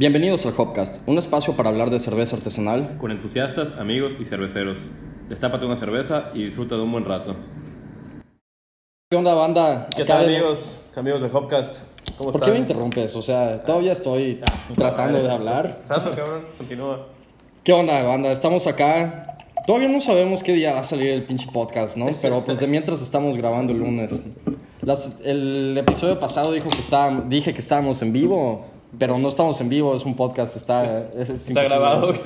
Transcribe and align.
Bienvenidos 0.00 0.46
al 0.46 0.54
Hopcast, 0.56 0.96
un 1.06 1.18
espacio 1.18 1.54
para 1.58 1.68
hablar 1.68 1.90
de 1.90 2.00
cerveza 2.00 2.34
artesanal. 2.34 2.96
Con 2.96 3.10
entusiastas, 3.10 3.72
amigos 3.72 4.14
y 4.18 4.24
cerveceros. 4.24 4.78
Destápate 5.28 5.66
una 5.66 5.76
cerveza 5.76 6.30
y 6.32 6.44
disfruta 6.44 6.76
de 6.76 6.80
un 6.80 6.90
buen 6.92 7.04
rato. 7.04 7.36
¿Qué 9.10 9.16
onda, 9.18 9.34
banda? 9.34 9.88
¿Qué 9.94 10.04
Acá 10.04 10.14
tal, 10.16 10.26
de- 10.28 10.36
amigos? 10.38 10.80
Amigos 10.96 11.20
del 11.20 11.36
Hopcast. 11.36 11.76
¿Cómo 12.16 12.32
¿Por 12.32 12.40
qué 12.40 12.46
están? 12.46 12.54
me 12.54 12.60
interrumpes? 12.60 13.14
O 13.14 13.20
sea, 13.20 13.62
todavía 13.62 13.92
estoy 13.92 14.40
tratando 14.74 15.22
de 15.22 15.30
hablar. 15.30 15.80
Sato, 15.86 16.14
cabrón, 16.16 16.46
continúa. 16.56 17.06
¿Qué 17.62 17.72
onda, 17.74 18.02
banda? 18.02 18.32
Estamos 18.32 18.66
acá. 18.66 19.36
Todavía 19.66 19.88
no 19.88 20.00
sabemos 20.00 20.42
qué 20.42 20.54
día 20.54 20.72
va 20.72 20.80
a 20.80 20.84
salir 20.84 21.10
el 21.10 21.24
pinche 21.24 21.46
podcast, 21.52 21.98
¿no? 21.98 22.06
Pero 22.22 22.42
pues 22.42 22.58
de 22.58 22.66
mientras 22.66 23.02
estamos 23.02 23.36
grabando 23.36 23.74
el 23.74 23.80
lunes. 23.80 24.24
Las- 24.80 25.20
el 25.26 25.76
episodio 25.76 26.18
pasado 26.18 26.52
dijo 26.52 26.68
que 26.70 26.78
estábamos, 26.80 27.28
dije 27.28 27.52
que 27.52 27.58
estábamos 27.60 28.00
en 28.00 28.14
vivo, 28.14 28.64
pero 28.98 29.18
no 29.18 29.28
estamos 29.28 29.60
en 29.60 29.68
vivo, 29.68 29.94
es 29.94 30.04
un 30.04 30.14
podcast, 30.16 30.56
está, 30.56 30.84
es, 31.16 31.30
es 31.30 31.48
Está 31.48 31.62
grabado. 31.64 32.10
eso. 32.12 32.20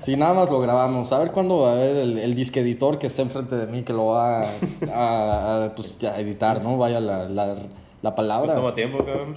Sí, 0.00 0.16
nada 0.16 0.34
más 0.34 0.50
lo 0.50 0.60
grabamos. 0.60 1.12
A 1.12 1.18
ver 1.18 1.32
cuándo 1.32 1.58
va 1.60 1.72
a 1.72 1.74
ver 1.74 1.96
el, 1.96 2.18
el 2.18 2.34
disque 2.34 2.60
editor 2.60 2.98
que 2.98 3.06
está 3.08 3.22
enfrente 3.22 3.56
de 3.56 3.66
mí 3.66 3.82
que 3.82 3.92
lo 3.92 4.06
va 4.06 4.42
a, 4.42 4.46
a- 4.94 5.64
a, 5.64 5.74
pues, 5.74 5.98
a 6.04 6.20
editar, 6.20 6.62
¿no? 6.62 6.76
Vaya 6.78 7.00
la, 7.00 7.28
la, 7.28 7.56
la 8.02 8.14
palabra. 8.14 8.54
Toma 8.54 8.74
tiempo, 8.74 8.98
cabrón. 8.98 9.36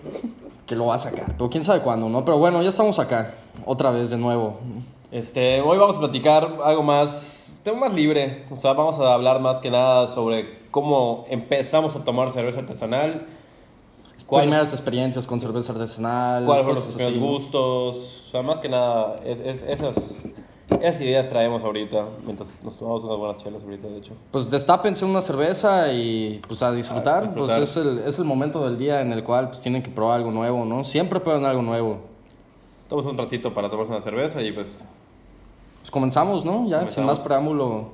que 0.67 0.75
lo 0.75 0.85
va 0.87 0.95
a 0.95 0.99
sacar. 0.99 1.33
Pero 1.37 1.49
quién 1.49 1.63
sabe 1.63 1.81
cuándo, 1.81 2.09
¿no? 2.09 2.23
Pero 2.25 2.37
bueno, 2.37 2.61
ya 2.61 2.69
estamos 2.69 2.99
acá. 2.99 3.33
Otra 3.65 3.89
vez 3.91 4.09
de 4.11 4.17
nuevo. 4.17 4.59
Este, 5.11 5.61
hoy 5.61 5.77
vamos 5.77 5.97
a 5.97 5.99
platicar 5.99 6.47
algo 6.63 6.83
más, 6.83 7.59
tema 7.63 7.79
más 7.87 7.93
libre. 7.93 8.43
O 8.51 8.55
sea, 8.55 8.73
vamos 8.73 8.99
a 8.99 9.13
hablar 9.13 9.39
más 9.39 9.57
que 9.57 9.71
nada 9.71 10.07
sobre 10.09 10.59
cómo 10.69 11.25
empezamos 11.29 11.95
a 11.95 12.03
tomar 12.03 12.31
cerveza 12.31 12.59
artesanal. 12.59 13.25
¿Cuál- 14.31 14.43
Primeras 14.43 14.71
experiencias 14.71 15.27
con 15.27 15.41
cerveza 15.41 15.73
artesanal. 15.73 16.45
¿Cuáles 16.45 16.63
fueron 16.63 16.81
nuestros 16.81 16.95
primeros 16.95 17.19
gustos? 17.41 18.23
O 18.27 18.31
sea, 18.31 18.41
más 18.41 18.61
que 18.61 18.69
nada, 18.69 19.17
es, 19.25 19.39
es- 19.41 19.61
esas, 19.63 20.23
esas 20.79 21.01
ideas 21.01 21.27
traemos 21.27 21.61
ahorita, 21.65 22.05
mientras 22.25 22.47
nos 22.63 22.77
tomamos 22.77 23.03
unas 23.03 23.17
buenas 23.17 23.43
chelas 23.43 23.61
ahorita, 23.61 23.89
de 23.89 23.97
hecho. 23.97 24.13
Pues 24.31 24.49
destápense 24.49 25.03
una 25.03 25.19
cerveza 25.19 25.91
y 25.91 26.39
pues 26.47 26.63
a 26.63 26.71
disfrutar. 26.71 27.23
A 27.23 27.27
disfrutar. 27.27 27.57
Pues 27.57 27.69
es 27.69 27.75
el, 27.75 27.99
es 27.99 28.17
el 28.19 28.23
momento 28.23 28.63
del 28.63 28.77
día 28.77 29.01
en 29.01 29.11
el 29.11 29.21
cual 29.21 29.49
pues 29.49 29.59
tienen 29.59 29.83
que 29.83 29.89
probar 29.89 30.15
algo 30.19 30.31
nuevo, 30.31 30.63
¿no? 30.63 30.85
Siempre 30.85 31.19
prueban 31.19 31.43
algo 31.43 31.61
nuevo. 31.61 31.97
Tomamos 32.87 33.11
un 33.11 33.17
ratito 33.17 33.53
para 33.53 33.69
tomarse 33.69 33.91
una 33.91 34.01
cerveza 34.01 34.41
y 34.41 34.53
pues... 34.53 34.81
Pues 35.81 35.91
comenzamos, 35.91 36.45
¿no? 36.45 36.61
Ya, 36.69 36.77
sin 36.77 36.77
Comenzamos. 36.79 37.07
más 37.09 37.19
preámbulo. 37.19 37.89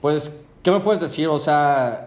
Pues, 0.00 0.46
¿qué 0.62 0.70
me 0.70 0.78
puedes 0.78 1.00
decir? 1.00 1.26
O 1.26 1.38
sea, 1.40 2.05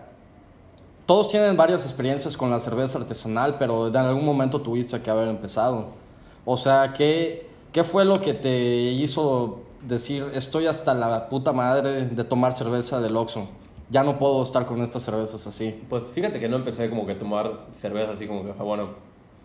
todos 1.10 1.32
tienen 1.32 1.58
varias 1.58 1.86
experiencias 1.86 2.38
con 2.38 2.52
la 2.52 2.60
cerveza 2.60 3.00
artesanal, 3.00 3.56
pero 3.58 3.88
en 3.88 3.98
algún 3.98 4.24
momento 4.24 4.62
tuviste 4.62 5.02
que 5.02 5.10
haber 5.10 5.28
empezado. 5.28 5.88
O 6.46 6.56
sea, 6.56 6.94
¿qué, 6.94 7.48
qué 7.72 7.84
fue 7.84 8.06
lo 8.06 8.22
que 8.22 8.36
te 8.36 8.56
hizo 8.92 9.62
decir, 9.82 10.28
estoy 10.36 10.68
hasta 10.68 10.94
la 10.94 11.28
puta 11.28 11.52
madre 11.52 12.06
de 12.06 12.24
tomar 12.24 12.54
cerveza 12.54 13.02
del 13.02 13.18
Oxxo? 13.18 13.48
Ya 13.90 14.04
no 14.04 14.20
puedo 14.20 14.44
estar 14.44 14.68
con 14.68 14.84
estas 14.84 15.02
cervezas 15.02 15.48
así. 15.48 15.82
Pues 15.90 16.04
fíjate 16.14 16.40
que 16.40 16.48
no 16.48 16.58
empecé 16.58 16.88
como 16.92 17.08
que 17.08 17.14
a 17.14 17.18
tomar 17.18 17.66
cerveza 17.72 18.12
así 18.12 18.28
como 18.28 18.44
que, 18.46 18.52
ah, 18.52 18.62
bueno, 18.64 18.90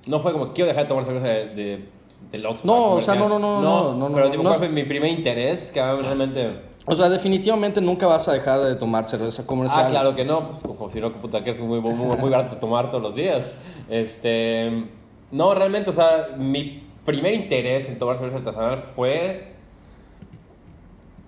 no 0.07 0.21
fue 0.21 0.33
como 0.33 0.53
quiero 0.53 0.69
dejar 0.69 0.83
de 0.83 0.89
tomar 0.91 1.07
cerveza 1.07 1.29
de, 1.29 1.47
de, 1.55 1.89
del 2.31 2.45
Oxxo, 2.45 2.67
No, 2.67 2.93
o 2.93 3.01
sea, 3.01 3.15
no, 3.15 3.27
no, 3.27 3.39
no, 3.39 3.63
no, 3.63 3.95
no, 3.95 4.15
pero 4.15 4.27
no, 4.27 4.31
tipo, 4.33 4.43
no 4.43 4.51
¿cuál 4.51 4.53
es- 4.53 4.59
fue 4.59 4.69
mi 4.69 4.85
primer 4.85 5.11
interés? 5.13 5.71
Que 5.71 5.81
realmente... 5.81 6.74
O 6.87 6.95
sea, 6.95 7.09
definitivamente 7.09 7.81
nunca 7.81 8.07
vas 8.07 8.29
a 8.29 8.33
dejar 8.33 8.61
de 8.61 8.75
tomar 8.77 9.05
cerveza 9.07 9.47
comercial. 9.47 9.87
Ah, 9.87 9.89
claro 9.89 10.15
que 10.15 10.25
no, 10.25 10.51
pues 10.63 10.77
como 10.77 10.91
si 10.91 11.01
no, 11.01 11.13
que 11.13 11.19
puta, 11.19 11.43
que 11.43 11.51
es 11.53 11.61
muy, 11.61 11.81
muy, 11.81 11.95
muy 11.95 12.31
barato 12.31 12.57
tomar 12.59 12.91
todos 12.91 13.03
los 13.03 13.15
días. 13.15 13.57
Este, 13.89 14.85
no, 15.31 15.55
realmente, 15.55 15.89
o 15.91 15.93
sea, 15.95 16.29
mi 16.37 16.87
primer 17.07 17.33
interés 17.33 17.89
en 17.89 17.99
tomar 17.99 18.19
cerveza 18.19 18.37
artesanal 18.39 18.83
fue, 18.95 19.55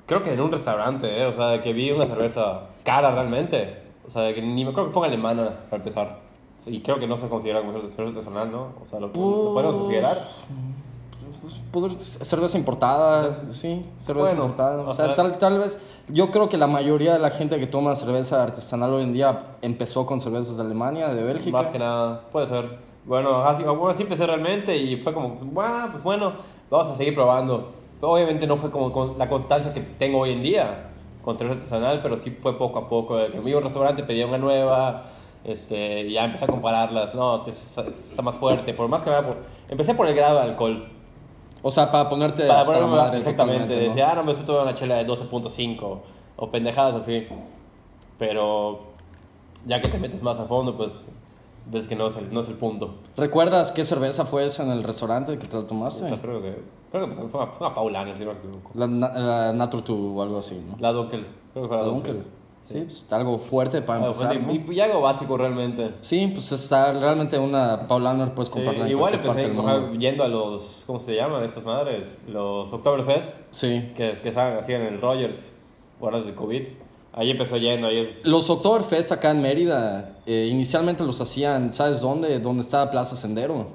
creo 0.06 0.22
que 0.22 0.32
en 0.34 0.40
un 0.40 0.52
restaurante, 0.52 1.22
¿eh? 1.22 1.24
o 1.26 1.32
sea, 1.32 1.60
que 1.62 1.72
vi 1.72 1.90
una 1.90 2.06
cerveza 2.06 2.62
cara 2.84 3.10
realmente, 3.12 3.78
o 4.06 4.10
sea, 4.10 4.34
que 4.34 4.42
ni 4.42 4.64
me 4.64 4.72
creo 4.74 4.88
que 4.88 4.92
fue 4.92 5.06
alemana 5.06 5.60
para 5.70 5.82
empezar. 5.82 6.18
Y 6.66 6.80
creo 6.80 6.98
que 6.98 7.06
no 7.06 7.16
se 7.16 7.28
considera 7.28 7.60
como 7.60 7.72
cerveza 7.72 8.02
artesanal, 8.02 8.50
¿no? 8.50 8.74
O 8.82 8.84
sea, 8.84 8.98
lo, 9.00 9.06
lo 9.06 9.12
podemos 9.12 9.62
Pues, 9.62 9.76
considerar. 9.76 10.18
Pues, 11.72 11.92
cerveza 12.22 12.58
importada, 12.58 13.38
sí, 13.52 13.84
cerveza 14.00 14.28
Bueno, 14.32 14.42
importada. 14.46 14.82
O 14.82 14.92
sea, 14.92 15.14
tal, 15.14 15.38
tal 15.38 15.58
vez, 15.58 15.80
yo 16.08 16.30
creo 16.30 16.48
que 16.48 16.56
la 16.58 16.66
mayoría 16.66 17.12
de 17.12 17.18
la 17.18 17.30
gente 17.30 17.58
que 17.58 17.66
toma 17.66 17.94
cerveza 17.94 18.42
artesanal 18.42 18.92
hoy 18.94 19.02
en 19.04 19.12
día 19.12 19.56
empezó 19.62 20.06
con 20.06 20.20
cervezas 20.20 20.56
de 20.56 20.62
Alemania, 20.62 21.08
de 21.14 21.22
Bélgica. 21.22 21.56
Más 21.56 21.66
que 21.68 21.78
nada, 21.78 22.22
puede 22.32 22.46
ser. 22.48 22.78
Bueno, 23.04 23.42
así, 23.44 23.62
bueno, 23.62 23.88
así 23.88 24.02
empecé 24.02 24.26
realmente 24.26 24.76
y 24.76 24.96
fue 24.96 25.12
como, 25.14 25.36
bueno, 25.40 25.88
pues 25.92 26.02
bueno, 26.02 26.32
vamos 26.70 26.88
a 26.88 26.96
seguir 26.96 27.14
probando. 27.14 27.72
Obviamente 28.00 28.46
no 28.46 28.56
fue 28.56 28.70
como 28.70 28.92
con 28.92 29.16
la 29.18 29.28
constancia 29.28 29.72
que 29.72 29.80
tengo 29.80 30.18
hoy 30.18 30.32
en 30.32 30.42
día 30.42 30.88
con 31.24 31.36
cerveza 31.36 31.58
artesanal, 31.58 32.00
pero 32.02 32.16
sí 32.16 32.30
fue 32.30 32.56
poco 32.58 32.78
a 32.80 32.88
poco. 32.88 33.16
Que 33.32 33.40
me 33.40 33.50
iba 33.50 33.56
a 33.58 33.58
un 33.58 33.64
restaurante, 33.64 34.02
pedía 34.02 34.26
una 34.26 34.38
nueva, 34.38 35.04
este, 35.44 36.00
y 36.02 36.12
ya 36.14 36.24
empecé 36.24 36.44
a 36.44 36.48
compararlas. 36.48 37.14
No, 37.14 37.36
es 37.36 37.42
que 37.42 37.50
está, 37.50 37.82
está 37.82 38.22
más 38.22 38.34
fuerte. 38.36 38.74
Por 38.74 38.88
más 38.88 39.02
que 39.02 39.10
nada, 39.10 39.26
por- 39.26 39.38
empecé 39.68 39.94
por 39.94 40.06
el 40.08 40.14
grado 40.14 40.36
de 40.36 40.42
alcohol. 40.42 40.88
O 41.66 41.70
sea, 41.72 41.90
para 41.90 42.08
ponerte 42.08 42.46
Para 42.46 42.60
hasta 42.60 42.78
la 42.78 42.86
madre 42.86 43.18
exactamente. 43.18 43.74
¿no? 43.74 43.80
Decía, 43.80 44.12
ah, 44.12 44.14
no, 44.14 44.22
me 44.22 44.30
estoy 44.30 44.46
tomando 44.46 44.68
una 44.68 44.74
chela 44.74 44.98
de 44.98 45.04
12.5 45.04 45.98
o 46.36 46.50
pendejadas 46.52 47.02
así. 47.02 47.26
Pero 48.20 48.82
ya 49.66 49.82
que 49.82 49.88
te 49.88 49.98
metes 49.98 50.22
más 50.22 50.38
a 50.38 50.44
fondo, 50.44 50.76
pues 50.76 50.92
ves 51.68 51.88
que 51.88 51.96
no 51.96 52.06
es 52.06 52.16
el, 52.18 52.32
no 52.32 52.42
es 52.42 52.46
el 52.46 52.54
punto. 52.54 52.94
¿Recuerdas 53.16 53.72
qué 53.72 53.84
cerveza 53.84 54.24
fue 54.26 54.44
esa 54.44 54.62
en 54.62 54.70
el 54.70 54.84
restaurante 54.84 55.36
que 55.38 55.48
te 55.48 55.56
la 55.56 55.66
tomaste? 55.66 56.06
creo 56.20 56.40
que, 56.40 56.62
creo 56.92 57.08
que 57.08 57.14
fue 57.16 57.40
una, 57.40 57.48
fue 57.48 57.66
una 57.66 57.74
Paulaner, 57.74 58.16
si 58.16 58.24
no 58.24 58.32
me 58.32 58.38
equivoco. 58.38 58.70
La, 58.74 58.86
la 58.86 59.52
Naturtu 59.52 60.16
o 60.16 60.22
algo 60.22 60.38
así, 60.38 60.62
¿no? 60.64 60.76
La 60.78 60.92
Dunkel. 60.92 61.26
Creo 61.52 61.64
que 61.64 61.68
fue 61.68 61.76
La 61.78 61.82
la 61.82 61.88
Dunkel. 61.88 62.14
Dunkel. 62.14 62.32
Sí, 62.66 62.80
pues 62.80 63.06
algo 63.10 63.38
fuerte 63.38 63.80
para 63.80 64.00
Ah, 64.00 64.06
empezar, 64.06 64.34
pues, 64.44 64.66
¿no? 64.66 64.72
y, 64.72 64.76
y 64.76 64.80
algo 64.80 65.00
básico 65.00 65.36
realmente. 65.36 65.92
Sí, 66.00 66.30
pues 66.34 66.50
está 66.52 66.92
realmente 66.92 67.38
una 67.38 67.86
Paulaner 67.86 68.34
puedes 68.34 68.48
Sí, 68.48 68.54
comprarla 68.54 68.84
en 68.86 68.90
igual 68.90 69.12
cualquier 69.12 69.26
parte 69.34 69.42
empecé 69.46 69.70
del 69.72 69.82
mundo. 69.84 69.98
yendo 70.00 70.24
a 70.24 70.28
los, 70.28 70.82
¿cómo 70.86 70.98
se 70.98 71.14
llaman 71.14 71.44
estas 71.44 71.64
madres? 71.64 72.18
Los 72.28 72.72
Oktoberfest, 72.72 73.34
Sí. 73.52 73.92
que, 73.96 74.18
que 74.20 74.28
estaban 74.28 74.56
así 74.58 74.72
en 74.72 74.82
el 74.82 75.00
Rogers, 75.00 75.54
horas 76.00 76.26
de 76.26 76.34
COVID. 76.34 76.62
Ahí 77.12 77.30
empezó 77.30 77.56
yendo, 77.56 77.86
ahí 77.86 77.98
es... 78.00 78.26
Los 78.26 78.50
Oktoberfest 78.50 79.12
acá 79.12 79.30
en 79.30 79.40
Mérida, 79.40 80.16
eh, 80.26 80.48
inicialmente 80.50 81.02
los 81.04 81.20
hacían, 81.20 81.72
¿sabes 81.72 82.00
dónde? 82.00 82.38
Donde 82.40 82.60
está 82.62 82.90
Plaza 82.90 83.16
Sendero. 83.16 83.68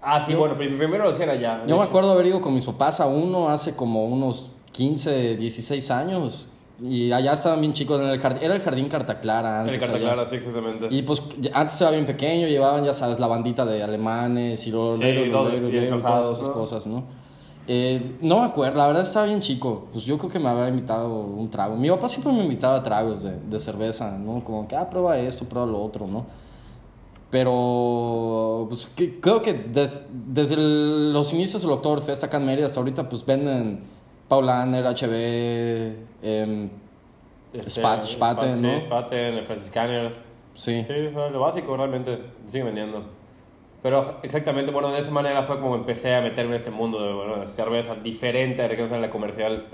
Ah, 0.00 0.20
sí, 0.24 0.34
bueno, 0.34 0.56
prim- 0.56 0.78
primero 0.78 1.04
lo 1.04 1.10
hacían 1.10 1.28
allá. 1.28 1.62
Yo 1.66 1.76
me 1.76 1.82
hecho. 1.82 1.90
acuerdo 1.90 2.12
haber 2.12 2.26
ido 2.26 2.40
con 2.40 2.54
mis 2.54 2.64
papás 2.64 2.98
a 3.00 3.06
uno 3.06 3.50
hace 3.50 3.76
como 3.76 4.06
unos 4.06 4.52
15, 4.72 5.36
16 5.36 5.90
años. 5.90 6.50
Y 6.80 7.10
allá 7.10 7.32
estaban 7.32 7.60
bien 7.60 7.72
chicos 7.72 8.00
en 8.00 8.06
el 8.06 8.18
jardín. 8.20 8.42
Era 8.44 8.54
el 8.54 8.60
jardín 8.60 8.88
Cartaclara 8.88 9.60
antes. 9.60 9.74
El 9.74 9.80
Carta 9.80 9.96
allá. 9.96 10.06
Clara, 10.12 10.26
sí, 10.26 10.36
exactamente. 10.36 10.86
Y 10.90 11.02
pues 11.02 11.22
antes 11.52 11.80
era 11.80 11.90
bien 11.90 12.06
pequeño, 12.06 12.46
llevaban, 12.46 12.84
ya 12.84 12.92
sabes, 12.94 13.18
la 13.18 13.26
bandita 13.26 13.64
de 13.66 13.82
alemanes 13.82 14.64
y 14.66 14.70
lo, 14.70 14.96
Sí, 14.96 15.02
lo- 15.02 15.26
lo- 15.26 15.32
todos 15.32 15.52
lo- 15.54 15.60
lo- 15.60 15.68
bien 15.68 15.84
todas 15.86 15.94
disfrazados, 15.96 16.36
esas 16.36 16.48
¿no? 16.48 16.54
cosas, 16.54 16.86
¿no? 16.86 17.04
Eh, 17.66 18.16
no 18.22 18.38
me 18.40 18.46
acuerdo, 18.46 18.78
la 18.78 18.86
verdad 18.86 19.02
estaba 19.02 19.26
bien 19.26 19.40
chico. 19.40 19.88
Pues 19.92 20.04
yo 20.04 20.16
creo 20.18 20.30
que 20.30 20.38
me 20.38 20.48
había 20.48 20.68
invitado 20.68 21.12
un 21.12 21.50
trago. 21.50 21.76
Mi 21.76 21.90
papá 21.90 22.06
siempre 22.08 22.32
me 22.32 22.42
invitaba 22.44 22.76
a 22.76 22.82
tragos 22.82 23.24
de, 23.24 23.38
de 23.40 23.58
cerveza, 23.58 24.16
¿no? 24.16 24.42
Como 24.44 24.66
que, 24.68 24.76
ah, 24.76 24.88
prueba 24.88 25.18
esto, 25.18 25.44
prueba 25.46 25.66
lo 25.66 25.82
otro, 25.82 26.06
¿no? 26.06 26.24
Pero, 27.30 28.66
pues 28.68 28.86
que- 28.96 29.20
creo 29.20 29.42
que 29.42 29.52
des- 29.52 30.02
desde 30.10 30.54
el- 30.54 31.12
los 31.12 31.32
inicios 31.32 31.60
del 31.62 31.72
Oktoberfest 31.72 32.24
acá 32.24 32.38
en 32.38 32.46
Mérida 32.46 32.66
hasta 32.66 32.80
ahorita, 32.80 33.08
pues 33.08 33.26
venden 33.26 33.80
Paulaner, 34.28 34.84
HB, 34.86 35.96
em, 36.22 36.70
Spat- 37.66 38.04
Spaten, 38.04 38.62
¿no? 38.62 38.74
Sí, 38.74 38.80
Spaten, 38.86 39.44
Franciscaner. 39.44 40.14
sí. 40.54 40.82
Sí, 40.82 40.92
eso 40.92 41.26
es 41.26 41.32
lo 41.32 41.40
básico 41.40 41.76
realmente, 41.76 42.18
sigue 42.46 42.64
vendiendo. 42.64 43.02
Pero 43.82 44.16
exactamente, 44.22 44.70
bueno, 44.72 44.90
de 44.90 44.98
esa 45.00 45.10
manera 45.12 45.44
fue 45.44 45.60
como 45.60 45.76
empecé 45.76 46.14
a 46.14 46.20
meterme 46.20 46.54
en 46.54 46.58
este 46.58 46.70
mundo 46.70 47.00
de, 47.00 47.12
bueno, 47.12 47.36
de 47.38 47.46
cerveza 47.46 47.94
diferente 47.94 48.60
la 48.68 48.74
que 48.76 48.82
no 48.82 48.88
sea 48.88 48.98
la 48.98 49.08
comercial. 49.10 49.64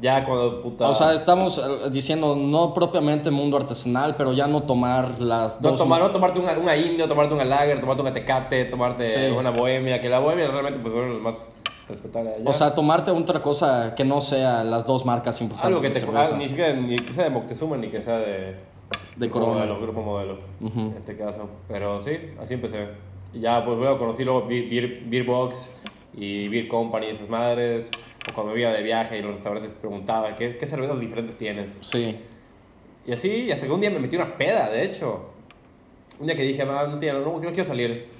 Ya 0.00 0.24
cuando 0.24 0.60
puta... 0.62 0.88
O 0.88 0.94
sea, 0.94 1.12
estamos 1.14 1.58
eh, 1.58 1.90
diciendo 1.90 2.34
no 2.36 2.74
propiamente 2.74 3.30
mundo 3.30 3.56
artesanal, 3.58 4.16
pero 4.16 4.32
ya 4.32 4.46
no 4.46 4.62
tomar 4.64 5.20
las 5.20 5.60
no, 5.60 5.70
dos. 5.70 5.78
tomar, 5.78 6.00
no 6.00 6.10
tomarte 6.10 6.40
una, 6.40 6.52
una 6.58 6.76
indio, 6.76 7.06
tomarte 7.06 7.32
una 7.34 7.44
lager, 7.44 7.80
tomarte 7.80 8.02
una 8.02 8.12
tecate, 8.12 8.64
tomarte 8.64 9.04
Sí. 9.30 9.36
una 9.36 9.50
bohemia, 9.50 10.00
que 10.00 10.08
la 10.08 10.18
bohemia 10.18 10.48
realmente 10.48 10.78
pues 10.80 10.92
bueno, 10.92 11.14
más 11.20 11.36
respetable 11.88 12.30
allá. 12.34 12.48
O 12.48 12.52
sea, 12.52 12.74
tomarte 12.74 13.10
otra 13.10 13.42
cosa 13.42 13.94
que 13.94 14.04
no 14.04 14.20
sea 14.20 14.64
las 14.64 14.86
dos 14.86 15.04
marcas 15.04 15.40
importantes 15.40 15.66
algo 15.66 15.80
que 15.80 15.90
te 15.90 16.04
ah, 16.16 16.34
ni 16.36 16.48
siquiera 16.48 16.72
ni 16.74 16.96
que 16.96 17.12
sea 17.12 17.24
de 17.24 17.30
Moctezuma 17.30 17.76
ni 17.76 17.88
que 17.88 18.00
sea 18.00 18.18
de 18.18 18.56
De 19.16 19.30
Corona. 19.30 19.52
modelo, 19.54 19.80
grupo 19.80 20.02
modelo 20.02 20.38
Ujú. 20.60 20.80
en 20.80 20.94
este 20.96 21.16
caso 21.16 21.48
pero 21.68 22.00
sí 22.00 22.12
así 22.40 22.54
empecé 22.54 22.88
y 23.32 23.40
ya 23.40 23.64
pues 23.64 23.76
luego 23.78 23.98
conocí 23.98 24.24
luego 24.24 24.46
Beer, 24.46 24.68
Beer, 24.68 25.02
Beer 25.06 25.24
Box 25.24 25.82
y 26.16 26.48
Beer 26.48 26.68
Company 26.68 27.06
esas 27.06 27.28
madres 27.28 27.90
o 28.30 28.34
cuando 28.34 28.56
iba 28.56 28.70
de 28.70 28.82
viaje 28.82 29.18
y 29.18 29.22
los 29.22 29.32
restaurantes 29.32 29.70
preguntaba 29.72 30.34
¿qué, 30.34 30.56
qué 30.56 30.66
cervezas 30.66 30.98
diferentes 31.00 31.36
tienes? 31.36 31.78
Sí. 31.82 32.16
y 33.06 33.12
así 33.12 33.28
y 33.28 33.52
hasta 33.52 33.66
que 33.66 33.72
un 33.72 33.80
día 33.80 33.90
me 33.90 33.98
metí 33.98 34.16
una 34.16 34.38
peda 34.38 34.70
de 34.70 34.84
hecho 34.84 35.30
un 36.18 36.26
día 36.26 36.36
que 36.36 36.42
dije 36.44 36.62
"Ah, 36.62 36.86
no, 36.88 36.96
no, 36.96 37.20
no 37.40 37.40
quiero 37.40 37.64
salir 37.64 38.13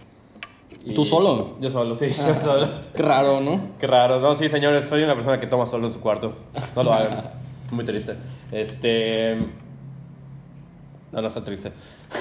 Y- 0.85 0.94
¿Tú 0.94 1.05
solo? 1.05 1.56
Yo 1.61 1.71
solo, 1.71 1.94
sí. 1.94 2.06
yo 2.09 2.35
solo. 2.43 2.69
Qué 2.94 3.03
raro, 3.03 3.41
¿no? 3.41 3.61
Qué 3.79 3.87
raro. 3.87 4.21
No, 4.21 4.37
sí, 4.37 4.49
señores, 4.49 4.87
soy 4.87 5.03
una 5.03 5.15
persona 5.15 5.41
que 5.41 5.47
toma 5.47 5.67
solo 5.67 5.87
en 5.87 5.93
su 5.93 6.00
cuarto. 6.00 6.32
No 6.76 6.82
lo 6.82 6.93
hagan. 6.93 7.31
Muy 7.71 7.85
triste. 7.85 8.15
Este. 8.53 9.37
No, 11.12 11.23
no 11.23 11.29
está 11.29 11.43
triste. 11.43 11.73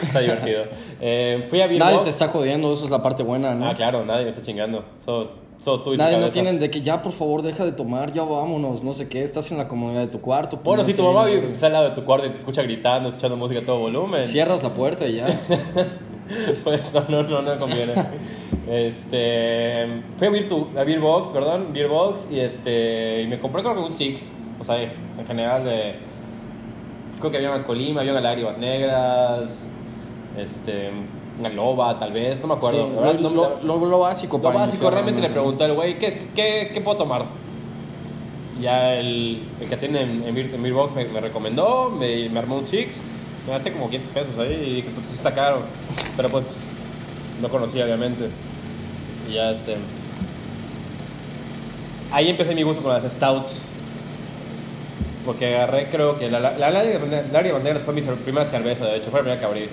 Está 0.01 0.19
divertido. 0.19 0.63
Eh, 1.01 1.45
fui 1.49 1.59
a 1.61 1.67
Nadie 1.67 1.79
Beerbox. 1.79 2.03
te 2.05 2.09
está 2.11 2.27
jodiendo, 2.29 2.71
eso 2.73 2.85
es 2.85 2.91
la 2.91 3.03
parte 3.03 3.23
buena, 3.23 3.53
¿no? 3.55 3.67
Ah, 3.67 3.73
claro, 3.73 4.05
nadie 4.05 4.23
me 4.23 4.29
está 4.29 4.41
chingando. 4.41 4.85
Solo, 5.03 5.31
solo 5.63 5.83
tú 5.83 5.93
y 5.93 5.97
tu 5.97 6.01
Nadie 6.03 6.17
no 6.17 6.29
tienen 6.29 6.59
de 6.59 6.71
que 6.71 6.81
ya, 6.81 7.01
por 7.01 7.11
favor, 7.11 7.41
deja 7.41 7.65
de 7.65 7.73
tomar, 7.73 8.13
ya 8.13 8.23
vámonos, 8.23 8.83
no 8.83 8.93
sé 8.93 9.09
qué, 9.09 9.21
estás 9.23 9.51
en 9.51 9.57
la 9.57 9.67
comodidad 9.67 10.01
de 10.01 10.07
tu 10.07 10.21
cuarto. 10.21 10.59
Bueno, 10.63 10.85
si 10.85 10.93
tu 10.93 11.03
ponete- 11.03 11.13
mamá 11.13 11.25
vive- 11.27 11.51
está 11.51 11.65
al 11.67 11.73
lado 11.73 11.89
de 11.89 11.95
tu 11.95 12.05
cuarto 12.05 12.27
y 12.27 12.29
te 12.29 12.39
escucha 12.39 12.61
gritando, 12.61 13.09
escuchando 13.09 13.35
música 13.35 13.59
a 13.59 13.65
todo 13.65 13.79
volumen. 13.79 14.23
Cierras 14.23 14.63
la 14.63 14.73
puerta 14.73 15.05
y 15.05 15.15
ya. 15.17 15.27
Pues 16.63 16.93
no, 16.93 17.01
no, 17.09 17.23
no, 17.23 17.41
no 17.41 17.59
conviene. 17.59 17.93
Este, 18.69 19.85
fui 20.17 20.27
a, 20.27 20.29
Beer 20.29 20.47
to- 20.47 20.69
a 20.77 20.83
Beerbox, 20.83 21.29
perdón, 21.31 21.67
Beerbox, 21.73 22.27
y 22.31 22.39
este, 22.39 23.21
y 23.23 23.27
me 23.27 23.39
compré 23.39 23.61
creo 23.61 23.75
que 23.75 23.81
un 23.81 23.91
Six, 23.91 24.21
o 24.59 24.63
sea, 24.63 24.81
en 24.81 25.27
general 25.27 25.65
de, 25.65 25.95
creo 27.19 27.31
que 27.31 27.37
había 27.37 27.51
una 27.51 27.63
colima, 27.65 27.99
había 28.01 28.13
una 28.13 28.21
lágrimas 28.21 28.57
negras, 28.57 29.69
este, 30.37 30.89
una 31.39 31.49
loba 31.49 31.97
tal 31.99 32.13
vez, 32.13 32.41
no 32.41 32.47
me 32.47 32.53
acuerdo. 32.55 32.87
Sí, 32.87 32.95
verdad, 32.95 33.19
lo, 33.19 33.29
no- 33.29 33.35
lo- 33.35 33.79
lo- 33.79 33.85
lo 33.85 33.99
básico 33.99 34.37
lo 34.37 34.43
básico, 34.43 34.63
iniciar 34.85 34.93
realmente 34.93 35.21
le 35.21 35.27
realmente. 35.27 35.33
pregunté 35.33 35.63
al 35.65 35.73
güey, 35.73 35.99
¿qué, 35.99 36.27
qué, 36.33 36.71
¿qué 36.73 36.81
puedo 36.81 36.97
tomar? 36.97 37.25
Ya 38.61 38.93
el, 38.95 39.39
el 39.59 39.67
que 39.69 39.77
tiene 39.77 40.01
en, 40.03 40.23
en, 40.25 40.35
Beer- 40.35 40.53
en 40.53 40.63
Beerbox 40.63 40.95
me, 40.95 41.05
me 41.05 41.19
recomendó, 41.19 41.89
me, 41.89 42.29
me 42.29 42.39
armó 42.39 42.57
un 42.57 42.63
Six, 42.63 43.01
me 43.47 43.53
hace 43.53 43.71
como 43.71 43.89
500 43.89 44.13
pesos 44.13 44.37
ahí 44.39 44.53
y 44.53 44.75
dije, 44.75 44.89
pues 44.95 45.11
está 45.11 45.33
caro, 45.33 45.61
pero 46.15 46.29
pues 46.29 46.45
no 47.41 47.49
conocía 47.49 47.85
obviamente. 47.85 48.29
Y 49.29 49.33
ya 49.33 49.51
este... 49.51 49.75
Ahí 52.11 52.29
empecé 52.29 52.53
mi 52.53 52.63
gusto 52.63 52.83
con 52.83 52.93
las 52.93 53.11
Stouts. 53.11 53.61
Porque 55.25 55.55
agarré, 55.55 55.87
creo 55.89 56.19
que 56.19 56.29
la, 56.29 56.39
la, 56.39 56.51
la 56.57 56.69
Larry 56.69 56.99
Larry 57.31 57.51
Banderas 57.51 57.81
fue 57.83 57.93
mi 57.93 58.01
primera 58.01 58.45
cerveza, 58.45 58.85
de 58.85 58.97
hecho, 58.97 59.09
fue 59.09 59.19
la 59.19 59.23
primera 59.23 59.39
que 59.39 59.45
abrí. 59.45 59.69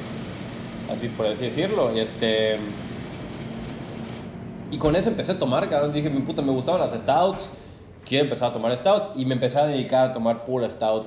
Así 0.91 1.09
por 1.09 1.27
así 1.27 1.45
decirlo. 1.47 1.95
Y 1.95 2.01
este. 2.01 2.59
Y 4.71 4.79
con 4.79 4.95
eso 4.97 5.09
empecé 5.09 5.33
a 5.33 5.39
tomar, 5.39 5.69
cabrón. 5.69 5.93
Dije, 5.93 6.09
mi 6.09 6.21
puta, 6.21 6.43
me 6.43 6.53
gustaban 6.53 6.81
las 6.81 6.99
stouts. 7.01 7.51
Quiero 8.07 8.25
empezar 8.25 8.51
a 8.51 8.53
tomar 8.53 8.77
stouts. 8.79 9.11
Y 9.17 9.25
me 9.25 9.35
empecé 9.35 9.59
a 9.59 9.67
dedicar 9.67 10.11
a 10.11 10.13
tomar 10.13 10.45
pura 10.45 10.71
stout. 10.71 11.07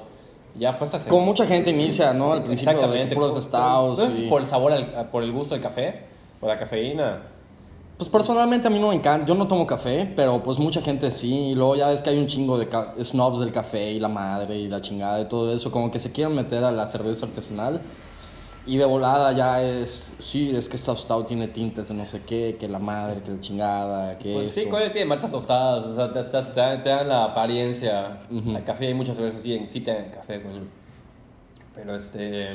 Ya 0.55 0.73
fue. 0.73 0.87
Como 1.09 1.25
mucha 1.25 1.45
gente 1.47 1.71
inicia, 1.71 2.13
¿no? 2.13 2.33
Al 2.33 2.43
principio 2.43 2.87
de 2.87 3.07
puros 3.07 3.43
stouts. 3.43 3.99
no 3.99 4.11
si 4.11 4.25
y- 4.25 4.29
por 4.29 4.41
el 4.41 4.47
sabor, 4.47 4.71
al- 4.73 5.09
por 5.09 5.23
el 5.23 5.31
gusto 5.31 5.55
del 5.55 5.63
café. 5.63 6.03
Por 6.39 6.49
la 6.49 6.57
cafeína. 6.57 7.23
Pues 7.97 8.09
personalmente 8.09 8.67
a 8.67 8.71
mí 8.71 8.79
no 8.79 8.89
me 8.89 8.95
encanta, 8.95 9.25
yo 9.25 9.35
no 9.35 9.47
tomo 9.47 9.65
café, 9.67 10.11
pero 10.15 10.41
pues 10.43 10.57
mucha 10.59 10.81
gente 10.81 11.09
sí, 11.11 11.49
y 11.51 11.55
luego 11.55 11.75
ya 11.75 11.87
ves 11.89 12.01
que 12.01 12.09
hay 12.09 12.17
un 12.17 12.27
chingo 12.27 12.57
de 12.57 12.67
snobs 13.03 13.39
del 13.39 13.51
café 13.51 13.91
y 13.91 13.99
la 13.99 14.07
madre 14.09 14.57
y 14.57 14.67
la 14.67 14.81
chingada 14.81 15.21
y 15.21 15.25
todo 15.29 15.53
eso, 15.53 15.71
como 15.71 15.89
que 15.91 15.99
se 15.99 16.11
quieren 16.11 16.35
meter 16.35 16.63
a 16.63 16.71
la 16.71 16.85
cerveza 16.87 17.27
artesanal 17.27 17.81
y 18.65 18.77
de 18.77 18.85
volada 18.85 19.31
ya 19.33 19.61
es, 19.61 20.15
sí, 20.19 20.55
es 20.55 20.69
que 20.69 20.77
esta 20.77 20.95
stout 20.95 21.27
tiene 21.27 21.47
tintes 21.49 21.89
de 21.89 21.93
no 21.95 22.05
sé 22.05 22.23
qué, 22.25 22.55
que 22.59 22.67
la 22.69 22.79
madre, 22.79 23.21
que 23.21 23.31
la 23.31 23.39
chingada, 23.39 24.17
que 24.17 24.33
Pues 24.33 24.51
sí, 24.53 24.61
esto. 24.61 24.71
coño, 24.71 24.91
tiene 24.91 25.05
maltas 25.07 25.31
tostadas, 25.31 25.85
o 25.85 25.95
sea, 25.95 26.11
te, 26.11 26.23
te- 26.23 26.43
te 26.51 26.59
dan, 26.59 26.83
te 26.83 26.89
dan 26.89 27.09
la 27.09 27.25
apariencia. 27.25 28.19
Ujú. 28.31 28.55
El 28.55 28.63
café 28.63 28.87
hay 28.87 28.93
muchas 28.93 29.17
veces 29.17 29.41
sí, 29.41 29.67
sí 29.69 29.81
te 29.81 29.93
dan 29.93 30.09
café, 30.09 30.41
coño. 30.41 30.61
Pero 31.75 31.95
este. 31.95 32.53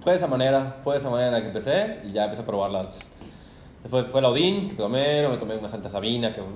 Fue 0.00 0.12
de 0.12 0.18
esa 0.18 0.26
manera, 0.26 0.76
fue 0.82 0.94
de 0.94 1.00
esa 1.00 1.10
manera 1.10 1.40
que 1.42 1.48
empecé 1.48 2.00
y 2.08 2.12
ya 2.12 2.24
empecé 2.24 2.42
a 2.42 2.46
probarlas. 2.46 3.00
Después 3.82 4.06
fue 4.06 4.22
la 4.22 4.28
Odín, 4.28 4.68
que 4.68 4.74
tomé, 4.76 5.28
me 5.28 5.36
tomé 5.38 5.56
una 5.56 5.68
Santa 5.68 5.88
Sabina, 5.88 6.32
que 6.32 6.40
la 6.40 6.46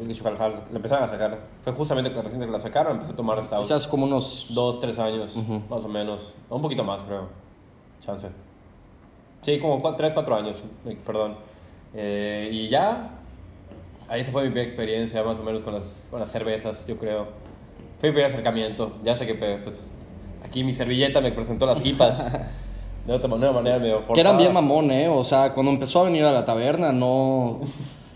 empezaron 0.76 1.04
a 1.04 1.08
sacar. 1.08 1.38
Fue 1.62 1.72
justamente 1.72 2.12
cuando 2.12 2.30
recién 2.30 2.46
que 2.46 2.52
la 2.52 2.60
sacaron, 2.60 2.92
empecé 2.92 3.12
a 3.12 3.16
tomar 3.16 3.38
O 3.40 3.42
Stout. 3.42 3.64
sea, 3.64 3.76
hace 3.76 3.88
como 3.88 4.06
unos... 4.06 4.46
Dos, 4.50 4.78
tres 4.80 4.96
años, 5.00 5.34
Ujú. 5.36 5.60
más 5.68 5.84
o 5.84 5.88
menos. 5.88 6.32
O 6.48 6.54
Un 6.56 6.62
poquito 6.62 6.84
más, 6.84 7.02
creo. 7.02 7.28
Chance. 8.06 8.28
Sí, 9.42 9.58
como 9.58 9.80
cua- 9.82 9.96
tres, 9.96 10.12
cuatro 10.12 10.34
años, 10.36 10.56
eh, 10.86 10.96
perdón. 11.04 11.34
Eh, 11.94 12.48
y 12.52 12.68
ya, 12.68 13.10
ahí 14.08 14.24
se 14.24 14.30
fue 14.32 14.42
mi 14.44 14.48
primera 14.50 14.68
experiencia, 14.68 15.22
más 15.22 15.38
o 15.38 15.42
menos, 15.42 15.62
con 15.62 15.74
las, 15.74 16.04
con 16.10 16.20
las 16.20 16.30
cervezas, 16.30 16.86
yo 16.86 16.96
creo. 16.98 17.24
Fue 18.00 18.10
mi 18.10 18.14
primer 18.14 18.26
acercamiento. 18.30 18.92
Ya 19.02 19.12
sé 19.14 19.26
que, 19.26 19.34
pues, 19.34 19.90
aquí 20.44 20.62
mi 20.64 20.72
servilleta 20.72 21.20
me 21.20 21.32
presentó 21.32 21.66
las 21.66 21.84
hipas. 21.84 22.32
De 23.06 23.12
otra 23.12 23.28
nueva 23.28 23.52
manera, 23.52 23.78
medio 23.78 23.98
Que 24.12 24.20
eran 24.20 24.32
forzada. 24.32 24.38
bien 24.38 24.52
mamón, 24.52 24.90
¿eh? 24.90 25.08
O 25.08 25.22
sea, 25.22 25.52
cuando 25.52 25.70
empezó 25.70 26.00
a 26.00 26.04
venir 26.04 26.24
a 26.24 26.32
la 26.32 26.44
taberna, 26.44 26.90
no... 26.92 27.60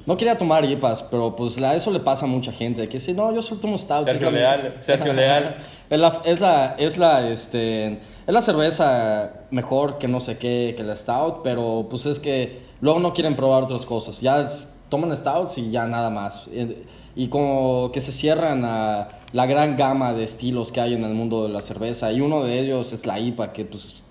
No 0.07 0.17
quería 0.17 0.37
tomar 0.37 0.65
IPAs, 0.65 1.05
pero 1.05 1.37
pues 1.37 1.61
la, 1.61 1.75
eso 1.77 1.93
le 1.93 2.01
pasa 2.01 2.25
a 2.25 2.29
mucha 2.29 2.51
gente. 2.51 2.89
Que 2.89 2.99
si 2.99 3.13
no, 3.13 3.33
yo 3.33 3.41
solo 3.43 3.61
tomo 3.61 3.79
stouts. 3.79 4.07
Sergio 4.11 4.29
es 4.29 4.33
la 4.33 4.39
misma". 4.41 4.57
Leal, 4.57 4.79
Sergio 4.83 5.13
Leal. 5.13 5.57
es 5.91 6.01
la, 6.01 6.21
es 6.25 6.41
la, 6.41 6.75
es 6.79 6.99
la, 6.99 7.29
este, 7.29 8.01
es 8.27 8.35
la 8.35 8.43
cerveza 8.43 9.45
mejor 9.51 9.99
que 9.99 10.09
no 10.09 10.21
sé 10.21 10.39
qué, 10.39 10.75
que 10.77 10.83
la 10.83 10.95
stout, 10.97 11.43
pero 11.43 11.87
pues 11.89 12.07
es 12.07 12.19
que 12.21 12.61
luego 12.81 13.01
no 13.01 13.13
quieren 13.13 13.37
probar 13.37 13.65
otras 13.65 13.85
cosas. 13.87 14.21
Ya 14.21 14.41
es- 14.41 14.75
toman 14.89 15.17
stouts 15.17 15.57
y 15.59 15.71
ya 15.71 15.87
nada 15.87 16.11
más. 16.11 16.47
Y, 16.49 16.77
y 17.25 17.29
como 17.29 17.91
que 17.93 18.01
se 18.01 18.11
cierran 18.13 18.65
a 18.65 19.09
la 19.33 19.47
gran 19.47 19.77
gama 19.77 20.13
de 20.13 20.25
estilos 20.25 20.73
que 20.73 20.81
hay 20.81 20.95
en 20.95 21.05
el 21.05 21.15
mundo 21.15 21.45
de 21.45 21.49
la 21.51 21.63
cerveza. 21.63 22.11
Y 22.13 22.21
uno 22.21 22.43
de 22.45 22.59
ellos 22.59 22.93
es 22.93 23.07
la 23.07 23.19
IPA, 23.21 23.53
que 23.53 23.65
pues 23.65 24.03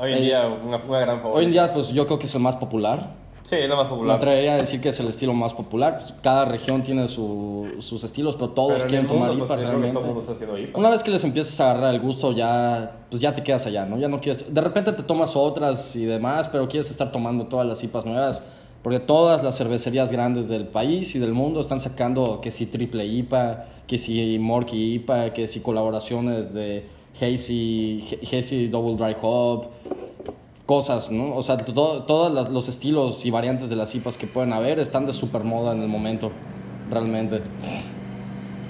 Hoy 0.00 0.12
en 0.12 0.18
Eh, 0.18 0.20
día, 0.22 0.46
una, 0.46 0.76
una 0.76 0.98
gran 1.00 1.16
favorita. 1.20 1.38
hoy 1.38 1.44
en 1.46 1.50
día 1.50 1.72
pues 1.72 1.88
yo 1.88 2.06
creo 2.06 2.18
que 2.20 2.26
es 2.26 2.34
el 2.34 2.40
más 2.40 2.54
popular. 2.56 3.10
Sí, 3.44 3.54
es 3.56 3.68
la 3.68 3.76
más 3.76 3.84
Me 3.84 3.90
popular. 3.90 4.16
atrevería 4.16 4.54
a 4.54 4.56
decir 4.58 4.80
que 4.80 4.90
es 4.90 5.00
el 5.00 5.08
estilo 5.08 5.32
más 5.32 5.54
popular. 5.54 5.98
Pues, 5.98 6.14
cada 6.22 6.44
región 6.44 6.82
tiene 6.82 7.08
su- 7.08 7.66
sus 7.78 8.04
estilos, 8.04 8.34
pero 8.36 8.50
todos 8.50 8.72
Pero 8.72 8.82
en 8.84 8.88
quieren 8.90 9.06
mundo, 9.06 9.14
tomar 9.26 9.38
pues, 9.38 9.48
IPA 9.50 9.56
que 9.56 9.66
realmente. 9.66 10.64
IPA. 10.64 10.78
Una 10.78 10.90
vez 10.90 11.02
que 11.02 11.10
les 11.10 11.24
empiezas 11.24 11.58
a 11.60 11.70
agarrar 11.70 11.94
el 11.94 12.00
gusto, 12.00 12.32
ya, 12.32 12.98
pues 13.10 13.22
ya 13.22 13.32
te 13.32 13.42
quedas 13.42 13.64
allá, 13.66 13.86
¿no? 13.86 13.96
Ya 13.98 14.08
no 14.08 14.20
quieres. 14.20 14.52
De 14.52 14.60
repente 14.60 14.92
te 14.92 15.02
tomas 15.02 15.34
otras 15.36 15.96
y 15.96 16.04
demás, 16.04 16.46
pero 16.48 16.68
quieres 16.68 16.90
estar 16.90 17.10
tomando 17.10 17.46
todas 17.46 17.66
las 17.66 17.82
IPAs 17.82 18.04
nuevas. 18.04 18.42
Porque 18.82 19.00
todas 19.00 19.42
las 19.42 19.56
cervecerías 19.58 20.12
grandes 20.12 20.46
del 20.48 20.66
país 20.68 21.14
y 21.16 21.18
del 21.18 21.32
mundo 21.32 21.60
están 21.60 21.80
sacando 21.80 22.40
que 22.40 22.50
si 22.50 22.66
triple 22.66 23.06
IPA, 23.06 23.64
que 23.86 23.98
si 23.98 24.38
Morky 24.38 24.94
IPA, 24.94 25.32
que 25.32 25.48
si 25.48 25.60
colaboraciones 25.60 26.52
de 26.54 26.86
Hazy, 27.20 28.00
Hazy 28.22 28.68
Double 28.68 28.94
Dry 28.96 29.16
Hop, 29.20 29.66
cosas, 30.72 31.10
¿no? 31.10 31.34
O 31.34 31.42
sea, 31.42 31.56
to- 31.56 32.02
todos 32.02 32.50
los 32.50 32.68
estilos 32.68 33.24
y 33.24 33.30
variantes 33.30 33.70
de 33.70 33.76
las 33.76 33.94
IPAs 33.94 34.18
que 34.18 34.26
pueden 34.26 34.52
haber 34.52 34.78
están 34.78 35.06
de 35.06 35.14
super 35.14 35.42
moda 35.42 35.72
en 35.72 35.80
el 35.80 35.88
momento, 35.88 36.30
realmente. 36.90 37.40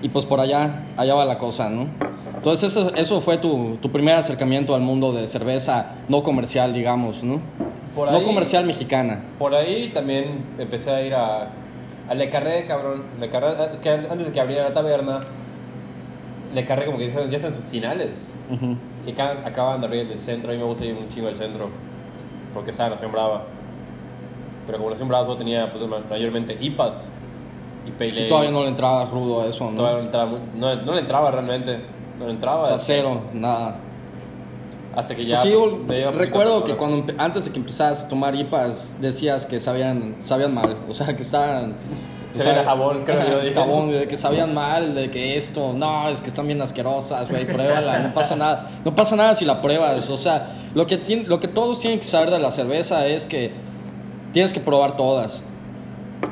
Y 0.00 0.08
pues 0.10 0.24
por 0.24 0.38
allá, 0.38 0.84
allá 0.96 1.14
va 1.14 1.24
la 1.24 1.38
cosa, 1.38 1.68
¿no? 1.68 1.88
Entonces 2.36 2.70
eso, 2.76 2.94
eso 2.94 3.20
fue 3.20 3.36
tu, 3.38 3.78
tu 3.82 3.90
primer 3.90 4.14
acercamiento 4.14 4.76
al 4.76 4.80
mundo 4.80 5.12
de 5.12 5.26
cerveza 5.26 5.96
no 6.08 6.22
comercial, 6.22 6.72
digamos, 6.72 7.24
¿no? 7.24 7.40
Por 7.96 8.12
no 8.12 8.18
ahí- 8.18 8.24
comercial 8.24 8.64
mexicana. 8.64 9.24
Por 9.36 9.52
ahí 9.56 9.88
también 9.88 10.44
empecé 10.56 10.92
a 10.92 11.02
ir 11.04 11.14
a, 11.14 11.48
a 12.08 12.14
Le 12.14 12.30
Carré, 12.30 12.64
cabrón. 12.66 13.06
Le 13.18 13.28
Carré, 13.28 13.74
es 13.74 13.80
que 13.80 13.90
antes 13.90 14.24
de 14.24 14.30
que 14.30 14.40
abriera 14.40 14.68
la 14.68 14.72
taberna, 14.72 15.18
Le 16.54 16.64
Carré 16.64 16.86
como 16.86 16.96
que 16.98 17.06
ya 17.06 17.10
están- 17.10 17.30
ya 17.30 17.36
están 17.38 17.52
en 17.54 17.56
sus 17.58 17.66
finales. 17.68 18.32
Ujú. 18.52 18.76
Y 19.04 19.10
acá, 19.10 19.38
acaban 19.44 19.80
de 19.80 19.86
abrir 19.88 20.08
el 20.12 20.18
centro, 20.20 20.50
a 20.50 20.54
mí 20.54 20.60
me 20.60 20.64
gusta 20.64 20.84
ir 20.84 20.94
un 20.94 21.08
chingo 21.08 21.26
del 21.26 21.36
centro, 21.36 21.70
porque 22.54 22.70
está 22.70 22.88
Nación 22.88 23.12
Brava. 23.12 23.42
Pero 24.66 24.78
como 24.78 24.90
Nación 24.90 25.08
Brava 25.08 25.24
solo 25.24 25.36
tenía 25.38 25.70
pues, 25.70 25.86
ma- 25.88 26.00
mayormente 26.10 26.56
IPAs 26.60 27.10
y 27.86 28.02
Ales. 28.02 28.28
todavía 28.28 28.50
no 28.50 28.62
le 28.62 28.68
entraba 28.68 29.04
rudo 29.06 29.40
a 29.42 29.46
eso, 29.46 29.70
¿no? 29.70 29.76
Todavía 29.78 29.98
no, 30.00 30.04
entraba 30.04 30.26
muy- 30.26 30.40
no, 30.56 30.74
no 30.76 30.92
le 30.94 31.00
entraba 31.00 31.30
realmente. 31.30 31.78
No 32.18 32.26
le 32.26 32.32
entraba. 32.32 32.62
O 32.62 32.66
sea, 32.66 32.78
cero, 32.78 33.20
nada. 33.32 33.76
Hasta 34.96 35.14
que 35.14 35.24
ya... 35.24 35.40
Pues 35.40 35.54
sí, 35.54 35.82
pues, 35.86 36.14
recuerdo 36.16 36.64
que 36.64 36.74
cuando 36.74 37.12
antes 37.18 37.44
de 37.44 37.52
que 37.52 37.60
empezaras 37.60 38.04
a 38.04 38.08
tomar 38.08 38.34
IPAs 38.34 38.96
decías 39.00 39.46
que 39.46 39.60
sabían, 39.60 40.16
sabían 40.20 40.52
mal, 40.52 40.76
o 40.88 40.94
sea, 40.94 41.14
que 41.16 41.22
estaban... 41.22 41.76
o 42.40 42.44
Sabían 42.44 42.64
jabón, 42.64 43.02
creo 43.04 43.24
que 43.24 43.30
yo 43.30 43.40
dije. 43.42 43.54
Jabón, 43.54 43.90
de 43.90 44.08
que 44.08 44.16
sabían 44.16 44.54
mal, 44.54 44.94
de 44.94 45.10
que 45.10 45.36
esto, 45.36 45.72
no, 45.72 46.08
es 46.08 46.20
que 46.20 46.28
están 46.28 46.46
bien 46.46 46.60
asquerosas, 46.62 47.28
güey, 47.30 47.44
pruébala, 47.46 47.98
no 48.00 48.14
pasa 48.14 48.36
nada. 48.36 48.70
No 48.84 48.94
pasa 48.94 49.16
nada 49.16 49.34
si 49.34 49.44
la 49.44 49.60
pruebas, 49.62 50.08
o 50.10 50.16
sea, 50.16 50.48
lo 50.74 50.86
que, 50.86 50.98
tien- 51.04 51.26
lo 51.26 51.40
que 51.40 51.48
todos 51.48 51.80
tienen 51.80 51.98
que 51.98 52.04
saber 52.06 52.30
de 52.30 52.38
la 52.38 52.50
cerveza 52.50 53.06
es 53.06 53.24
que 53.24 53.52
tienes 54.32 54.52
que 54.52 54.60
probar 54.60 54.96
todas. 54.96 55.42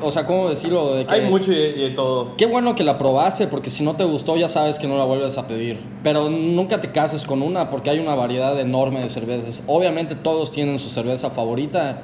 O 0.01 0.11
sea, 0.11 0.25
¿cómo 0.25 0.49
decirlo? 0.49 0.93
De 0.95 1.05
que, 1.05 1.13
Hay 1.13 1.21
mucho 1.29 1.51
y 1.53 1.55
de, 1.55 1.69
y 1.69 1.81
de 1.83 1.89
todo. 1.91 2.35
Qué 2.35 2.45
bueno 2.45 2.75
que 2.75 2.83
la 2.83 2.97
probaste, 2.97 3.47
porque 3.47 3.69
si 3.69 3.83
no 3.85 3.95
te 3.95 4.03
gustó 4.03 4.35
ya 4.35 4.49
sabes 4.49 4.77
que 4.79 4.85
no 4.85 4.97
la 4.97 5.05
vuelves 5.05 5.37
a 5.37 5.47
pedir. 5.47 5.79
Pero 6.03 6.29
nunca 6.29 6.81
te 6.81 6.91
cases 6.91 7.23
con 7.23 7.41
una, 7.41 7.69
porque 7.69 7.89
hay 7.89 7.99
una 7.99 8.13
variedad 8.13 8.59
enorme 8.59 8.99
de 9.01 9.09
cervezas. 9.09 9.63
Obviamente 9.65 10.13
todos 10.15 10.51
tienen 10.51 10.77
su 10.77 10.89
cerveza 10.89 11.29
favorita, 11.29 12.01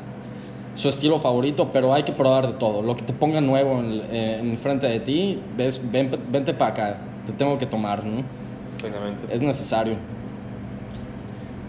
su 0.76 0.90
estilo 0.90 1.20
favorito, 1.20 1.70
pero 1.72 1.94
hay 1.94 2.04
que 2.04 2.12
probar 2.12 2.48
de 2.48 2.54
todo. 2.54 2.82
Lo 2.82 2.96
que 2.96 3.04
te 3.04 3.14
ponga 3.14 3.42
nuevo 3.42 3.80
en, 3.80 4.02
eh, 4.12 4.40
en 4.40 4.58
frente 4.58 4.88
de 4.88 5.00
ti, 5.00 5.40
ves, 5.56 5.82
ven, 5.92 6.12
vente 6.30 6.54
para 6.54 6.72
acá, 6.72 6.98
te 7.26 7.34
tengo 7.34 7.58
que 7.58 7.66
tomar, 7.66 8.04
¿no? 8.06 8.24
Exactamente. 8.78 9.24
Es 9.30 9.42
necesario. 9.42 9.96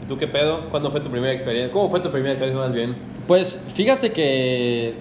¿Y 0.02 0.08
tú 0.08 0.16
qué 0.16 0.26
pedo? 0.26 0.68
¿Cuándo 0.70 0.90
fue 0.90 1.00
tu 1.00 1.10
primera 1.10 1.32
experiencia? 1.32 1.72
¿Cómo 1.72 1.90
fue 1.90 2.00
tu 2.00 2.10
primera 2.10 2.32
experiencia 2.32 2.66
más 2.66 2.74
bien? 2.74 2.96
Pues 3.26 3.62
fíjate 3.74 4.12
que 4.12 4.94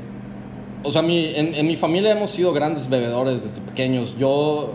o 0.83 0.91
sea, 0.91 1.01
mi, 1.01 1.33
en, 1.33 1.55
en 1.55 1.65
mi 1.65 1.75
familia 1.75 2.11
hemos 2.11 2.29
sido 2.29 2.53
grandes 2.53 2.89
bebedores 2.89 3.43
desde 3.43 3.61
pequeños. 3.61 4.15
Yo, 4.17 4.71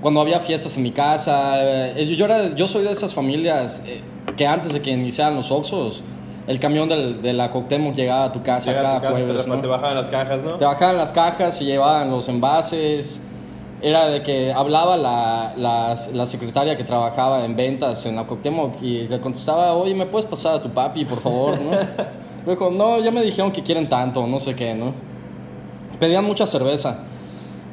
cuando 0.00 0.20
había 0.20 0.40
fiestas 0.40 0.76
en 0.76 0.82
mi 0.82 0.90
casa, 0.90 1.94
eh, 1.96 2.16
yo, 2.16 2.24
era, 2.24 2.54
yo 2.56 2.66
soy 2.66 2.82
de 2.84 2.90
esas 2.90 3.14
familias 3.14 3.84
eh, 3.86 4.00
que 4.36 4.46
antes 4.46 4.72
de 4.72 4.82
que 4.82 4.90
iniciaran 4.90 5.36
los 5.36 5.50
Oxos, 5.50 6.02
el 6.50 6.58
camión 6.58 6.88
del, 6.88 7.22
de 7.22 7.32
la 7.32 7.52
Cuauhtémoc 7.52 7.94
llegaba 7.94 8.24
a 8.24 8.32
tu 8.32 8.42
casa 8.42 8.72
Llega 8.72 8.80
a 8.80 8.82
cada 8.82 8.96
tu 8.96 9.02
casa, 9.02 9.14
jueves, 9.14 9.44
te, 9.44 9.50
¿no? 9.50 9.60
te 9.60 9.66
bajaban 9.68 9.94
las 9.94 10.08
cajas, 10.08 10.42
¿no? 10.42 10.56
Te 10.56 10.64
bajaban 10.64 10.96
las 10.96 11.12
cajas 11.12 11.62
y 11.62 11.64
llevaban 11.64 12.10
los 12.10 12.28
envases. 12.28 13.22
Era 13.80 14.08
de 14.08 14.24
que 14.24 14.52
hablaba 14.52 14.96
la, 14.96 15.54
la, 15.56 15.94
la 16.12 16.26
secretaria 16.26 16.76
que 16.76 16.82
trabajaba 16.82 17.44
en 17.44 17.54
ventas 17.54 18.04
en 18.04 18.16
la 18.16 18.24
Cuauhtémoc 18.24 18.82
y 18.82 19.06
le 19.06 19.20
contestaba, 19.20 19.74
oye, 19.74 19.94
¿me 19.94 20.06
puedes 20.06 20.26
pasar 20.26 20.56
a 20.56 20.60
tu 20.60 20.70
papi, 20.70 21.04
por 21.04 21.20
favor? 21.20 21.56
¿no? 21.60 21.70
Le 22.46 22.52
dijo, 22.52 22.68
no, 22.70 22.98
ya 22.98 23.12
me 23.12 23.22
dijeron 23.22 23.52
que 23.52 23.62
quieren 23.62 23.88
tanto, 23.88 24.26
no 24.26 24.40
sé 24.40 24.56
qué, 24.56 24.74
¿no? 24.74 24.92
Pedían 26.00 26.24
mucha 26.24 26.48
cerveza. 26.48 27.04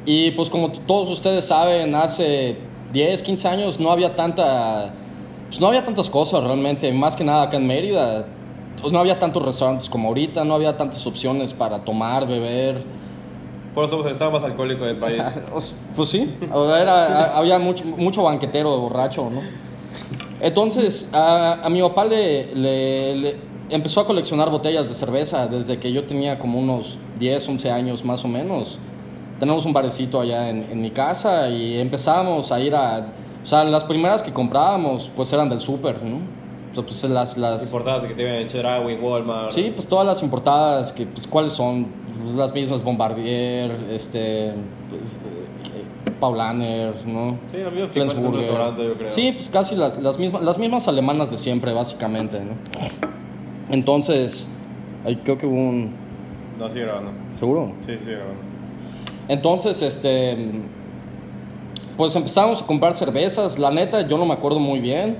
Y 0.04 0.30
pues 0.32 0.50
como 0.50 0.70
todos 0.70 1.10
ustedes 1.10 1.46
saben, 1.46 1.96
hace 1.96 2.58
10, 2.92 3.22
15 3.22 3.48
años 3.48 3.80
no 3.80 3.90
había 3.90 4.14
tanta... 4.14 4.92
Pues 5.48 5.60
no 5.60 5.66
había 5.66 5.82
tantas 5.82 6.08
cosas 6.08 6.44
realmente, 6.44 6.92
más 6.92 7.16
que 7.16 7.24
nada 7.24 7.44
acá 7.44 7.56
en 7.56 7.66
Mérida. 7.66 8.26
Pues, 8.80 8.92
no 8.92 8.98
había 8.98 9.18
tantos 9.18 9.42
restaurantes 9.44 9.88
como 9.88 10.08
ahorita, 10.08 10.44
no 10.44 10.54
había 10.54 10.76
tantas 10.76 11.06
opciones 11.06 11.52
para 11.54 11.84
tomar, 11.84 12.26
beber. 12.26 12.82
Por 13.74 13.84
eso 13.84 13.90
somos 13.92 14.06
el 14.06 14.12
estado 14.12 14.30
más 14.32 14.42
alcohólico 14.42 14.84
del 14.84 14.96
país. 14.96 15.22
Pues 15.96 16.08
sí, 16.10 16.32
era- 16.80 17.36
había 17.36 17.58
mucho, 17.58 17.84
mucho 17.84 18.22
banquetero 18.22 18.78
borracho, 18.78 19.28
¿no? 19.30 19.40
Entonces, 20.40 21.10
a, 21.12 21.54
a 21.64 21.68
mi 21.70 21.80
papá 21.80 22.04
le, 22.04 22.54
le- 22.54 23.16
le- 23.16 23.36
empezó 23.70 24.00
a 24.00 24.06
coleccionar 24.06 24.50
botellas 24.50 24.88
de 24.88 24.94
cerveza 24.94 25.46
desde 25.48 25.78
que 25.78 25.92
yo 25.92 26.04
tenía 26.04 26.38
como 26.38 26.58
unos 26.60 26.98
10, 27.18 27.48
11 27.48 27.70
años 27.70 28.04
más 28.04 28.24
o 28.24 28.28
menos. 28.28 28.78
Tenemos 29.40 29.64
un 29.66 29.72
barecito 29.72 30.20
allá 30.20 30.48
en, 30.48 30.66
en 30.70 30.80
mi 30.80 30.90
casa 30.90 31.48
y 31.48 31.78
empezamos 31.78 32.50
a 32.52 32.60
ir 32.60 32.74
a... 32.74 33.08
O 33.42 33.46
sea, 33.46 33.64
las 33.64 33.84
primeras 33.84 34.22
que 34.22 34.32
comprábamos 34.32 35.10
pues 35.16 35.32
eran 35.32 35.48
del 35.48 35.60
súper, 35.60 36.02
¿no? 36.02 36.18
Pues 36.82 37.02
las... 37.04 37.36
las 37.36 37.64
Importadas 37.64 38.04
que 38.04 38.14
te 38.14 38.66
agua 38.66 38.92
y 38.92 38.96
Walmart. 38.96 39.52
Sí, 39.52 39.72
pues 39.74 39.86
todas 39.86 40.06
las 40.06 40.22
importadas, 40.22 40.92
que, 40.92 41.06
pues, 41.06 41.26
¿cuáles 41.26 41.52
son? 41.52 41.86
Pues, 42.22 42.34
las 42.34 42.52
mismas 42.52 42.82
Bombardier, 42.82 43.70
este, 43.90 44.52
Paulaner, 46.20 46.94
¿no? 47.06 47.38
Sí, 47.52 47.58
los 47.58 47.72
mismos 47.72 47.90
que 47.90 48.00
un 48.00 48.34
restaurante, 48.34 48.86
yo 48.86 48.94
creo. 48.94 49.12
Sí, 49.12 49.32
pues 49.32 49.48
casi 49.48 49.76
las, 49.76 49.98
las, 49.98 50.18
mismas, 50.18 50.42
las 50.42 50.58
mismas 50.58 50.88
alemanas 50.88 51.30
de 51.30 51.38
siempre, 51.38 51.72
básicamente, 51.72 52.40
¿no? 52.40 52.52
Entonces, 53.70 54.48
ahí 55.04 55.16
creo 55.16 55.38
que 55.38 55.46
hubo 55.46 55.56
un... 55.56 55.94
No, 56.58 56.68
sigue 56.68 56.82
grabando. 56.84 57.12
¿Seguro? 57.34 57.72
Sí, 57.86 57.96
sigue 58.00 58.16
grabando. 58.16 58.42
Entonces, 59.28 59.80
este, 59.82 60.62
pues 61.96 62.14
empezamos 62.16 62.62
a 62.62 62.66
comprar 62.66 62.94
cervezas. 62.94 63.58
La 63.58 63.70
neta, 63.70 64.06
yo 64.06 64.18
no 64.18 64.26
me 64.26 64.34
acuerdo 64.34 64.58
muy 64.58 64.80
bien, 64.80 65.18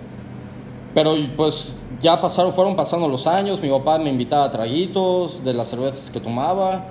pero 0.99 1.15
pues 1.37 1.77
ya 2.01 2.21
pasaron, 2.21 2.53
fueron 2.53 2.75
pasando 2.75 3.07
los 3.07 3.29
años. 3.29 3.63
Mi 3.63 3.69
papá 3.71 4.01
me 4.01 4.11
invitaba 4.11 4.47
a 4.47 4.51
traguitos 4.51 5.45
de 5.45 5.55
las 5.55 5.69
cervezas 5.69 6.11
que 6.11 6.19
tomaba 6.19 6.87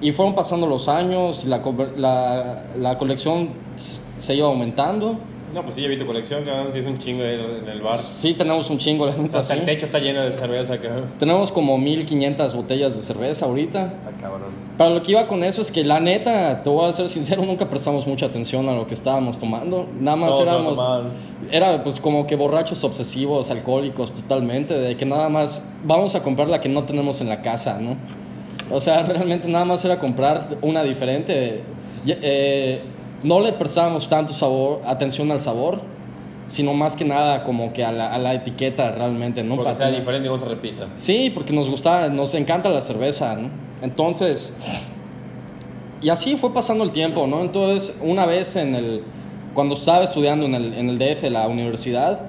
y 0.00 0.10
fueron 0.10 0.34
pasando 0.34 0.66
los 0.66 0.88
años 0.88 1.44
y 1.44 1.46
la, 1.46 2.64
la 2.76 2.98
colección 2.98 3.50
se 3.76 4.34
iba 4.34 4.48
aumentando. 4.48 5.20
No, 5.56 5.62
pues 5.62 5.74
sí, 5.74 5.80
ya 5.80 5.88
vi 5.88 5.96
tu 5.96 6.04
colección, 6.04 6.44
cabrón. 6.44 6.70
Tienes 6.70 6.86
un 6.90 6.98
chingo 6.98 7.22
ahí 7.22 7.32
en 7.32 7.66
el 7.66 7.80
bar. 7.80 7.98
Sí, 7.98 8.34
tenemos 8.34 8.68
un 8.68 8.76
chingo, 8.76 9.06
la 9.06 9.16
neta, 9.16 9.38
Hasta 9.38 9.54
sí. 9.54 9.60
el 9.60 9.64
techo 9.64 9.86
está 9.86 9.98
lleno 10.00 10.20
de 10.20 10.36
cerveza, 10.36 10.76
cabrón. 10.76 11.06
Tenemos 11.18 11.50
como 11.50 11.78
1500 11.78 12.54
botellas 12.54 12.94
de 12.94 13.02
cerveza 13.02 13.46
ahorita. 13.46 13.84
Está 13.84 14.10
cabrón. 14.20 14.50
Pero 14.76 14.90
lo 14.90 15.02
que 15.02 15.12
iba 15.12 15.26
con 15.26 15.42
eso 15.42 15.62
es 15.62 15.72
que 15.72 15.82
la 15.82 15.98
neta, 15.98 16.62
te 16.62 16.68
voy 16.68 16.86
a 16.86 16.92
ser 16.92 17.08
sincero, 17.08 17.42
nunca 17.46 17.70
prestamos 17.70 18.06
mucha 18.06 18.26
atención 18.26 18.68
a 18.68 18.74
lo 18.74 18.86
que 18.86 18.92
estábamos 18.92 19.38
tomando. 19.38 19.88
Nada 19.98 20.18
más 20.18 20.30
Todos 20.32 20.42
éramos... 20.42 20.82
Era 21.50 21.82
pues 21.82 22.00
como 22.00 22.26
que 22.26 22.36
borrachos 22.36 22.84
obsesivos, 22.84 23.50
alcohólicos 23.50 24.12
totalmente, 24.12 24.74
de 24.74 24.94
que 24.98 25.06
nada 25.06 25.30
más 25.30 25.66
vamos 25.84 26.14
a 26.14 26.22
comprar 26.22 26.50
la 26.50 26.60
que 26.60 26.68
no 26.68 26.84
tenemos 26.84 27.22
en 27.22 27.30
la 27.30 27.40
casa, 27.40 27.80
¿no? 27.80 27.96
O 28.70 28.78
sea, 28.82 29.02
realmente 29.08 29.48
nada 29.48 29.64
más 29.64 29.82
era 29.86 29.98
comprar 29.98 30.58
una 30.60 30.82
diferente. 30.82 31.62
Eh, 32.06 32.78
no 33.22 33.40
le 33.40 33.52
prestábamos 33.52 34.08
tanto 34.08 34.32
sabor, 34.32 34.82
atención 34.86 35.30
al 35.30 35.40
sabor, 35.40 35.80
sino 36.46 36.74
más 36.74 36.96
que 36.96 37.04
nada 37.04 37.42
como 37.42 37.72
que 37.72 37.84
a 37.84 37.92
la, 37.92 38.12
a 38.12 38.18
la 38.18 38.34
etiqueta 38.34 38.92
realmente, 38.92 39.42
¿no? 39.42 39.56
Porque 39.56 39.72
Para 39.72 39.90
sea 39.90 39.98
diferente 39.98 40.28
y 40.28 40.30
no 40.30 40.38
se 40.38 40.44
repita. 40.44 40.88
Sí, 40.96 41.30
porque 41.34 41.52
nos 41.52 41.68
gusta, 41.68 42.08
nos 42.08 42.34
encanta 42.34 42.68
la 42.68 42.80
cerveza, 42.80 43.34
¿no? 43.36 43.50
Entonces, 43.82 44.54
y 46.00 46.08
así 46.08 46.36
fue 46.36 46.52
pasando 46.52 46.84
el 46.84 46.92
tiempo, 46.92 47.26
¿no? 47.26 47.40
Entonces, 47.42 47.96
una 48.00 48.26
vez 48.26 48.56
en 48.56 48.74
el, 48.74 49.02
cuando 49.54 49.74
estaba 49.74 50.04
estudiando 50.04 50.46
en 50.46 50.54
el, 50.54 50.74
en 50.74 50.88
el 50.90 50.98
DF, 50.98 51.24
la 51.30 51.48
universidad, 51.48 52.20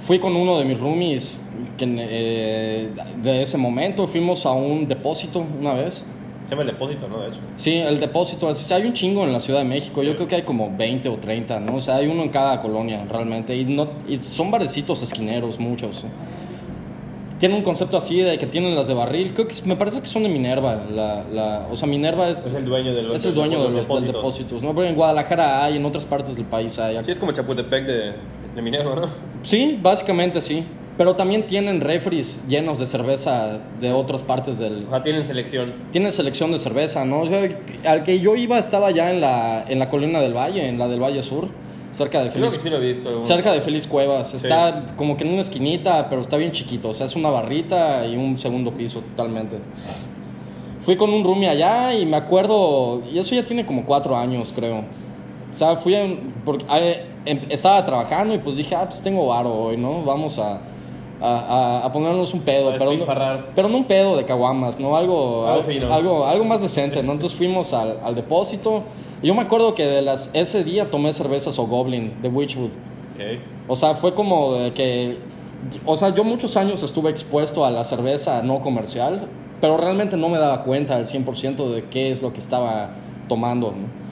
fui 0.00 0.18
con 0.18 0.36
uno 0.36 0.58
de 0.58 0.64
mis 0.64 0.78
roomies 0.78 1.44
que, 1.76 1.84
eh, 1.88 2.90
de 3.22 3.42
ese 3.42 3.58
momento, 3.58 4.06
fuimos 4.06 4.46
a 4.46 4.52
un 4.52 4.88
depósito 4.88 5.44
una 5.60 5.74
vez. 5.74 6.04
Se 6.46 6.50
llama 6.50 6.62
el 6.62 6.68
depósito, 6.68 7.08
¿no? 7.08 7.18
De 7.20 7.28
hecho. 7.28 7.40
Sí, 7.56 7.74
el 7.74 7.98
depósito, 7.98 8.48
así, 8.48 8.72
hay 8.72 8.84
un 8.86 8.92
chingo 8.92 9.24
en 9.24 9.32
la 9.32 9.40
Ciudad 9.40 9.58
de 9.60 9.64
México, 9.64 10.02
yo 10.02 10.14
creo 10.14 10.28
que 10.28 10.36
hay 10.36 10.42
como 10.42 10.74
20 10.76 11.08
o 11.08 11.16
30, 11.16 11.58
¿no? 11.60 11.76
O 11.76 11.80
sea, 11.80 11.96
hay 11.96 12.06
uno 12.06 12.22
en 12.22 12.28
cada 12.28 12.60
colonia 12.60 13.04
realmente, 13.10 13.56
y, 13.56 13.64
no, 13.64 13.88
y 14.06 14.18
son 14.18 14.50
barecitos 14.50 15.02
esquineros, 15.02 15.58
muchos. 15.58 16.04
Tienen 17.38 17.58
un 17.58 17.64
concepto 17.64 17.98
así 17.98 18.20
de 18.20 18.38
que 18.38 18.46
tienen 18.46 18.74
las 18.74 18.86
de 18.86 18.94
barril, 18.94 19.34
creo 19.34 19.46
que 19.46 19.54
me 19.66 19.76
parece 19.76 20.00
que 20.00 20.06
son 20.06 20.22
de 20.22 20.28
Minerva, 20.28 20.84
la, 20.90 21.24
la, 21.24 21.66
o 21.70 21.76
sea, 21.76 21.86
Minerva 21.88 22.28
es, 22.28 22.38
Es 22.46 22.54
el 22.54 22.64
dueño 22.64 22.94
de 22.94 23.02
los 23.02 23.16
es 23.16 23.24
el 23.26 23.34
dueño 23.34 23.58
de 23.58 23.64
los, 23.64 23.72
del 23.72 23.82
depósitos. 23.82 24.14
depósitos, 24.14 24.62
¿no? 24.62 24.74
Pero 24.74 24.86
en 24.86 24.94
Guadalajara 24.94 25.64
hay, 25.64 25.76
en 25.76 25.84
otras 25.84 26.06
partes 26.06 26.36
del 26.36 26.46
país 26.46 26.78
hay. 26.78 27.02
Sí, 27.04 27.10
es 27.10 27.18
como 27.18 27.32
Chapultepec 27.32 27.84
de, 27.84 28.12
de 28.54 28.62
Minerva, 28.62 28.94
¿no? 28.94 29.08
Sí, 29.42 29.78
básicamente 29.82 30.40
sí. 30.40 30.64
Pero 30.96 31.14
también 31.14 31.46
tienen 31.46 31.82
refries 31.82 32.42
llenos 32.48 32.78
de 32.78 32.86
cerveza 32.86 33.58
de 33.80 33.92
otras 33.92 34.22
partes 34.22 34.58
del, 34.58 34.86
O 34.86 34.90
sea, 34.90 35.02
tienen 35.02 35.26
selección. 35.26 35.74
tienen 35.92 36.10
selección 36.10 36.52
de 36.52 36.58
cerveza, 36.58 37.04
¿no? 37.04 37.20
O 37.20 37.26
sea, 37.28 37.48
al 37.86 38.02
que 38.02 38.20
yo 38.20 38.34
iba 38.34 38.58
estaba 38.58 38.90
ya 38.92 39.12
en 39.12 39.20
la, 39.20 39.64
en 39.68 39.78
la 39.78 39.90
colina 39.90 40.20
del 40.20 40.32
Valle, 40.34 40.66
en 40.68 40.78
la 40.78 40.88
del 40.88 41.00
Valle 41.02 41.22
Sur, 41.22 41.48
cerca 41.92 42.22
de 42.24 42.30
Creo 42.30 42.44
Feliz, 42.50 42.54
que 42.54 42.62
sí 42.62 42.70
lo 42.70 42.78
he 42.78 42.92
visto. 42.94 43.22
cerca 43.22 43.52
de 43.52 43.60
Feliz 43.60 43.86
Cuevas. 43.86 44.32
Está 44.32 44.94
como 44.96 45.18
que 45.18 45.24
en 45.24 45.32
una 45.32 45.42
esquinita, 45.42 46.08
pero 46.08 46.22
está 46.22 46.38
bien 46.38 46.52
chiquito. 46.52 46.88
O 46.88 46.94
sea, 46.94 47.04
es 47.04 47.14
una 47.14 47.28
barrita 47.28 48.06
y 48.06 48.16
un 48.16 48.38
segundo 48.38 48.70
piso 48.72 49.00
totalmente. 49.00 49.58
Fui 50.80 50.96
con 50.96 51.10
un 51.12 51.24
roomie 51.24 51.48
allá 51.48 51.94
y 51.94 52.06
me 52.06 52.16
acuerdo, 52.16 53.02
y 53.12 53.18
eso 53.18 53.34
ya 53.34 53.44
tiene 53.44 53.66
como 53.66 53.84
cuatro 53.84 54.16
años, 54.16 54.52
creo. 54.54 54.78
O 55.52 55.56
sea, 55.58 55.76
fui 55.76 55.94
en- 55.94 56.32
porque 56.44 56.64
eh, 56.72 57.04
em- 57.24 57.40
estaba 57.50 57.84
trabajando 57.84 58.34
y 58.34 58.38
pues 58.38 58.56
dije, 58.56 58.74
ah, 58.74 58.86
pues 58.88 59.00
tengo 59.00 59.26
varo 59.26 59.52
hoy, 59.52 59.76
¿no? 59.76 60.02
Vamos 60.04 60.38
a, 60.38 60.60
a, 61.20 61.26
a- 61.80 61.84
a 61.86 61.92
ponernos 61.92 62.32
un 62.34 62.40
pedo. 62.40 62.70
Pero, 62.78 62.90
no, 62.98 63.06
pero 63.54 63.68
no 63.68 63.76
un 63.78 63.84
pedo 63.84 64.16
de 64.16 64.24
caguamas, 64.24 64.78
¿no? 64.80 64.96
Algo, 64.96 65.46
Algo 65.46 65.60
al- 65.60 65.92
algo, 65.92 66.26
algo 66.26 66.44
más 66.44 66.62
decente, 66.62 67.02
¿no? 67.02 67.12
Entonces 67.12 67.36
fuimos 67.36 67.72
al, 67.72 67.98
al 68.04 68.14
depósito. 68.14 68.82
Y 69.22 69.28
yo 69.28 69.34
me 69.34 69.42
acuerdo 69.42 69.74
que 69.74 69.84
de 69.86 70.02
las, 70.02 70.30
ese 70.34 70.62
día 70.64 70.90
tomé 70.90 71.12
cervezas 71.12 71.58
o 71.58 71.66
Goblin 71.66 72.20
de 72.22 72.28
Witchwood. 72.28 72.70
Ok. 72.70 73.40
O 73.68 73.76
sea, 73.76 73.94
fue 73.94 74.12
como 74.14 74.54
de 74.54 74.72
que... 74.74 75.18
O 75.86 75.96
sea, 75.96 76.10
yo 76.14 76.22
muchos 76.22 76.56
años 76.56 76.82
estuve 76.82 77.10
expuesto 77.10 77.64
a 77.64 77.70
la 77.70 77.82
cerveza 77.82 78.42
no 78.42 78.60
comercial, 78.60 79.26
pero 79.60 79.78
realmente 79.78 80.16
no 80.18 80.28
me 80.28 80.38
daba 80.38 80.62
cuenta 80.64 80.94
al 80.96 81.06
100% 81.06 81.70
de 81.70 81.84
qué 81.84 82.12
es 82.12 82.20
lo 82.22 82.32
que 82.32 82.38
estaba 82.40 82.90
tomando. 83.26 83.70
¿no? 83.72 84.05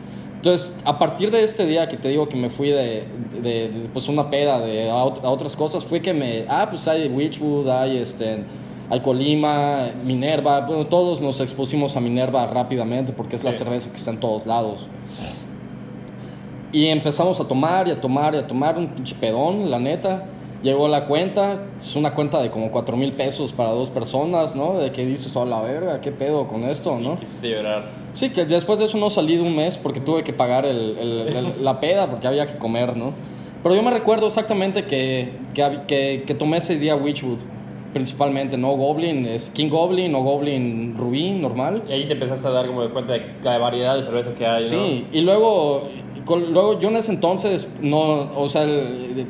Entonces, 0.45 0.77
a 0.85 0.99
partir 0.99 1.31
de 1.31 1.43
este 1.43 1.65
día 1.65 1.89
que 1.89 1.97
te 1.97 2.11
digo 2.11 2.29
que 2.29 2.37
me 2.37 2.51
fui 2.51 2.69
de, 2.69 3.05
de- 3.41 3.71
de, 3.71 3.89
pues 3.95 4.11
una 4.11 4.29
peda 4.29 4.61
de, 4.61 4.91
a, 4.91 4.97
a 4.97 4.99
otras 5.31 5.57
cosas, 5.57 5.87
fue 5.87 6.03
que 6.03 6.13
me... 6.13 6.45
Ah, 6.51 6.67
pues 6.69 6.87
hay 6.87 7.09
Witchwood, 7.09 7.67
hay, 7.71 7.97
este, 7.97 8.45
hay 8.91 9.01
Colima, 9.01 9.87
Minerva. 10.05 10.61
Bueno, 10.61 10.87
todos 10.87 11.23
nos 11.23 11.41
expusimos 11.41 11.97
a 11.97 12.01
Minerva 12.01 12.45
rápidamente 12.47 13.15
porque 13.15 13.37
es 13.37 13.43
la 13.43 13.53
Sí. 13.55 13.61
cerveza 13.61 13.89
que 13.89 13.97
está 13.97 14.11
en 14.11 14.21
todos 14.21 14.45
lados. 14.45 14.87
Y 16.73 16.89
empezamos 16.89 17.41
a 17.41 17.49
tomar 17.49 17.89
y 17.89 17.93
a 17.93 18.01
tomar 18.03 18.35
y 18.35 18.37
a 18.37 18.47
tomar 18.47 18.77
un 18.79 18.89
pinche 18.89 19.15
pedón, 19.15 19.71
la 19.71 19.79
neta. 19.79 20.27
Llegó 20.63 20.89
la 20.89 21.07
cuenta, 21.07 21.63
es 21.81 21.97
una 21.97 22.13
cuenta 22.13 22.43
de 22.43 22.51
como 22.51 22.71
4 22.71 22.99
mil 22.99 23.13
pesos 23.15 23.51
para 23.55 23.71
dos 23.71 23.89
personas, 23.89 24.55
¿no? 24.55 24.75
De 24.79 24.93
que 24.93 25.07
dices, 25.07 25.35
oh 25.37 25.47
la 25.47 25.63
verga, 25.63 26.03
¿qué 26.03 26.13
pedo 26.13 26.47
con 26.49 26.65
esto, 26.65 26.99
no? 26.99 27.19
Quisiste 27.19 27.49
llorar. 27.49 28.04
Sí, 28.15 28.31
que 28.31 28.45
después 28.47 28.79
de 28.79 28.87
eso 28.87 28.97
no 28.97 29.11
salí 29.11 29.37
de 29.37 29.43
un 29.43 29.55
mes 29.55 29.77
porque 29.77 30.01
tuve 30.01 30.23
que 30.25 30.33
pagar 30.33 30.65
el- 30.65 30.97
el- 30.99 31.29
el- 31.37 31.53
la 31.65 31.81
peda 31.81 32.09
porque 32.11 32.27
había 32.27 32.47
que 32.47 32.57
comer, 32.57 32.97
¿no? 32.97 33.13
Pero 33.63 33.75
yo 33.75 33.83
me 33.83 33.91
recuerdo 33.91 34.27
exactamente 34.27 34.85
que, 34.85 35.33
que, 35.55 35.81
que- 35.87 36.25
que 36.27 36.35
tomé 36.35 36.59
ese 36.59 36.79
día 36.79 36.97
Witchwood, 36.97 37.39
principalmente, 37.95 38.59
¿no? 38.59 38.73
Goblin, 38.77 39.25
es 39.25 39.49
King 39.49 39.71
Goblin 39.71 40.15
o 40.15 40.21
Goblin 40.23 40.95
Rubí, 40.99 41.31
normal. 41.31 41.83
Y 41.89 41.93
ahí 41.93 42.05
te 42.07 42.13
empezaste 42.13 42.47
a 42.47 42.51
dar 42.51 42.67
como 42.67 42.83
de 42.83 42.91
cuenta 42.91 43.15
de 43.15 43.23
la 43.43 43.57
variedad 43.57 43.97
de 43.97 44.03
cerveza 44.03 44.35
que 44.35 44.47
hay, 44.47 44.63
¿no? 44.63 44.69
Sí, 44.69 45.07
y 45.13 45.21
luego 45.23 45.89
luego 46.27 46.81
yo 46.81 46.89
en 46.89 46.97
ese 46.97 47.13
entonces 47.13 47.69
no, 47.83 48.31
o 48.35 48.49
sea, 48.49 48.67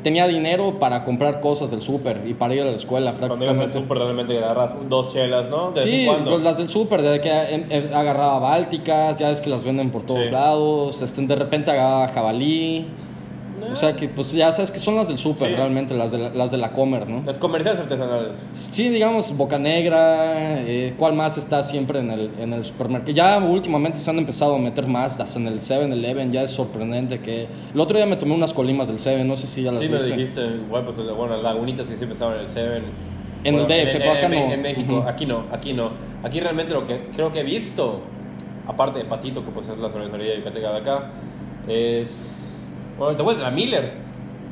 tenía 0.01 0.27
dinero 0.27 0.79
para 0.79 1.03
comprar 1.03 1.41
cosas 1.41 1.69
del 1.69 1.81
súper 1.81 2.21
y 2.25 2.33
para 2.33 2.53
ir 2.55 2.61
a 2.61 2.65
la 2.65 2.71
escuela 2.71 3.11
Cuando 3.17 3.35
ibas 3.35 3.39
al 3.49 3.55
prácticamente. 3.55 3.79
súper 3.79 3.97
realmente 3.97 4.37
agarras 4.37 4.71
dos 4.87 5.11
chelas, 5.11 5.49
¿no? 5.49 5.71
De 5.71 5.81
Sí, 5.83 6.07
pues 6.25 6.41
las 6.41 6.57
del 6.57 6.69
súper, 6.69 7.01
de 7.01 7.19
que 7.19 7.29
em- 7.29 7.65
em, 7.69 7.93
agarraba 7.93 8.39
bálticas, 8.39 9.19
ya 9.19 9.27
ves 9.27 9.41
que 9.41 9.49
las 9.49 9.65
venden 9.65 9.89
por 9.91 10.03
todos 10.03 10.25
Sí. 10.25 10.31
lados, 10.31 11.01
este, 11.01 11.21
de 11.27 11.35
repente 11.35 11.71
agarraba 11.71 12.07
jabalí. 12.07 12.85
O 13.71 13.75
sea 13.75 13.95
que 13.95 14.07
pues 14.07 14.31
ya 14.31 14.51
sabes 14.51 14.71
que 14.71 14.79
son 14.79 14.95
las 14.95 15.07
del 15.07 15.17
súper 15.17 15.49
Sí. 15.49 15.55
realmente, 15.55 15.93
las 15.95 16.11
de 16.11 16.17
la, 16.17 16.29
las 16.29 16.51
de 16.51 16.57
la 16.57 16.71
comer, 16.71 17.07
¿no? 17.09 17.23
Las 17.25 17.37
comerciales 17.37 17.79
artesanales. 17.81 18.35
Sí, 18.71 18.89
digamos, 18.89 19.35
Boca 19.35 19.57
Negra, 19.57 20.59
eh, 20.61 20.93
¿cuál 20.97 21.13
más 21.13 21.37
está 21.37 21.63
siempre 21.63 21.99
en 21.99 22.11
el, 22.11 22.31
en 22.39 22.53
el 22.53 22.63
supermercado? 22.63 23.11
Ya 23.13 23.37
últimamente 23.39 23.97
se 23.99 24.09
han 24.09 24.17
empezado 24.17 24.55
a 24.55 24.59
meter 24.59 24.87
más, 24.87 25.19
hasta 25.19 25.39
en 25.39 25.47
el 25.47 25.59
7-Eleven, 25.59 26.31
ya 26.31 26.43
es 26.43 26.51
sorprendente 26.51 27.19
que... 27.19 27.47
El 27.73 27.79
otro 27.79 27.97
día 27.97 28.05
me 28.05 28.15
tomé 28.17 28.33
unas 28.33 28.53
colimas 28.53 28.87
del 28.87 28.99
7, 28.99 29.23
no 29.23 29.35
sé 29.35 29.47
si 29.47 29.63
ya 29.63 29.71
las 29.71 29.81
Sí, 29.81 29.87
me 29.89 29.95
lo 29.97 30.01
viste. 30.03 30.17
dijiste. 30.17 30.45
Igual, 30.65 30.85
pues, 30.85 30.97
bueno, 30.97 31.35
las 31.35 31.43
lagunitas 31.43 31.87
que 31.89 31.95
siempre 31.97 32.13
estaban 32.13 32.35
en 32.35 32.41
el 32.41 32.47
Seven. 32.49 32.83
En 33.43 33.55
el 33.55 33.63
DF, 33.67 33.97
pero 33.99 34.11
acá 34.11 34.25
en, 34.25 34.31
no. 34.31 34.51
En 34.53 34.61
México, 34.61 34.93
Ujú. 34.99 35.07
aquí 35.07 35.25
no, 35.25 35.43
aquí 35.51 35.73
no. 35.73 35.91
Aquí 36.23 36.39
realmente 36.39 36.73
lo 36.73 36.87
que 36.87 37.07
creo 37.15 37.31
que 37.31 37.41
he 37.41 37.43
visto, 37.43 38.01
aparte 38.67 38.99
de 38.99 39.05
Patito, 39.05 39.45
que 39.45 39.51
pues 39.51 39.69
es 39.69 39.77
la 39.77 39.89
cervecería 39.89 40.35
yucateca 40.37 40.71
de 40.71 40.77
acá, 40.79 41.11
es... 41.67 42.34
Bueno, 42.97 43.15
te 43.15 43.23
puedes 43.23 43.37
de 43.39 43.43
la 43.43 43.51
Miller. 43.51 43.93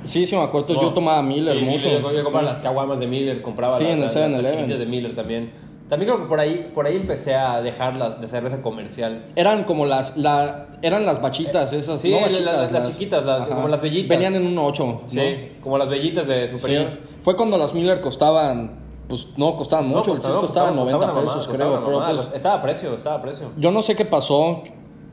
Sí, 0.03 0.25
sí, 0.25 0.35
me 0.35 0.41
acuerdo, 0.43 0.73
No. 0.73 0.81
yo 0.81 0.93
tomaba 0.93 1.21
Miller 1.21 1.57
Sí, 1.57 1.63
mucho. 1.63 1.88
Yo, 1.89 2.12
yo 2.12 2.23
compraba 2.23 2.47
Sí. 2.47 2.53
las 2.53 2.59
caguamas 2.59 3.00
de 3.00 3.07
Miller, 3.07 3.41
compraba 3.41 3.77
Sí, 3.77 3.83
las, 3.83 3.91
en 3.93 3.97
el 4.00 4.03
las- 4.03 4.13
7-Eleven. 4.13 4.43
las 4.43 4.51
chiquitas 4.62 4.79
de 4.79 4.85
Miller 4.85 5.15
también. 5.15 5.51
También 5.89 6.12
creo 6.12 6.23
que 6.23 6.27
por 6.29 6.39
ahí, 6.39 6.71
por 6.73 6.85
ahí 6.88 6.95
empecé 6.95 7.35
a 7.35 7.62
dejar 7.62 7.95
la 7.97 8.09
de 8.12 8.27
cerveza 8.27 8.62
comercial. 8.62 9.25
Eran 9.35 9.63
como 9.63 9.85
las, 9.85 10.17
la, 10.17 10.67
eran 10.81 11.05
las 11.05 11.21
bachitas 11.21 11.71
esas, 11.71 12.01
Sí, 12.01 12.09
no 12.12 12.19
las- 12.21 12.31
bachitas, 12.31 12.53
las- 12.53 12.71
las 12.71 12.89
chiquitas, 12.89 13.25
las- 13.25 13.47
como 13.47 13.67
las 13.67 13.81
bellitas. 13.81 14.09
Venían 14.09 14.35
en 14.35 14.47
un 14.47 14.57
8, 14.57 15.01
Sí, 15.07 15.51
como 15.62 15.77
las 15.77 15.89
bellitas 15.89 16.27
de 16.27 16.47
superior. 16.47 16.88
Fue 17.21 17.35
cuando 17.35 17.57
las 17.57 17.73
Miller 17.73 18.01
costaban, 18.01 18.79
pues 19.07 19.27
no 19.38 19.55
costaban 19.55 19.89
No, 19.91 19.97
mucho, 20.00 20.12
el 20.12 20.17
costaba- 20.17 20.33
CIS 20.35 20.41
costaba 20.47 20.67
costaba 20.67 20.71
90 20.71 20.97
una 20.97 21.07
mamada, 21.13 21.27
pesos, 21.38 21.47
creo, 21.47 21.85
pero 21.85 22.05
pues 22.05 22.31
Estaba 22.33 22.55
a 22.55 22.62
precio, 22.62 22.95
estaba 22.95 23.15
a 23.17 23.21
precio. 23.21 23.51
Yo 23.57 23.71
no 23.71 23.81
sé 23.81 23.95
qué 23.95 24.05
pasó 24.05 24.63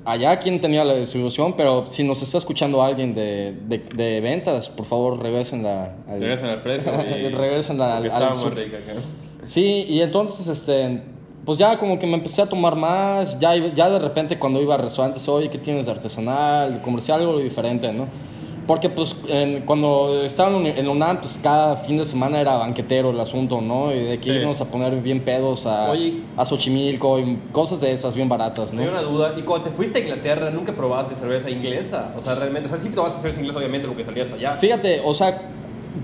allá, 0.04 0.38
quién 0.38 0.61
tenía 0.61 0.85
la 0.85 0.95
distribución, 0.95 1.54
pero 1.57 1.87
si 1.88 2.02
nos 2.04 2.23
está 2.23 2.38
escuchando 2.38 2.83
alguien 2.83 3.14
de, 3.14 3.52
de, 3.66 3.78
de 3.95 4.21
ventas, 4.21 4.69
por 4.69 4.87
favor 4.87 5.23
regresen 5.23 5.62
la... 5.62 5.95
al- 6.09 6.21
Regresan 6.21 6.49
al 6.50 6.62
precio. 6.62 6.90
y- 7.21 7.25
al- 7.80 7.92
al 7.99 8.07
Estaba 8.07 8.35
muy 8.35 8.50
rica 8.64 8.76
acá. 8.78 8.92
Sí, 9.45 9.87
y 9.88 10.00
entonces, 10.02 10.47
este, 10.49 11.02
pues 11.45 11.59
ya 11.59 11.78
como 11.78 11.99
que 11.99 12.07
me 12.07 12.14
empecé 12.14 12.42
a 12.42 12.47
tomar 12.47 12.76
más, 12.76 13.38
ya, 13.40 13.54
ya 13.57 13.88
de 13.90 13.99
repente 13.99 14.38
cuando 14.38 14.61
iba 14.61 14.75
a 14.75 14.78
restaurantes, 14.78 15.26
oye, 15.28 15.49
¿qué 15.49 15.59
tienes 15.59 15.87
de 15.87 15.92
artesanal, 15.92 16.83
comercial, 16.83 17.21
algo 17.21 17.38
diferente, 17.38 17.92
no? 17.92 18.07
Porque 18.70 18.88
pues 18.88 19.16
en- 19.26 19.62
cuando 19.62 20.22
estaba 20.24 20.56
en 20.56 20.64
en 20.64 20.88
UNAM, 20.88 21.18
pues 21.18 21.40
cada 21.42 21.74
fin 21.78 21.96
de 21.98 22.04
semana 22.06 22.40
era 22.40 22.54
banquetero 22.56 23.10
el 23.10 23.18
asunto, 23.18 23.60
¿no? 23.60 23.92
Y 23.92 23.98
de 23.98 24.18
que 24.20 24.30
Sí. 24.30 24.36
irnos 24.36 24.60
a 24.60 24.66
poner 24.66 24.94
bien 25.02 25.18
pedos 25.22 25.66
a, 25.66 25.90
Oye. 25.90 26.20
a 26.36 26.44
Xochimilco 26.44 27.18
y 27.18 27.36
cosas 27.50 27.80
de 27.80 27.90
esas 27.90 28.14
bien 28.14 28.28
baratas, 28.28 28.72
¿no? 28.72 28.80
Dio 28.80 28.92
una 28.92 29.02
duda. 29.02 29.32
¿Y 29.36 29.42
cuando 29.42 29.68
te 29.70 29.74
fuiste 29.74 29.98
a 29.98 30.02
Inglaterra 30.02 30.52
nunca 30.52 30.72
probaste 30.72 31.16
cerveza 31.16 31.50
inglesa? 31.50 32.14
O 32.16 32.22
sea, 32.22 32.36
realmente, 32.36 32.68
o 32.68 32.70
sea, 32.70 32.78
sí 32.78 32.90
tomaste 32.90 33.20
cerveza 33.20 33.40
inglesa, 33.40 33.58
obviamente, 33.58 33.88
lo 33.88 33.96
que 33.96 34.04
salías 34.04 34.30
allá. 34.30 34.52
Fíjate, 34.52 35.02
o 35.04 35.12
sea, 35.14 35.50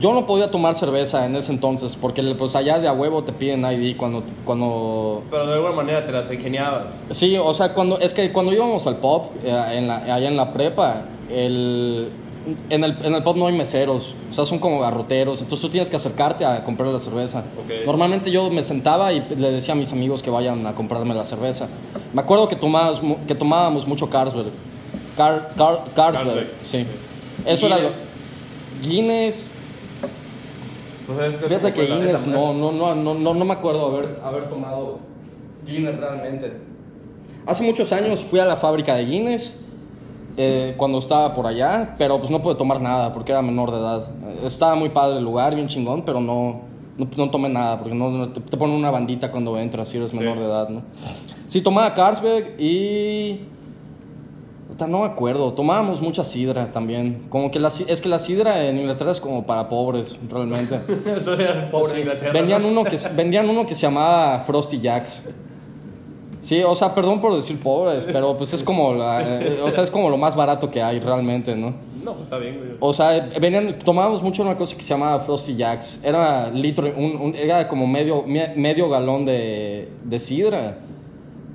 yo 0.01 0.13
no 0.13 0.27
podía 0.27 0.51
tomar 0.51 0.75
cerveza 0.75 1.25
en 1.25 1.37
ese 1.37 1.53
entonces 1.53 1.95
porque 1.95 2.21
pues 2.37 2.57
allá 2.57 2.81
de 2.81 2.89
a 2.89 2.93
huevo 2.93 3.23
te 3.23 3.33
piden 3.33 3.65
ID 3.65 3.97
cuando 3.97 4.25
cuando 4.45 5.23
Pero 5.31 5.47
de 5.47 5.55
alguna 5.55 5.73
manera 5.73 6.05
te 6.05 6.11
las 6.11 6.29
ingeniabas. 6.33 7.01
Sí, 7.11 7.37
o 7.39 7.55
sea, 7.55 7.73
cuando 7.75 8.01
es 8.01 8.13
que 8.13 8.33
cuando 8.33 8.53
íbamos 8.53 8.85
al 8.89 8.97
pub 8.97 9.23
eh, 9.45 9.55
en 9.75 9.87
la, 9.87 9.99
allá 9.99 10.27
en 10.27 10.37
la 10.37 10.53
prepa, 10.53 11.03
el 11.31 12.09
en 12.71 12.85
el, 12.85 12.97
en 13.05 13.15
el 13.15 13.23
pub 13.23 13.37
no 13.37 13.47
hay 13.47 13.57
meseros, 13.57 14.15
o 14.31 14.33
sea, 14.33 14.45
son 14.45 14.59
como 14.59 14.81
garroteros, 14.81 15.41
entonces 15.43 15.63
tú 15.63 15.69
tienes 15.69 15.91
que 15.91 15.97
acercarte 15.97 16.45
a 16.45 16.63
comprar 16.65 16.89
la 16.91 16.99
cerveza. 16.99 17.41
Ok. 17.59 17.85
Normalmente 17.87 18.31
yo 18.31 18.51
me 18.51 18.63
sentaba 18.63 19.13
y 19.13 19.21
le 19.37 19.51
decía 19.51 19.75
a 19.75 19.77
mis 19.77 19.93
amigos 19.93 20.23
que 20.23 20.31
vayan 20.31 20.67
a 20.67 20.75
comprarme 20.75 21.15
la 21.15 21.25
cerveza. 21.25 21.69
Me 22.13 22.21
acuerdo 22.23 22.49
que 22.49 22.57
tomábamos, 22.57 23.03
mu- 23.03 23.17
que 23.27 23.35
tomábamos 23.35 23.87
mucho 23.87 24.09
Carlsberg. 24.09 24.51
Car, 25.17 25.51
Car- 25.57 25.81
Carlsberg, 25.95 26.47
sí. 26.63 26.83
sí. 26.83 26.87
Eso 27.47 27.67
era 27.67 27.79
lo... 27.79 27.89
Guinness. 28.83 28.83
Guinness, 28.83 29.49
es- 31.09 31.35
es 31.43 31.49
Fíjate 31.49 31.73
que 31.73 31.87
Guinness 31.87 32.27
no, 32.27 32.53
no, 32.53 32.73
no, 32.73 32.95
no, 32.95 33.35
no 33.35 33.45
me 33.45 33.53
acuerdo 33.53 33.87
haber, 33.87 34.21
haber 34.25 34.49
tomado 34.49 34.99
Guinness 35.67 35.97
realmente. 35.97 36.53
Hace 37.47 37.63
muchos 37.63 37.93
años 37.93 38.21
fui 38.21 38.41
a 38.41 38.45
la 38.45 38.57
fábrica 38.57 38.95
de 38.97 39.05
Guinness 39.05 39.61
eh, 40.37 40.75
cuando 40.77 40.99
estaba 40.99 41.35
por 41.35 41.47
allá, 41.47 41.95
pero 41.99 42.19
pues 42.19 42.31
no 42.31 42.43
pude 42.43 42.55
tomar 42.57 42.81
nada 42.81 43.13
porque 43.13 43.33
era 43.33 43.43
menor 43.43 43.71
de 43.71 43.79
edad. 43.79 44.09
Estaba 44.45 44.75
muy 44.75 44.91
padre 44.91 45.19
el 45.19 45.25
lugar, 45.25 45.55
bien 45.55 45.69
chingón, 45.69 46.03
pero 46.03 46.21
no, 46.21 46.61
no, 46.99 47.09
no 47.17 47.31
tomé 47.31 47.49
nada 47.49 47.79
porque 47.79 47.95
no, 47.95 48.11
no- 48.11 48.29
te, 48.31 48.41
te 48.41 48.57
ponen 48.57 48.77
una 48.77 48.91
bandita 48.91 49.31
cuando 49.31 49.59
entras 49.59 49.89
si 49.89 49.97
eres 49.97 50.11
Sí. 50.11 50.19
menor 50.19 50.39
de 50.39 50.45
edad, 50.45 50.69
¿no? 50.69 50.83
Sí, 51.47 51.61
tomaba 51.63 51.95
Carlsberg 51.95 52.61
y... 52.61 53.41
No 54.79 54.99
me 54.99 55.07
acuerdo, 55.07 55.55
tomábamos 55.55 56.03
mucha 56.03 56.23
sidra 56.23 56.71
también. 56.71 57.25
Como 57.31 57.51
que 57.51 57.59
la, 57.59 57.69
es 57.69 58.01
que 58.03 58.09
la 58.11 58.19
sidra 58.19 58.63
en 58.67 58.77
Inglaterra 58.77 59.11
es 59.13 59.23
como 59.23 59.47
para 59.47 59.71
pobres, 59.71 60.19
realmente. 60.29 60.79
Entonces 61.07 61.49
pobre 61.73 61.93
en 61.95 61.99
Inglaterra. 62.01 62.33
Vendían 62.35 62.61
¿no? 62.63 62.69
uno, 62.69 62.85
que, 62.85 62.99
vendían 63.15 63.49
uno 63.49 63.67
que 63.67 63.75
se 63.75 63.83
llamaba 63.83 64.41
Frosty 64.41 64.79
Jacks. 64.79 65.27
Sí, 66.43 66.63
o 66.63 66.75
sea, 66.77 66.95
perdón 66.95 67.21
por 67.21 67.35
decir 67.35 67.59
pobres, 67.61 68.05
pero 68.11 68.37
pues 68.37 68.53
es 68.53 68.63
como, 68.63 68.95
la, 68.95 69.21
eh, 69.23 69.61
o 69.65 69.71
sea, 69.71 69.83
es 69.83 69.91
como 69.91 70.11
lo 70.11 70.17
más 70.17 70.37
barato 70.37 70.71
que 70.71 70.81
hay 70.83 71.01
realmente, 71.01 71.57
¿no? 71.57 71.75
No, 72.05 72.13
pues 72.13 72.25
está 72.25 72.39
bien, 72.39 72.59
güey. 72.59 72.71
O 72.79 72.93
sea, 72.93 73.29
venían, 73.41 73.79
tomábamos 73.81 74.23
mucho 74.23 74.43
una 74.43 74.57
cosa 74.57 74.77
que 74.77 74.83
se 74.83 74.91
llamaba 74.91 75.19
Frosty 75.19 75.57
Jacks. 75.57 76.01
Era 76.05 76.49
litro, 76.51 76.87
un, 76.97 77.17
un- 77.17 77.35
era 77.35 77.67
como 77.67 77.87
medio, 77.89 78.23
me- 78.25 78.55
medio 78.55 78.89
galón 78.89 79.25
de, 79.25 79.89
de 80.05 80.19
sidra, 80.21 80.79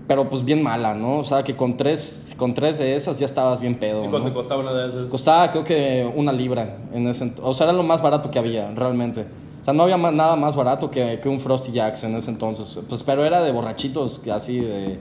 pero 0.10 0.28
pues 0.28 0.44
bien 0.44 0.62
mala, 0.62 0.94
¿no? 0.94 1.20
O 1.20 1.24
sea, 1.24 1.42
que 1.44 1.56
con 1.56 1.78
tres, 1.78 2.36
con 2.38 2.54
tres 2.54 2.78
de 2.80 2.96
esas 2.98 3.18
ya 3.18 3.26
estabas 3.28 3.62
bien 3.62 3.76
pedo. 3.76 4.04
¿Y 4.04 4.10
cuánto 4.10 4.34
costaba 4.34 4.60
una 4.62 4.74
de 4.74 4.90
esas? 4.90 5.10
Costaba 5.10 5.52
creo 5.52 5.64
que 5.64 6.12
una 6.16 6.34
libra 6.34 6.76
en 6.94 7.08
ese 7.08 7.32
O 7.42 7.54
sea, 7.54 7.68
era 7.68 7.74
lo 7.74 7.84
más 7.84 8.02
barato 8.02 8.30
que 8.30 8.38
había, 8.40 8.72
realmente. 8.72 9.26
O 9.62 9.64
sea, 9.64 9.74
no 9.74 9.84
había 9.84 9.98
más- 9.98 10.14
nada 10.14 10.36
más 10.36 10.56
barato 10.56 10.90
que, 10.90 11.20
que 11.22 11.30
un 11.30 11.40
Frosty 11.40 11.72
Jacks 11.72 12.04
en 12.04 12.16
ese 12.16 12.32
entonces. 12.32 12.80
Pues, 12.90 13.04
pero 13.04 13.24
era 13.24 13.42
de 13.44 13.52
borrachitos, 13.52 14.20
así 14.34 14.60
de 14.60 14.98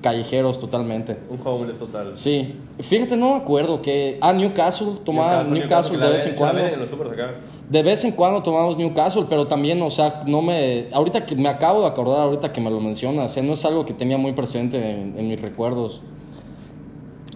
callejeros 0.00 0.60
totalmente. 0.60 1.18
Un 1.28 1.40
homeless 1.44 1.78
total. 1.78 2.16
Sí. 2.16 2.54
Fíjate, 2.78 3.16
no 3.16 3.30
me 3.30 3.36
acuerdo 3.36 3.82
que... 3.82 4.18
Ah, 4.20 4.32
Newcastle, 4.32 4.92
tomaba 5.04 5.42
Newcastle, 5.42 5.96
la 5.98 6.06
de 6.06 6.12
vez 6.12 6.26
en 6.26 6.34
cuando. 6.36 6.60
en 6.64 6.78
los 6.78 6.92
acá. 6.92 7.34
De 7.68 7.82
vez 7.82 8.04
en 8.04 8.12
cuando 8.12 8.42
tomamos 8.44 8.76
Newcastle, 8.78 9.24
pero 9.28 9.48
también, 9.48 9.82
o 9.82 9.90
sea, 9.90 10.22
no 10.24 10.40
me... 10.40 10.86
Ahorita 10.92 11.26
que 11.26 11.34
me 11.34 11.48
acabo 11.48 11.80
de 11.80 11.88
acordar, 11.88 12.20
ahorita 12.20 12.52
que 12.52 12.60
me 12.60 12.70
lo 12.70 12.78
mencionas, 12.78 13.36
¿eh? 13.36 13.42
no 13.42 13.54
es 13.54 13.64
algo 13.64 13.84
que 13.84 13.94
tenía 13.94 14.18
muy 14.18 14.32
presente 14.34 14.76
en, 14.78 15.18
en 15.18 15.26
mis 15.26 15.40
recuerdos. 15.40 16.04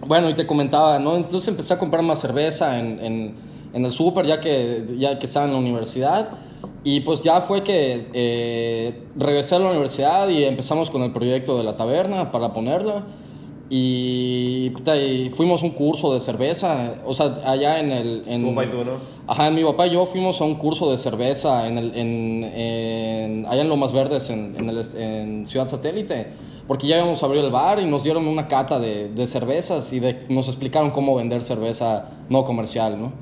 Bueno, 0.07 0.29
y 0.29 0.33
te 0.33 0.47
comentaba, 0.47 0.97
¿no? 0.99 1.17
Entonces 1.17 1.47
empecé 1.49 1.73
a 1.73 1.79
comprar 1.79 2.01
más 2.03 2.19
cerveza 2.19 2.79
en, 2.79 2.99
en, 3.03 3.35
en 3.73 3.85
el 3.85 3.91
súper 3.91 4.25
ya 4.25 4.39
que, 4.39 4.85
ya 4.97 5.19
que 5.19 5.25
estaba 5.25 5.45
en 5.47 5.51
la 5.53 5.59
universidad. 5.59 6.29
Y 6.83 7.01
pues 7.01 7.21
ya 7.21 7.41
fue 7.41 7.63
que 7.63 8.07
eh, 8.13 9.03
regresé 9.15 9.55
a 9.55 9.59
la 9.59 9.69
universidad 9.69 10.27
y 10.29 10.43
empezamos 10.43 10.89
con 10.89 11.03
el 11.03 11.11
proyecto 11.11 11.57
de 11.57 11.63
la 11.63 11.75
taberna 11.75 12.31
para 12.31 12.53
ponerla. 12.53 13.03
Y, 13.73 14.73
y 14.97 15.29
fuimos 15.29 15.63
a 15.63 15.65
un 15.65 15.71
curso 15.71 16.13
de 16.13 16.19
cerveza, 16.19 16.95
o 17.05 17.13
sea, 17.13 17.41
allá 17.45 17.79
en 17.79 17.91
el... 17.91 18.23
En, 18.27 18.41
Tu 18.43 18.49
papá 18.49 18.65
y 18.65 18.67
tú, 18.67 18.77
¿no? 18.83 18.91
Ajá, 19.27 19.49
mi 19.49 19.63
papá 19.63 19.87
y 19.87 19.91
yo 19.91 20.05
fuimos 20.05 20.41
a 20.41 20.43
un 20.43 20.55
curso 20.55 20.91
de 20.91 20.97
cerveza 20.97 21.67
en 21.69 21.77
el, 21.77 21.95
en, 21.95 22.43
en- 22.53 23.45
allá 23.45 23.61
en 23.61 23.69
Lomas 23.69 23.93
Verdes, 23.93 24.29
en, 24.29 24.55
en, 24.57 24.69
el, 24.69 24.81
en 24.97 25.45
Ciudad 25.45 25.69
Satélite, 25.69 26.27
porque 26.67 26.85
ya 26.87 26.97
íbamos 26.97 27.23
a 27.23 27.27
abrir 27.27 27.45
el 27.45 27.51
bar 27.51 27.79
y 27.79 27.85
nos 27.85 28.03
dieron 28.03 28.27
una 28.27 28.49
cata 28.49 28.77
de, 28.77 29.07
de 29.07 29.25
cervezas 29.25 29.93
y 29.93 30.01
de- 30.01 30.25
nos 30.27 30.47
explicaron 30.49 30.91
cómo 30.91 31.15
vender 31.15 31.41
cerveza 31.41 32.09
no 32.27 32.43
comercial, 32.43 32.99
¿no? 32.99 33.13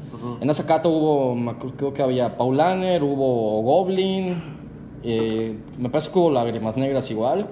En 0.41 0.49
esa 0.49 0.65
cata 0.65 0.89
hubo, 0.89 1.35
me 1.35 1.51
acuerdo- 1.51 1.75
creo 1.77 1.93
que 1.93 2.01
había 2.01 2.37
Paulaner, 2.37 3.03
hubo 3.03 3.61
Goblin, 3.61 4.41
eh, 5.03 5.57
me 5.77 5.89
parece 5.89 6.11
que 6.11 6.19
hubo 6.19 6.31
Lágrimas 6.31 6.75
Negras 6.77 7.09
igual. 7.11 7.47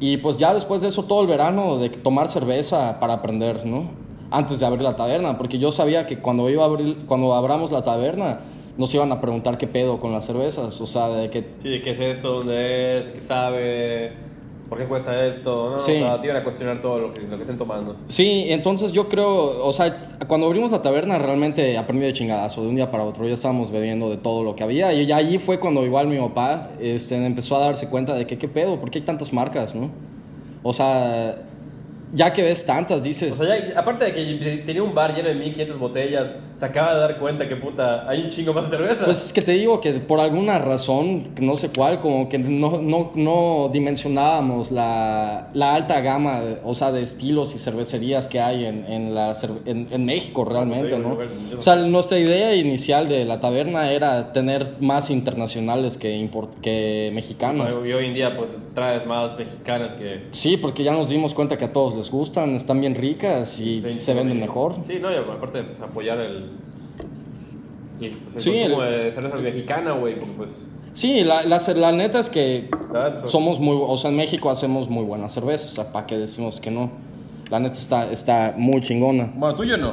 Y 0.00 0.16
pues 0.16 0.36
ya 0.36 0.52
después 0.54 0.80
de 0.82 0.88
eso 0.88 1.04
todo 1.04 1.20
el 1.22 1.26
verano 1.28 1.78
de 1.78 1.88
tomar 1.90 2.28
cerveza 2.28 2.98
para 2.98 3.14
aprender, 3.14 3.64
¿no? 3.66 3.90
Antes 4.30 4.60
de 4.60 4.66
abrir 4.66 4.82
la 4.82 4.96
taberna, 4.96 5.36
porque 5.38 5.58
yo 5.58 5.70
sabía 5.70 6.06
que 6.06 6.18
cuando 6.18 6.48
iba 6.48 6.62
a 6.64 6.66
abrir, 6.66 7.04
cuando 7.06 7.34
abramos 7.34 7.70
la 7.70 7.82
taberna, 7.82 8.40
nos 8.78 8.92
iban 8.94 9.12
a 9.12 9.20
preguntar 9.20 9.58
qué 9.58 9.66
pedo 9.66 10.00
con 10.00 10.10
las 10.12 10.24
cervezas, 10.24 10.80
o 10.80 10.86
sea, 10.86 11.08
de 11.08 11.28
que 11.28 11.44
Sí, 11.58 11.80
¿qué 11.84 11.90
es 11.90 12.00
esto? 12.00 12.36
¿Dónde 12.38 12.98
es? 13.00 13.06
¿Qué 13.08 13.20
sabe? 13.20 14.12
¿Por 14.72 14.78
qué 14.80 14.86
cuesta 14.86 15.26
esto? 15.26 15.72
¿no? 15.72 15.78
Sí. 15.78 15.92
O 15.96 15.98
sea, 15.98 16.18
te 16.18 16.28
iban 16.28 16.38
a 16.38 16.42
cuestionar 16.42 16.80
todo 16.80 16.98
lo 16.98 17.12
que, 17.12 17.20
lo 17.20 17.36
que 17.36 17.42
estén 17.42 17.58
tomando. 17.58 17.94
Sí, 18.08 18.46
entonces 18.48 18.90
yo 18.90 19.06
creo, 19.06 19.62
o 19.66 19.70
sea, 19.70 20.00
cuando 20.26 20.46
abrimos 20.46 20.70
la 20.70 20.80
taberna 20.80 21.18
realmente 21.18 21.76
aprendí 21.76 22.06
de 22.06 22.14
chingadazo, 22.14 22.62
de 22.62 22.68
un 22.68 22.76
día 22.76 22.90
para 22.90 23.04
otro, 23.04 23.28
ya 23.28 23.34
estábamos 23.34 23.70
bebiendo 23.70 24.08
de 24.08 24.16
todo 24.16 24.42
lo 24.42 24.56
que 24.56 24.64
había 24.64 24.94
y 24.94 25.04
ya 25.04 25.16
allí 25.16 25.38
fue 25.38 25.60
cuando 25.60 25.84
igual 25.84 26.06
mi 26.06 26.16
papá 26.16 26.70
este, 26.80 27.22
empezó 27.22 27.56
a 27.56 27.58
darse 27.58 27.90
cuenta 27.90 28.14
de 28.14 28.26
que 28.26 28.38
qué 28.38 28.48
pedo, 28.48 28.80
¿por 28.80 28.90
qué 28.90 29.00
hay 29.00 29.04
tantas 29.04 29.30
marcas, 29.34 29.74
no? 29.74 29.90
O 30.62 30.72
sea, 30.72 31.36
ya 32.14 32.32
que 32.32 32.40
ves 32.42 32.64
tantas, 32.64 33.02
O 33.02 33.04
dices, 33.04 33.34
sea, 33.36 33.66
ya- 33.68 33.78
aparte 33.78 34.06
de 34.06 34.12
que 34.14 34.62
tenía 34.64 34.82
un 34.82 34.94
bar 34.94 35.14
lleno 35.14 35.28
de 35.28 35.34
1500 35.34 35.78
botellas, 35.78 36.34
se 36.62 36.66
acaba 36.66 36.94
de 36.94 37.00
dar 37.00 37.18
cuenta 37.18 37.48
que 37.48 37.56
puta, 37.56 38.08
hay 38.08 38.22
un 38.22 38.28
chingo 38.28 38.52
más 38.52 38.70
de 38.70 38.76
cerveza. 38.76 39.04
Pues 39.04 39.26
es 39.26 39.32
que 39.32 39.42
te 39.42 39.50
digo 39.50 39.80
que 39.80 39.94
por 39.94 40.20
alguna 40.20 40.60
razón, 40.60 41.24
no 41.40 41.56
sé 41.56 41.70
cuál, 41.70 42.00
como 42.00 42.28
que 42.28 42.38
no, 42.38 42.80
no, 42.80 43.10
no 43.16 43.68
dimensionábamos 43.72 44.70
la, 44.70 45.48
la 45.54 45.74
alta 45.74 46.00
gama, 46.02 46.40
de- 46.40 46.58
o 46.64 46.72
sea, 46.76 46.92
de 46.92 47.02
estilos 47.02 47.52
y 47.56 47.58
cervecerías 47.58 48.28
que 48.28 48.40
hay 48.40 48.64
en, 48.64 48.84
en, 48.86 49.12
la, 49.12 49.34
en, 49.66 49.88
en 49.90 50.04
México 50.04 50.44
realmente, 50.44 50.96
¿no? 50.98 51.18
O 51.58 51.62
sea, 51.62 51.74
nuestra 51.74 52.16
idea 52.20 52.54
inicial 52.54 53.08
de 53.08 53.24
la 53.24 53.40
taberna 53.40 53.90
era 53.90 54.32
tener 54.32 54.76
más 54.78 55.10
internacionales 55.10 55.98
que, 55.98 56.16
import- 56.16 56.60
que 56.62 57.10
mexicanos. 57.12 57.72
y 57.84 57.92
hoy 57.92 58.06
en 58.06 58.14
día 58.14 58.36
pues 58.36 58.50
traes 58.72 59.04
más 59.04 59.36
mexicanas 59.36 59.94
que... 59.94 60.28
Sí, 60.30 60.56
porque 60.56 60.84
ya 60.84 60.92
nos 60.92 61.08
dimos 61.08 61.34
cuenta 61.34 61.58
que 61.58 61.64
a 61.64 61.72
todos 61.72 61.96
les 61.96 62.08
gustan, 62.08 62.54
están 62.54 62.80
bien 62.80 62.94
ricas 62.94 63.58
y 63.58 63.80
Sí, 63.80 63.96
se 63.98 64.14
venden 64.14 64.38
mejor. 64.38 64.76
Sí, 64.86 64.98
no, 65.00 65.10
y 65.12 65.16
aparte 65.16 65.64
pues, 65.64 65.80
apoyar 65.80 66.20
el... 66.20 66.51
Y, 68.00 68.08
pues, 68.08 68.42
Sí, 68.42 68.58
el- 68.58 68.76
de 68.76 69.12
cerveza 69.12 69.36
mexicana, 69.36 69.92
güey, 69.92 70.16
porque 70.18 70.34
pues... 70.36 70.68
Sí, 70.94 71.24
la, 71.24 71.42
la, 71.44 71.58
la 71.74 71.92
neta 71.92 72.18
es 72.18 72.28
que 72.28 72.68
¿verdad? 72.92 73.18
Pues, 73.20 73.30
somos 73.30 73.58
muy, 73.58 73.76
o 73.80 73.96
sea, 73.96 74.10
en 74.10 74.16
México 74.16 74.50
hacemos 74.50 74.90
muy 74.90 75.04
buena 75.04 75.28
cerveza, 75.28 75.66
o 75.66 75.70
sea, 75.70 75.90
¿para 75.92 76.06
qué 76.06 76.18
decimos 76.18 76.60
que 76.60 76.70
no? 76.70 76.90
La 77.50 77.60
neta 77.60 77.78
está, 77.78 78.10
está 78.10 78.54
muy 78.56 78.80
chingona. 78.82 79.30
Bueno, 79.34 79.54
tú 79.54 79.62
y 79.64 79.68
yo 79.68 79.76
no. 79.78 79.92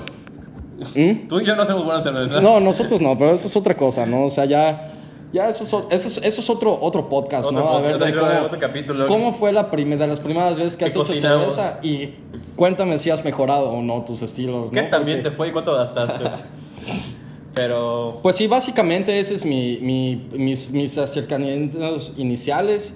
¿Mm? 0.95 1.28
Tú 1.28 1.39
y 1.39 1.45
yo 1.45 1.56
no 1.56 1.62
hacemos 1.63 1.84
buena 1.86 2.02
cerveza. 2.02 2.41
No, 2.41 2.60
nosotros 2.60 3.00
no, 3.02 3.17
pero 3.17 3.32
eso 3.32 3.48
es 3.48 3.56
otra 3.56 3.76
cosa, 3.78 4.06
¿no? 4.06 4.26
O 4.26 4.30
sea, 4.30 4.45
ya, 4.45 4.91
ya 5.34 5.48
eso 5.50 5.63
es, 5.63 5.74
eso 5.74 6.08
es, 6.08 6.18
eso 6.26 6.42
es 6.42 6.50
otro, 6.50 6.78
otro 6.82 7.08
podcast, 7.10 7.48
Otro 7.48 7.60
¿no? 7.60 7.70
A 7.70 7.82
ver, 7.82 7.94
podcast, 7.94 8.12
de 8.13 8.18
otro- 8.20 8.28
cómo, 8.34 8.46
otro 8.46 8.60
capítulo. 8.60 9.08
¿cómo 9.08 9.34
fue 9.34 9.54
la 9.54 9.70
primera, 9.70 10.02
de 10.04 10.08
las 10.08 10.20
primeras 10.20 10.58
veces 10.58 10.74
que 10.76 10.80
Que 10.80 10.86
has 10.86 10.92
hecho 10.96 11.06
cocinamos. 11.06 11.54
cerveza? 11.56 11.80
Y 11.84 12.15
cuéntame 12.56 12.98
si 12.98 13.10
has 13.10 13.24
mejorado 13.24 13.70
o 13.70 13.82
no 13.82 14.04
tus 14.06 14.22
estilos, 14.22 14.72
¿Qué 14.72 14.82
¿no? 14.84 14.89
también 14.89 15.20
Porque- 15.20 15.30
te 15.32 15.36
fue 15.38 15.48
y 15.50 15.52
cuánto 15.52 15.76
gastaste? 15.76 16.26
Pero... 17.54 18.20
Pues 18.22 18.36
sí, 18.36 18.48
básicamente 18.48 19.20
ese 19.20 19.34
es 19.36 19.46
mi, 19.46 19.78
mi- 19.82 20.30
mis, 20.34 20.72
mis 20.72 20.98
acercamientos 20.98 22.13
iniciales 22.18 22.96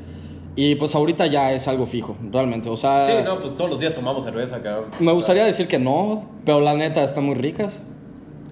y 0.56 0.76
pues 0.76 0.93
ahorita 0.96 1.26
ya 1.28 1.52
es 1.52 1.67
algo 1.67 1.86
fijo, 1.86 2.15
realmente. 2.32 2.69
O 2.69 2.78
sea, 2.78 3.08
Sí, 3.08 3.13
no, 3.26 3.39
pues 3.41 3.56
todos 3.58 3.69
los 3.72 3.80
días 3.80 3.93
tomamos 3.96 4.24
cerveza, 4.24 4.62
cabrón. 4.62 4.86
me 5.00 5.12
gustaría 5.12 5.43
decir 5.46 5.67
que 5.67 5.80
no, 5.80 6.26
pero 6.46 6.60
la 6.62 6.76
neta 6.76 7.04
están 7.04 7.26
muy 7.26 7.36
ricas. 7.36 7.82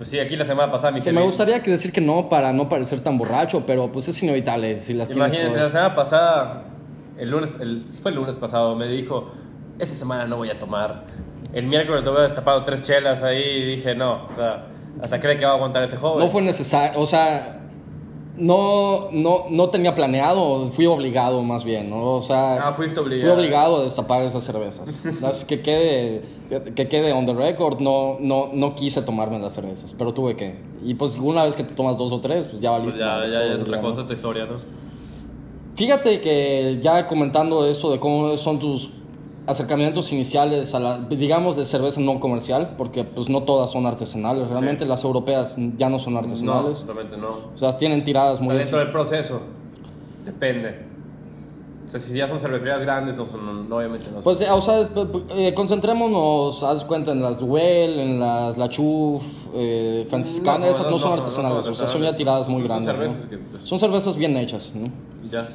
Pues 0.01 0.09
sí, 0.09 0.19
aquí 0.19 0.35
la 0.35 0.45
semana 0.45 0.71
pasada 0.71 0.99
Sí, 0.99 1.11
me 1.11 1.21
gustaría 1.21 1.61
que 1.61 1.69
decir 1.69 1.91
que 1.91 2.01
no 2.01 2.27
para 2.27 2.51
no 2.51 2.67
parecer 2.67 3.01
tan 3.01 3.19
borracho, 3.19 3.67
pero 3.67 3.91
pues 3.91 4.07
es 4.07 4.23
inevitable 4.23 4.79
si 4.79 4.95
las 4.95 5.11
Imagínense, 5.11 5.55
la 5.57 5.69
semana 5.69 5.93
pasada, 5.93 6.63
el 7.19 7.29
lunes, 7.29 7.51
el- 7.59 7.85
fue 8.01 8.09
el 8.09 8.17
lunes 8.17 8.35
pasado, 8.35 8.75
me 8.75 8.87
dijo, 8.87 9.29
esa 9.77 9.93
semana 9.93 10.25
no 10.25 10.37
voy 10.37 10.49
a 10.49 10.57
tomar. 10.57 11.03
El 11.53 11.67
miércoles 11.67 12.03
te 12.03 12.09
voy 12.09 12.17
a 12.17 12.23
destapado 12.23 12.63
tres 12.63 12.81
chelas 12.81 13.21
ahí 13.21 13.43
y 13.43 13.75
dije, 13.75 13.93
no, 13.93 14.23
o 14.25 14.35
sea, 14.35 14.65
hasta 15.03 15.19
cree 15.19 15.37
que 15.37 15.45
va 15.45 15.51
a 15.51 15.53
aguantar 15.53 15.83
este 15.83 15.97
joven. 15.97 16.25
No 16.25 16.31
fue 16.31 16.41
necesario, 16.41 16.99
o 16.99 17.05
sea, 17.05 17.59
no, 18.37 19.09
no, 19.11 19.45
no 19.49 19.69
tenía 19.69 19.93
planeado, 19.93 20.69
fui 20.71 20.85
obligado 20.85 21.41
más 21.43 21.63
bien, 21.63 21.89
¿no? 21.89 22.15
O 22.15 22.21
sea, 22.21 22.67
Ah, 22.69 22.73
fuiste 22.73 22.99
obligado. 22.99 23.33
Fui 23.33 23.39
obligado 23.39 23.77
a 23.77 23.83
destapar 23.83 24.21
esas 24.23 24.43
cervezas. 24.43 25.05
Así 25.23 25.45
que 25.45 25.61
quede, 25.61 26.21
que 26.75 26.87
quede 26.87 27.11
on 27.13 27.25
the 27.25 27.33
record, 27.33 27.79
no, 27.79 28.17
no, 28.19 28.49
no 28.53 28.73
quise 28.75 29.01
tomarme 29.01 29.37
las 29.39 29.53
cervezas, 29.53 29.93
pero 29.97 30.13
tuve 30.13 30.35
que. 30.35 30.55
Y 30.83 30.93
pues 30.95 31.15
una 31.17 31.43
vez 31.43 31.55
que 31.55 31.63
te 31.63 31.73
tomas 31.73 31.97
dos 31.97 32.11
o 32.11 32.19
tres, 32.21 32.45
pues 32.45 32.61
ya 32.61 32.69
Pues 32.71 32.79
valiste. 32.81 33.01
ya, 33.01 33.07
madres 33.07 33.33
ya, 33.33 33.43
es 33.45 33.61
otra 33.61 33.81
cosa 33.81 34.01
esta 34.01 34.13
historia, 34.13 34.45
¿no? 34.45 34.55
Fíjate 35.75 36.19
que 36.21 36.79
ya 36.81 37.07
comentando 37.07 37.65
eso 37.65 37.91
de 37.91 37.99
cómo 37.99 38.35
son 38.37 38.59
tus 38.59 38.89
acercamientos 39.47 40.11
iniciales 40.13 40.73
a 40.75 40.79
la, 40.79 40.99
digamos, 40.99 41.55
de 41.55 41.65
cerveza 41.65 41.99
no 41.99 42.19
comercial, 42.19 42.75
porque 42.77 43.03
pues 43.03 43.27
no 43.29 43.43
todas 43.43 43.71
son 43.71 43.85
artesanales, 43.85 44.47
realmente 44.49 44.83
Sí. 44.83 44.89
las 44.89 45.03
europeas 45.03 45.55
ya 45.77 45.89
no 45.89 45.97
son 45.99 46.13
No, 46.13 46.19
artesanales. 46.19 46.83
realmente 46.85 47.17
no. 47.17 47.29
O 47.55 47.57
sea, 47.57 47.75
tienen 47.75 48.03
tiradas 48.03 48.39
O 48.39 48.43
muy 48.43 48.51
sea, 48.53 48.59
dentro 48.59 48.79
del 48.79 48.91
proceso, 48.91 49.41
depende. 50.25 50.91
O 51.87 51.89
sea, 51.91 51.99
si 51.99 52.13
ya 52.17 52.25
son 52.25 52.39
cervecerías 52.39 52.81
grandes, 52.81 53.17
no 53.17 53.25
son, 53.25 53.67
no, 53.67 53.75
obviamente 53.75 54.05
no 54.07 54.21
son. 54.21 54.23
Pues, 54.23 54.39
eh, 54.39 54.49
o 54.49 54.61
sea, 54.61 54.87
eh, 55.35 55.53
concentrémonos, 55.53 56.63
haz 56.63 56.85
cuenta, 56.85 57.11
en 57.11 57.21
las 57.21 57.41
Well, 57.41 57.99
en 57.99 58.19
las 58.19 58.57
La 58.57 58.69
Chuf, 58.69 59.23
eh, 59.53 60.05
franciscana, 60.09 60.59
No 60.67 60.71
esas 60.71 60.85
no, 60.85 60.91
no 60.91 60.99
son 60.99 61.13
artesanales, 61.13 61.57
no 61.57 61.63
son 61.63 61.71
o 61.73 61.75
sea, 61.75 61.87
son 61.87 62.01
ya 62.03 62.15
tiradas 62.15 62.47
muy 62.47 62.63
grandes. 62.63 62.87
¿no? 62.87 62.93
cervezas 62.95 63.25
que, 63.25 63.37
pues- 63.39 63.63
Son 63.63 63.77
cervezas 63.79 64.15
bien 64.15 64.37
hechas, 64.37 64.71
¿no? 64.73 64.89
ya. 65.29 65.49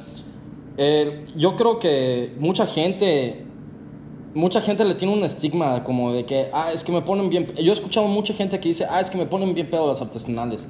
Eh, 0.77 1.25
yo 1.35 1.55
creo 1.55 1.79
que 1.79 2.35
mucha 2.39 2.67
gente, 2.67 3.46
mucha 4.37 4.61
gente 4.61 4.85
le 4.85 4.93
tiene 4.93 5.13
un 5.13 5.23
estigma 5.23 5.83
como 5.83 6.13
de 6.13 6.23
que, 6.23 6.49
ah, 6.53 6.71
es 6.71 6.83
que 6.83 6.91
me 6.91 7.01
ponen 7.01 7.29
bien. 7.29 7.53
Yo 7.55 7.71
he 7.71 7.73
escuchado 7.73 8.07
mucha 8.07 8.33
gente 8.33 8.59
que 8.59 8.69
dice, 8.69 8.85
ah, 8.89 9.01
es 9.01 9.09
que 9.09 9.17
me 9.17 9.25
ponen 9.25 9.53
bien 9.55 9.69
pedo 9.69 9.87
las 9.87 9.99
artesanales. 9.99 10.67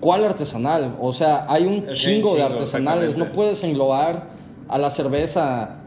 ¿Cuál 0.00 0.24
artesanal? 0.24 0.96
O 1.00 1.12
sea, 1.12 1.44
hay 1.48 1.66
un 1.66 1.82
que 1.82 1.94
chingo, 1.94 2.34
de 2.34 2.42
artesanales. 2.42 3.16
No 3.16 3.32
puedes 3.32 3.64
englobar 3.64 4.28
a 4.68 4.78
la 4.78 4.90
cerveza 4.90 5.80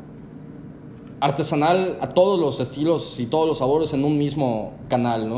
artesanal 1.21 1.97
a 2.01 2.09
todos 2.09 2.39
los 2.39 2.59
estilos 2.59 3.19
y 3.19 3.25
todos 3.25 3.47
los 3.47 3.59
sabores 3.59 3.93
en 3.93 4.03
un 4.03 4.17
mismo 4.17 4.73
canal, 4.89 5.29
¿no? 5.29 5.37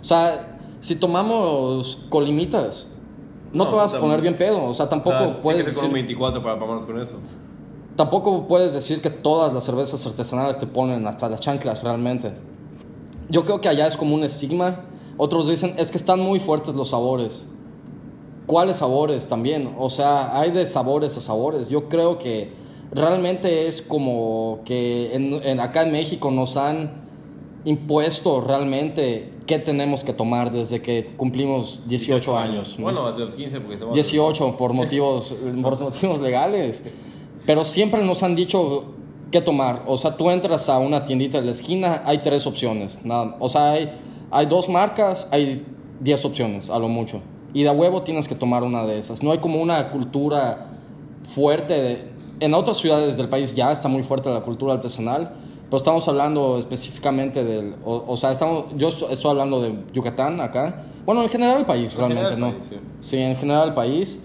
O 0.00 0.04
sea, 0.04 0.58
si 0.80 0.96
tomamos 0.96 2.00
colimitas, 2.08 2.88
no, 3.52 3.64
No, 3.64 3.70
te 3.70 3.76
vas 3.76 3.94
a 3.94 4.00
poner 4.00 4.20
bien 4.20 4.36
pedo. 4.36 4.64
O 4.64 4.74
sea, 4.74 4.88
tampoco 4.88 5.40
puedes 5.40 5.66
que 5.66 5.72
con 5.72 5.84
un 5.86 5.92
decir... 5.92 6.06
24 6.06 6.42
para 6.42 6.58
pamarnos 6.58 6.84
con 6.84 7.00
eso. 7.00 7.14
Tampoco 7.96 8.46
puedes 8.46 8.72
decir 8.74 9.00
que 9.00 9.08
todas 9.10 9.52
las 9.54 9.64
cervezas 9.64 10.06
artesanales 10.06 10.58
te 10.58 10.66
ponen 10.66 11.06
hasta 11.06 11.28
las 11.28 11.40
chanclas 11.40 11.82
realmente. 11.82 12.32
Yo 13.30 13.44
creo 13.44 13.60
que 13.60 13.68
allá 13.68 13.86
es 13.86 13.96
como 13.96 14.14
un 14.14 14.22
estigma. 14.24 14.84
Otros 15.16 15.48
dicen, 15.48 15.74
es 15.78 15.90
que 15.90 15.96
están 15.96 16.20
muy 16.20 16.38
fuertes 16.38 16.74
los 16.74 16.90
sabores. 16.90 17.48
¿Cuáles 18.46 18.76
sabores 18.76 19.26
también? 19.28 19.74
O 19.78 19.88
sea, 19.88 20.38
hay 20.38 20.50
de 20.50 20.66
sabores 20.66 21.16
a 21.16 21.20
sabores. 21.20 21.70
Yo 21.70 21.88
creo 21.88 22.18
que 22.18 22.52
realmente 22.92 23.66
es 23.66 23.80
como 23.82 24.60
que 24.64 25.14
en, 25.14 25.32
en- 25.42 25.58
acá 25.60 25.82
en 25.82 25.90
México 25.92 26.30
nos 26.30 26.56
han 26.56 27.06
impuesto 27.64 28.40
realmente 28.40 29.32
qué 29.46 29.58
tenemos 29.58 30.04
que 30.04 30.12
tomar 30.12 30.52
desde 30.52 30.80
que 30.82 31.14
cumplimos 31.16 31.82
18 31.86 32.36
años. 32.36 32.76
¿no? 32.78 32.84
Bueno, 32.84 33.08
desde 33.08 33.20
los 33.24 33.34
15 33.34 33.60
porque 33.60 33.74
estamos... 33.74 33.94
18 33.94 34.56
por 34.56 34.72
motivos, 34.74 35.34
por 35.62 35.80
motivos 35.80 36.20
legales. 36.20 36.84
Pero 37.46 37.64
siempre 37.64 38.02
nos 38.04 38.22
han 38.22 38.34
dicho 38.36 38.84
qué 39.30 39.40
tomar. 39.40 39.82
O 39.86 39.96
sea, 39.96 40.16
tú 40.16 40.30
entras 40.30 40.68
a 40.68 40.78
una 40.78 41.04
tiendita 41.04 41.38
de 41.40 41.46
la 41.46 41.52
esquina, 41.52 42.02
hay 42.04 42.18
tres 42.18 42.46
opciones. 42.46 43.00
Nada. 43.04 43.36
O 43.38 43.48
sea, 43.48 43.72
hay, 43.72 43.92
hay 44.30 44.46
dos 44.46 44.68
marcas, 44.68 45.28
hay 45.30 45.64
10 46.00 46.24
opciones, 46.24 46.70
a 46.70 46.78
lo 46.78 46.88
mucho. 46.88 47.20
Y 47.54 47.62
de 47.62 47.70
huevo 47.70 48.02
tienes 48.02 48.28
que 48.28 48.34
tomar 48.34 48.62
una 48.62 48.84
de 48.84 48.98
esas. 48.98 49.22
No 49.22 49.32
hay 49.32 49.38
como 49.38 49.60
una 49.62 49.90
cultura 49.90 50.66
fuerte. 51.24 51.74
de- 51.74 52.16
en 52.38 52.52
otras 52.52 52.76
ciudades 52.76 53.16
del 53.16 53.28
país 53.30 53.54
ya 53.54 53.72
está 53.72 53.88
muy 53.88 54.02
fuerte 54.02 54.28
la 54.28 54.42
cultura 54.42 54.74
artesanal. 54.74 55.32
Pero 55.64 55.78
estamos 55.78 56.06
hablando 56.06 56.58
específicamente 56.58 57.42
del... 57.44 57.74
O, 57.84 58.04
o 58.06 58.16
sea, 58.16 58.30
estamos, 58.30 58.66
yo 58.76 58.88
estoy 58.88 59.30
hablando 59.30 59.60
de 59.60 59.74
Yucatán 59.92 60.40
acá. 60.40 60.84
Bueno, 61.04 61.22
en 61.22 61.28
general 61.28 61.58
el 61.58 61.64
país, 61.64 61.90
En 61.92 61.98
realmente, 61.98 62.36
¿no? 62.36 62.50
país, 62.52 62.70
Sí, 63.00 63.16
en 63.18 63.34
general 63.36 63.68
el 63.68 63.74
país. 63.74 64.20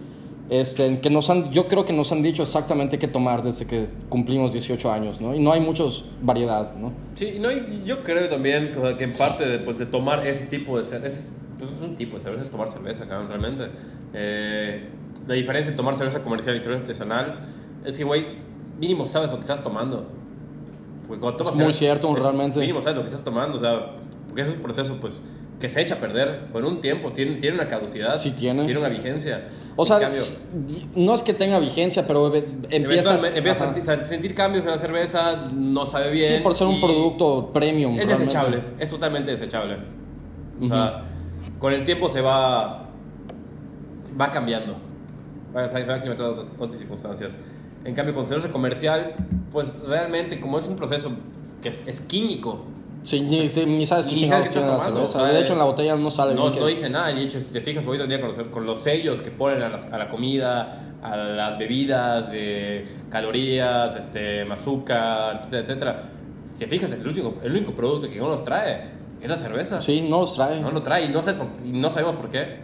Este, 0.52 1.00
que 1.00 1.10
nos 1.10 1.30
han, 1.30 1.50
yo 1.50 1.70
creo 1.70 1.86
que 1.86 1.94
nos 1.94 2.12
han 2.12 2.22
dicho 2.22 2.44
exactamente 2.44 3.00
qué 3.00 3.08
tomar 3.08 3.42
desde 3.42 3.66
que 3.66 3.88
cumplimos 4.10 4.52
18 4.52 4.92
años, 4.92 5.22
¿no? 5.22 5.34
Y 5.34 5.40
no 5.40 5.54
hay 5.54 5.62
muchos 5.62 6.04
variedad, 6.22 6.76
¿no? 6.76 6.92
Sí, 7.16 7.38
no, 7.40 7.50
yo 7.86 8.04
creo 8.04 8.28
también 8.28 8.74
que 8.98 9.06
en 9.06 9.14
parte 9.16 9.48
de, 9.48 9.60
pues, 9.60 9.80
de 9.80 9.86
tomar 9.86 10.28
ese 10.28 10.48
tipo 10.48 10.78
de 10.78 10.84
cerveza, 10.84 11.30
pues, 11.58 11.72
es 11.72 11.80
un 11.80 11.96
tipo 11.96 12.18
de 12.18 12.24
cerveza, 12.24 12.44
es 12.44 12.52
tomar 12.52 12.68
cerveza, 12.68 13.08
cabrón, 13.08 13.30
realmente. 13.30 13.68
Eh, 14.14 14.90
la 15.26 15.36
diferencia 15.36 15.70
entre 15.70 15.78
tomar 15.78 15.96
cerveza 15.96 16.22
comercial 16.22 16.58
y 16.58 16.60
cerveza 16.60 16.82
artesanal 16.82 17.48
es 17.86 17.98
que, 17.98 18.04
güey, 18.04 18.26
mínimo 18.78 19.06
sabes 19.06 19.32
lo 19.32 19.38
que 19.38 19.44
estás 19.44 19.64
tomando. 19.64 20.06
Porque 21.08 21.22
cuando 21.22 21.40
Es 21.40 21.46
tomas 21.46 21.56
muy 21.56 21.64
cerveza, 21.72 21.80
cierto, 21.80 22.10
pues, 22.10 22.22
realmente. 22.22 22.60
Mínimo 22.60 22.82
sabes 22.82 22.98
lo 22.98 23.04
que 23.04 23.08
estás 23.08 23.24
tomando, 23.24 23.56
o 23.56 23.60
sea, 23.62 23.94
porque 24.28 24.42
eso 24.42 24.52
es 24.52 24.58
un 24.58 24.64
proceso, 24.64 24.98
pues, 25.00 25.22
que 25.62 25.70
se 25.70 25.80
echa 25.80 25.96
a 25.96 26.00
perder 26.00 26.48
con 26.52 26.66
un 26.66 26.82
tiempo, 26.82 27.10
tiene, 27.12 27.38
tiene 27.38 27.56
una 27.56 27.70
caducidad. 27.70 28.18
Sí, 28.18 28.32
tiene. 28.32 28.66
Tiene 28.66 28.82
una 28.82 28.90
vigencia. 28.90 29.48
O 29.82 29.86
sea, 29.86 30.00
cambio, 30.00 30.22
no 30.96 31.16
es 31.16 31.24
que 31.24 31.34
tenga 31.34 31.58
vigencia, 31.58 32.06
pero 32.06 32.32
empiezas... 32.70 33.24
empiezas 33.36 33.88
a 33.88 34.04
sentir, 34.06 34.36
cambios 34.36 34.64
en 34.64 34.70
la 34.70 34.78
cerveza, 34.78 35.46
no 35.56 35.88
sabe 35.88 36.12
bien. 36.12 36.38
Sí, 36.38 36.44
por 36.44 36.54
ser 36.54 36.68
un 36.68 36.80
producto 36.80 37.52
premium. 37.52 37.94
Es 37.98 38.06
realmente. 38.06 38.26
desechable, 38.26 38.64
es 38.78 38.90
totalmente 38.92 39.32
desechable. 39.32 39.78
O 40.62 40.68
sea, 40.68 41.02
con 41.58 41.74
el 41.74 41.84
tiempo 41.84 42.10
se 42.10 42.22
va, 42.22 42.90
va 44.20 44.32
cambiando, 44.32 44.76
va, 45.56 45.68
va 45.68 45.96
aclimatando 45.96 46.26
a 46.26 46.30
otras, 46.30 46.52
otras 46.60 46.80
circunstancias. 46.80 47.36
En 47.84 47.96
cambio, 47.96 48.14
con 48.14 48.28
cerveza 48.28 48.52
comercial, 48.52 49.16
pues 49.52 49.74
realmente, 49.88 50.40
como 50.40 50.60
es 50.60 50.68
un 50.68 50.76
proceso 50.76 51.10
que 51.64 51.70
es, 51.70 51.82
es 51.88 52.02
químico, 52.02 52.66
Sí, 53.04 53.20
ni, 53.22 53.50
sí, 53.50 53.66
ni 53.66 53.86
sabes 53.88 54.06
qué 54.06 54.16
chingados 54.16 54.46
sabes 54.50 54.54
tiene 54.54 54.68
la 54.78 54.80
cerveza. 55.08 55.24
de 55.26 55.40
hecho, 55.42 55.54
en 55.54 55.60
la 55.60 55.66
botella 55.66 55.96
no 55.96 56.12
sale 56.12 56.36
no, 56.36 56.42
bien 56.44 56.54
que- 56.54 56.60
no 56.60 56.68
dice 56.68 56.90
nada. 56.90 57.12
Y 57.12 57.16
de 57.16 57.22
hecho, 57.24 57.40
si 57.40 57.46
te 57.46 57.62
fijas, 57.62 57.84
hoy 57.88 58.00
en 58.00 58.08
día 58.08 58.20
con 58.22 58.30
los, 58.30 58.38
con 58.50 58.66
los 58.66 58.80
sellos 58.84 59.22
que 59.24 59.32
ponen 59.32 59.64
a, 59.64 59.70
las- 59.70 59.86
a 59.86 59.98
la 59.98 60.08
comida, 60.08 60.94
a 61.02 61.18
las 61.18 61.58
bebidas, 61.58 62.30
de 62.32 62.86
calorías, 63.10 63.96
este, 63.96 64.44
azúcar, 64.44 65.38
etcétera, 65.40 65.62
etcétera, 65.64 66.04
te 66.60 66.68
fijas, 66.68 66.92
el, 66.92 67.08
último, 67.08 67.34
el 67.44 67.52
único 67.52 67.72
producto 67.74 68.08
que 68.08 68.20
no 68.20 68.30
nos 68.30 68.44
trae 68.44 68.92
es 69.20 69.28
la 69.30 69.36
cerveza. 69.38 69.80
Sí, 69.80 70.02
no 70.08 70.22
los 70.22 70.36
trae. 70.36 70.62
No 70.62 70.70
lo 70.70 70.84
trae 70.84 71.06
y 71.06 71.10
no, 71.10 71.24
sé 71.24 71.34
por- 71.34 71.48
y 71.66 71.72
no 71.72 71.90
sabemos 71.90 72.16
por 72.18 72.30
qué. 72.30 72.60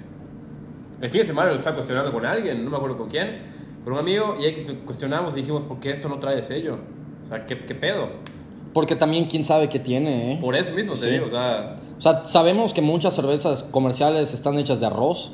El 1.01 1.09
fin 1.09 1.21
de 1.21 1.27
semana 1.27 1.49
lo 1.51 1.57
estaba 1.57 1.75
cuestionando 1.77 2.11
con 2.11 2.25
alguien, 2.25 2.63
no 2.63 2.69
me 2.69 2.77
acuerdo 2.77 2.97
con 2.97 3.09
quién, 3.09 3.39
con 3.83 3.93
un 3.93 3.99
amigo, 3.99 4.35
y 4.39 4.45
ahí 4.45 4.53
que 4.53 4.71
cuestionamos 4.85 5.33
y 5.35 5.37
dijimos, 5.41 5.63
¿por 5.63 5.79
qué 5.79 5.91
esto 5.91 6.07
no 6.09 6.19
trae 6.19 6.41
sello? 6.43 6.77
O 7.23 7.27
sea, 7.27 7.45
¿qué, 7.47 7.57
qué 7.65 7.73
pedo? 7.75 8.09
Porque 8.77 8.95
también 8.95 9.25
quién 9.25 9.43
sabe 9.43 9.69
qué 9.69 9.79
tiene, 9.79 10.33
¿eh? 10.33 10.37
Por 10.39 10.55
eso 10.55 10.71
mismo 10.71 10.93
te 10.93 10.99
Sí. 10.99 11.09
digo, 11.09 11.25
o 11.25 11.29
sea, 11.31 11.77
O 11.97 11.99
sea, 12.03 12.23
sabemos 12.25 12.75
que 12.75 12.81
muchas 12.83 13.15
cervezas 13.15 13.63
comerciales 13.63 14.35
están 14.35 14.55
hechas 14.59 14.79
de 14.79 14.85
arroz. 14.85 15.31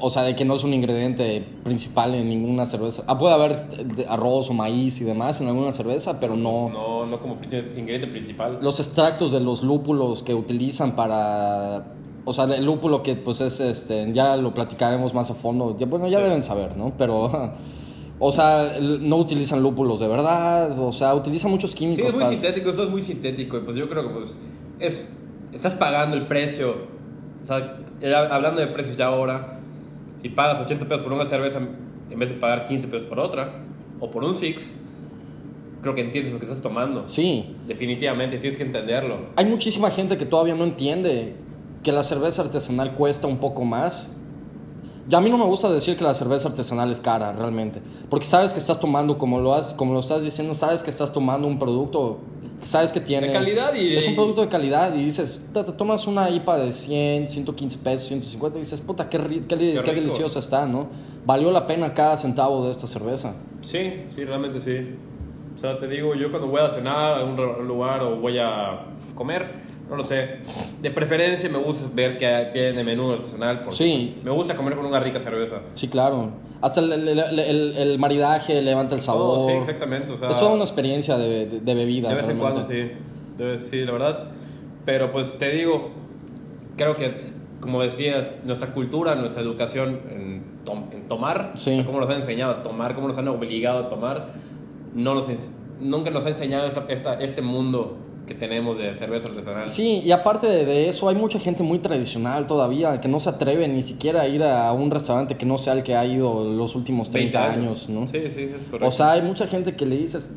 O 0.00 0.08
sea, 0.08 0.22
de 0.22 0.34
que 0.34 0.46
no 0.46 0.54
es 0.54 0.64
un 0.64 0.72
ingrediente 0.72 1.44
principal 1.62 2.14
en 2.14 2.30
ninguna 2.30 2.64
cerveza. 2.64 3.02
Ah, 3.06 3.18
puede 3.18 3.34
haber 3.34 3.66
arroz 4.08 4.48
o 4.48 4.54
maíz 4.54 4.98
y 5.02 5.04
demás 5.04 5.42
en 5.42 5.48
alguna 5.48 5.72
cerveza, 5.72 6.20
pero 6.20 6.34
no. 6.34 6.70
no, 6.70 7.04
no 7.04 7.20
como 7.20 7.34
ingrediente 7.34 8.06
principal. 8.06 8.60
Los 8.62 8.80
extractos 8.80 9.30
de 9.30 9.40
los 9.40 9.62
lúpulos 9.62 10.22
que 10.22 10.32
utilizan 10.34 10.96
para. 10.96 11.84
O 12.24 12.32
sea, 12.32 12.44
el 12.44 12.64
lúpulo 12.64 13.02
que 13.02 13.14
pues 13.14 13.42
es 13.42 13.60
este. 13.60 14.10
Ya 14.14 14.38
lo 14.38 14.54
platicaremos 14.54 15.12
más 15.12 15.30
a 15.30 15.34
fondo. 15.34 15.74
Bueno, 15.86 16.08
ya 16.08 16.16
Sí. 16.16 16.24
deben 16.24 16.42
saber, 16.42 16.78
¿no? 16.78 16.94
Pero. 16.96 17.52
O 18.24 18.30
sea, 18.30 18.76
no 18.80 19.16
utilizan 19.16 19.60
lúpulos 19.64 19.98
de 19.98 20.06
verdad. 20.06 20.78
O 20.78 20.92
sea, 20.92 21.12
utilizan 21.12 21.50
muchos 21.50 21.72
Sí, 21.72 21.76
químicos. 21.78 22.06
es 22.06 22.14
muy 22.14 22.24
sintético, 22.26 22.70
esto 22.70 22.84
es 22.84 22.90
muy 22.90 23.02
sintético, 23.02 23.56
y 23.56 23.60
pues 23.62 23.76
yo 23.76 23.88
creo 23.88 24.06
que 24.06 24.14
pues 24.14 24.34
es, 24.78 25.04
estás 25.52 25.74
pagando 25.74 26.16
el 26.16 26.28
precio, 26.28 26.76
o 27.42 27.46
sea, 27.48 27.78
ya 28.00 28.20
hablando 28.32 28.60
de 28.60 28.68
precios 28.68 28.96
ya 28.96 29.06
ahora, 29.06 29.58
si 30.22 30.28
pagas 30.28 30.60
80 30.60 30.86
pesos 30.86 31.02
por 31.02 31.12
una 31.12 31.26
cerveza 31.26 31.58
en 31.58 32.18
vez 32.18 32.28
de 32.28 32.36
pagar 32.36 32.64
15 32.64 32.86
pesos 32.86 33.08
por 33.08 33.18
otra, 33.18 33.54
o 33.98 34.08
por 34.08 34.22
un 34.22 34.36
Six, 34.36 34.76
creo 35.80 35.94
que 35.96 36.02
entiendes 36.02 36.32
lo 36.32 36.38
que 36.38 36.44
estás 36.46 36.62
tomando. 36.62 37.08
Sí. 37.08 37.56
Definitivamente, 37.66 38.38
tienes 38.38 38.56
que 38.56 38.62
entenderlo. 38.64 39.16
Hay 39.34 39.46
muchísima 39.46 39.90
gente 39.90 40.16
que 40.16 40.26
todavía 40.26 40.54
no 40.54 40.62
entiende 40.62 41.34
que 41.82 41.90
la 41.90 42.04
cerveza 42.04 42.42
artesanal 42.42 42.94
cuesta 42.94 43.26
un 43.26 43.38
poco 43.38 43.64
más. 43.64 44.16
A 45.10 45.20
mí 45.20 45.30
no 45.30 45.38
me 45.38 45.44
gusta 45.46 45.70
decir 45.72 45.96
que 45.96 46.04
la 46.04 46.14
cerveza 46.14 46.48
artesanal 46.48 46.90
es 46.90 47.00
cara, 47.00 47.32
realmente. 47.32 47.80
Porque 48.08 48.24
sabes 48.26 48.52
que 48.52 48.58
estás 48.58 48.78
tomando, 48.78 49.18
como 49.18 49.40
lo, 49.40 49.54
has, 49.54 49.72
como 49.74 49.94
lo 49.94 50.00
estás 50.00 50.22
diciendo, 50.22 50.54
sabes 50.54 50.82
que 50.82 50.90
estás 50.90 51.12
tomando 51.12 51.48
un 51.48 51.58
producto, 51.58 52.18
sabes 52.62 52.92
que 52.92 53.00
tiene... 53.00 53.26
De 53.26 53.32
calidad 53.32 53.74
y- 53.74 53.96
Es 53.96 54.06
un 54.06 54.14
producto 54.14 54.42
de 54.42 54.48
calidad 54.48 54.94
y 54.94 55.04
dices, 55.04 55.50
te, 55.52 55.64
te 55.64 55.72
tomas 55.72 56.06
una 56.06 56.30
IPA 56.30 56.56
de 56.58 56.72
100, 56.72 57.26
115 57.26 57.78
pesos, 57.78 58.06
150 58.06 58.58
y 58.58 58.60
dices, 58.62 58.80
puta, 58.80 59.08
qué, 59.08 59.18
qué, 59.18 59.40
Qué 59.48 59.80
qué 59.84 59.92
deliciosa 59.92 60.38
está, 60.38 60.66
¿no? 60.66 60.86
Valió 61.26 61.50
la 61.50 61.66
pena 61.66 61.92
cada 61.94 62.16
centavo 62.16 62.64
de 62.64 62.70
esta 62.70 62.86
cerveza. 62.86 63.34
Sí, 63.62 64.04
sí, 64.14 64.24
realmente 64.24 64.60
sí. 64.60 64.94
O 65.56 65.58
sea, 65.58 65.78
te 65.78 65.88
digo, 65.88 66.14
yo 66.14 66.30
cuando 66.30 66.46
voy 66.48 66.60
a 66.60 66.70
cenar 66.70 67.14
a 67.20 67.24
re- 67.34 67.64
lugar 67.64 68.02
o 68.02 68.16
voy 68.20 68.38
a 68.38 68.86
comer, 69.16 69.71
no 69.90 69.96
lo 69.96 70.04
sé. 70.04 70.36
De 70.80 70.90
preferencia 70.90 71.48
me 71.50 71.58
gusta 71.58 71.88
ver 71.94 72.16
que 72.16 72.50
tiene 72.52 72.82
menú 72.84 73.10
artesanal. 73.12 73.58
Porque 73.64 73.76
Sí. 73.76 74.16
Me 74.24 74.30
gusta 74.30 74.56
comer 74.56 74.74
con 74.76 74.86
una 74.86 75.00
rica 75.00 75.20
cerveza. 75.20 75.60
Sí, 75.74 75.88
claro. 75.88 76.30
Hasta 76.62 76.80
el, 76.80 76.92
el- 76.92 77.18
el- 77.18 77.76
el- 77.76 77.98
maridaje 77.98 78.62
levanta 78.62 78.94
el 78.94 79.00
sabor. 79.00 79.38
Oh, 79.40 79.48
sí, 79.48 79.54
exactamente. 79.56 80.12
O 80.12 80.16
sea, 80.18 80.28
es 80.30 80.38
toda 80.38 80.52
una 80.54 80.62
experiencia 80.62 81.18
de, 81.18 81.46
de- 81.46 81.60
de 81.60 81.74
bebida. 81.74 82.08
De 82.08 82.14
vez 82.14 82.28
en 82.28 82.38
cuando, 82.38 82.62
sí. 82.64 82.90
De 83.36 83.44
vez- 83.44 83.66
sí, 83.68 83.84
la 83.84 83.92
verdad. 83.92 84.28
Pero 84.84 85.10
pues 85.10 85.38
te 85.38 85.50
digo, 85.50 85.90
creo 86.76 86.96
que, 86.96 87.32
como 87.60 87.82
decías, 87.82 88.30
nuestra 88.44 88.72
cultura, 88.72 89.14
nuestra 89.16 89.42
educación 89.42 90.00
en, 90.10 90.42
tom- 90.64 90.86
en 90.92 91.08
tomar, 91.08 91.52
Sí. 91.54 91.70
o 91.72 91.74
sea, 91.76 91.84
cómo 91.86 92.00
nos 92.00 92.08
han 92.08 92.16
enseñado 92.16 92.52
a 92.52 92.62
tomar, 92.62 92.94
cómo 92.94 93.08
nos 93.08 93.18
han 93.18 93.28
obligado 93.28 93.80
a 93.80 93.88
tomar, 93.88 94.34
no 94.94 95.14
nos 95.14 95.26
nunca 95.80 96.10
nos 96.10 96.24
ha 96.26 96.28
enseñado 96.28 96.66
esta- 96.68 96.84
esta- 96.88 97.20
este 97.20 97.42
mundo 97.42 97.96
que 98.26 98.34
tenemos 98.34 98.78
de 98.78 98.94
cerveza 98.94 99.28
artesanal. 99.28 99.68
Sí, 99.68 100.00
y 100.04 100.12
aparte 100.12 100.46
de, 100.46 100.88
eso, 100.88 101.08
hay 101.08 101.16
mucha 101.16 101.38
gente 101.38 101.62
muy 101.62 101.78
tradicional 101.78 102.46
todavía 102.46 103.00
que 103.00 103.08
no 103.08 103.18
se 103.20 103.30
atreve 103.30 103.66
ni 103.68 103.82
siquiera 103.82 104.22
a 104.22 104.28
ir 104.28 104.42
a 104.42 104.72
un 104.72 104.90
restaurante 104.90 105.36
que 105.36 105.46
no 105.46 105.58
sea 105.58 105.72
el 105.72 105.82
que 105.82 105.96
ha 105.96 106.04
ido 106.04 106.44
los 106.44 106.74
últimos 106.76 107.10
30 107.10 107.52
años, 107.52 107.88
¿no? 107.88 108.06
Sí, 108.06 108.22
sí, 108.34 108.42
es 108.42 108.62
correcto. 108.64 108.86
O 108.86 108.90
sea, 108.90 109.12
hay 109.12 109.22
mucha 109.22 109.46
gente 109.46 109.74
que 109.74 109.86
le 109.86 109.96
dices, 109.96 110.30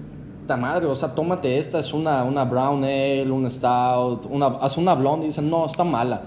ta 0.48 0.58
madre, 0.58 0.88
o 0.88 0.96
sea, 0.96 1.14
tómate 1.14 1.58
esta, 1.58 1.80
es 1.80 1.94
una, 1.94 2.24
una 2.24 2.44
brown 2.44 2.84
ale, 2.84 3.30
una 3.32 3.50
stout, 3.50 4.26
una, 4.30 4.48
haz 4.48 4.78
una 4.78 4.96
blonde 4.96 5.26
y 5.26 5.30
dicen, 5.30 5.50
no, 5.50 5.66
está 5.66 5.84
mala. 5.84 6.24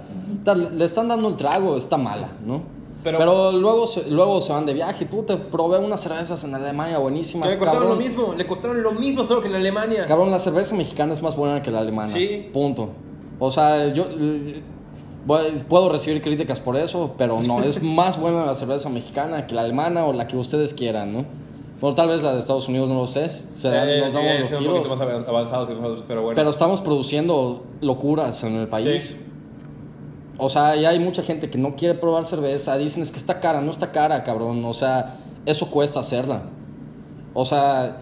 Le 0.77 0.85
están 0.85 1.09
dando 1.09 1.29
el 1.29 1.37
trago, 1.37 1.77
está 1.77 1.97
mala, 1.97 2.31
¿no? 2.45 2.78
Pero- 3.05 3.19
Pero, 3.19 3.53
luego, 3.53 3.87
se, 3.87 4.11
luego 4.11 4.41
se 4.41 4.53
van 4.53 4.67
de 4.67 4.75
viaje. 4.75 5.05
Tú 5.05 5.23
te 5.23 5.37
probé 5.37 5.79
unas 5.79 6.01
cervezas 6.01 6.43
en 6.45 6.55
Alemania 6.55 6.99
buenísimas. 6.99 7.49
que 7.49 7.55
le 7.55 7.59
costaron 7.59 7.89
cabrón. 7.89 7.99
lo 7.99 8.05
mismo, 8.05 8.35
le 8.37 8.47
costaron 8.47 8.83
lo 8.83 8.93
mismo 8.93 9.25
solo 9.25 9.41
que 9.41 9.49
en 9.49 9.55
Alemania. 9.55 10.07
Cabrón, 10.07 10.31
la 10.31 10.39
cerveza 10.39 10.75
mexicana 10.75 11.13
es 11.13 11.23
más 11.23 11.37
buena 11.37 11.63
que 11.63 11.71
la 11.71 11.79
alemana. 11.81 12.13
Sí. 12.13 12.49
Punto. 12.53 12.91
O 13.39 13.51
sea, 13.53 13.93
yo 13.93 14.07
eh, 14.11 14.63
puedo 15.69 15.89
recibir 15.89 16.23
críticas 16.23 16.59
por 16.61 16.77
eso, 16.77 17.13
pero 17.17 17.41
no, 17.43 17.63
es 17.63 17.83
más 17.83 18.19
buena 18.21 18.45
la 18.45 18.55
cerveza 18.55 18.89
mexicana 18.89 19.47
que 19.47 19.55
la 19.55 19.63
alemana 19.63 20.05
o 20.07 20.13
la 20.13 20.27
que 20.27 20.37
ustedes 20.37 20.75
quieran, 20.75 21.13
¿no? 21.13 21.25
Bueno, 21.81 21.95
tal 21.95 22.09
vez 22.09 22.25
la 22.25 22.35
de 22.35 22.41
Estados 22.41 22.67
Unidos 22.69 22.89
no 22.89 22.97
lo 22.97 23.07
sé, 23.07 23.29
se 23.29 23.69
dan, 23.71 23.89
Eh, 23.89 24.01
nos 24.01 24.13
damos 24.13 24.29
eh, 24.29 24.39
los 24.41 24.49
son 24.51 24.59
un 24.59 24.65
tiros. 24.83 24.89
más 24.91 25.01
avan- 25.01 25.25
avanzados 25.29 25.69
que 25.69 25.75
nosotros, 25.75 26.05
pero 26.09 26.23
bueno. 26.23 26.35
Pero 26.37 26.51
estamos 26.51 26.81
produciendo 26.81 27.63
locuras 27.81 28.43
en 28.43 28.57
el 28.57 28.67
país. 28.67 29.11
Sí. 29.11 29.17
O 30.39 30.49
sea, 30.49 30.77
y 30.77 30.85
hay 30.87 30.99
mucha 31.01 31.23
gente 31.23 31.51
que 31.51 31.59
no 31.59 31.75
quiere 31.75 31.95
probar 31.95 32.25
cerveza. 32.25 32.77
Dicen, 32.79 33.03
es 33.03 33.11
que 33.11 33.19
está 33.19 33.41
cara, 33.41 33.61
no 33.61 33.71
está 33.71 33.91
cara, 33.93 34.23
cabrón. 34.23 34.65
O 34.65 34.73
sea, 34.75 35.17
eso 35.47 35.69
cuesta 35.71 36.01
hacerla. 36.01 36.43
O 37.35 37.45
sea, 37.45 37.99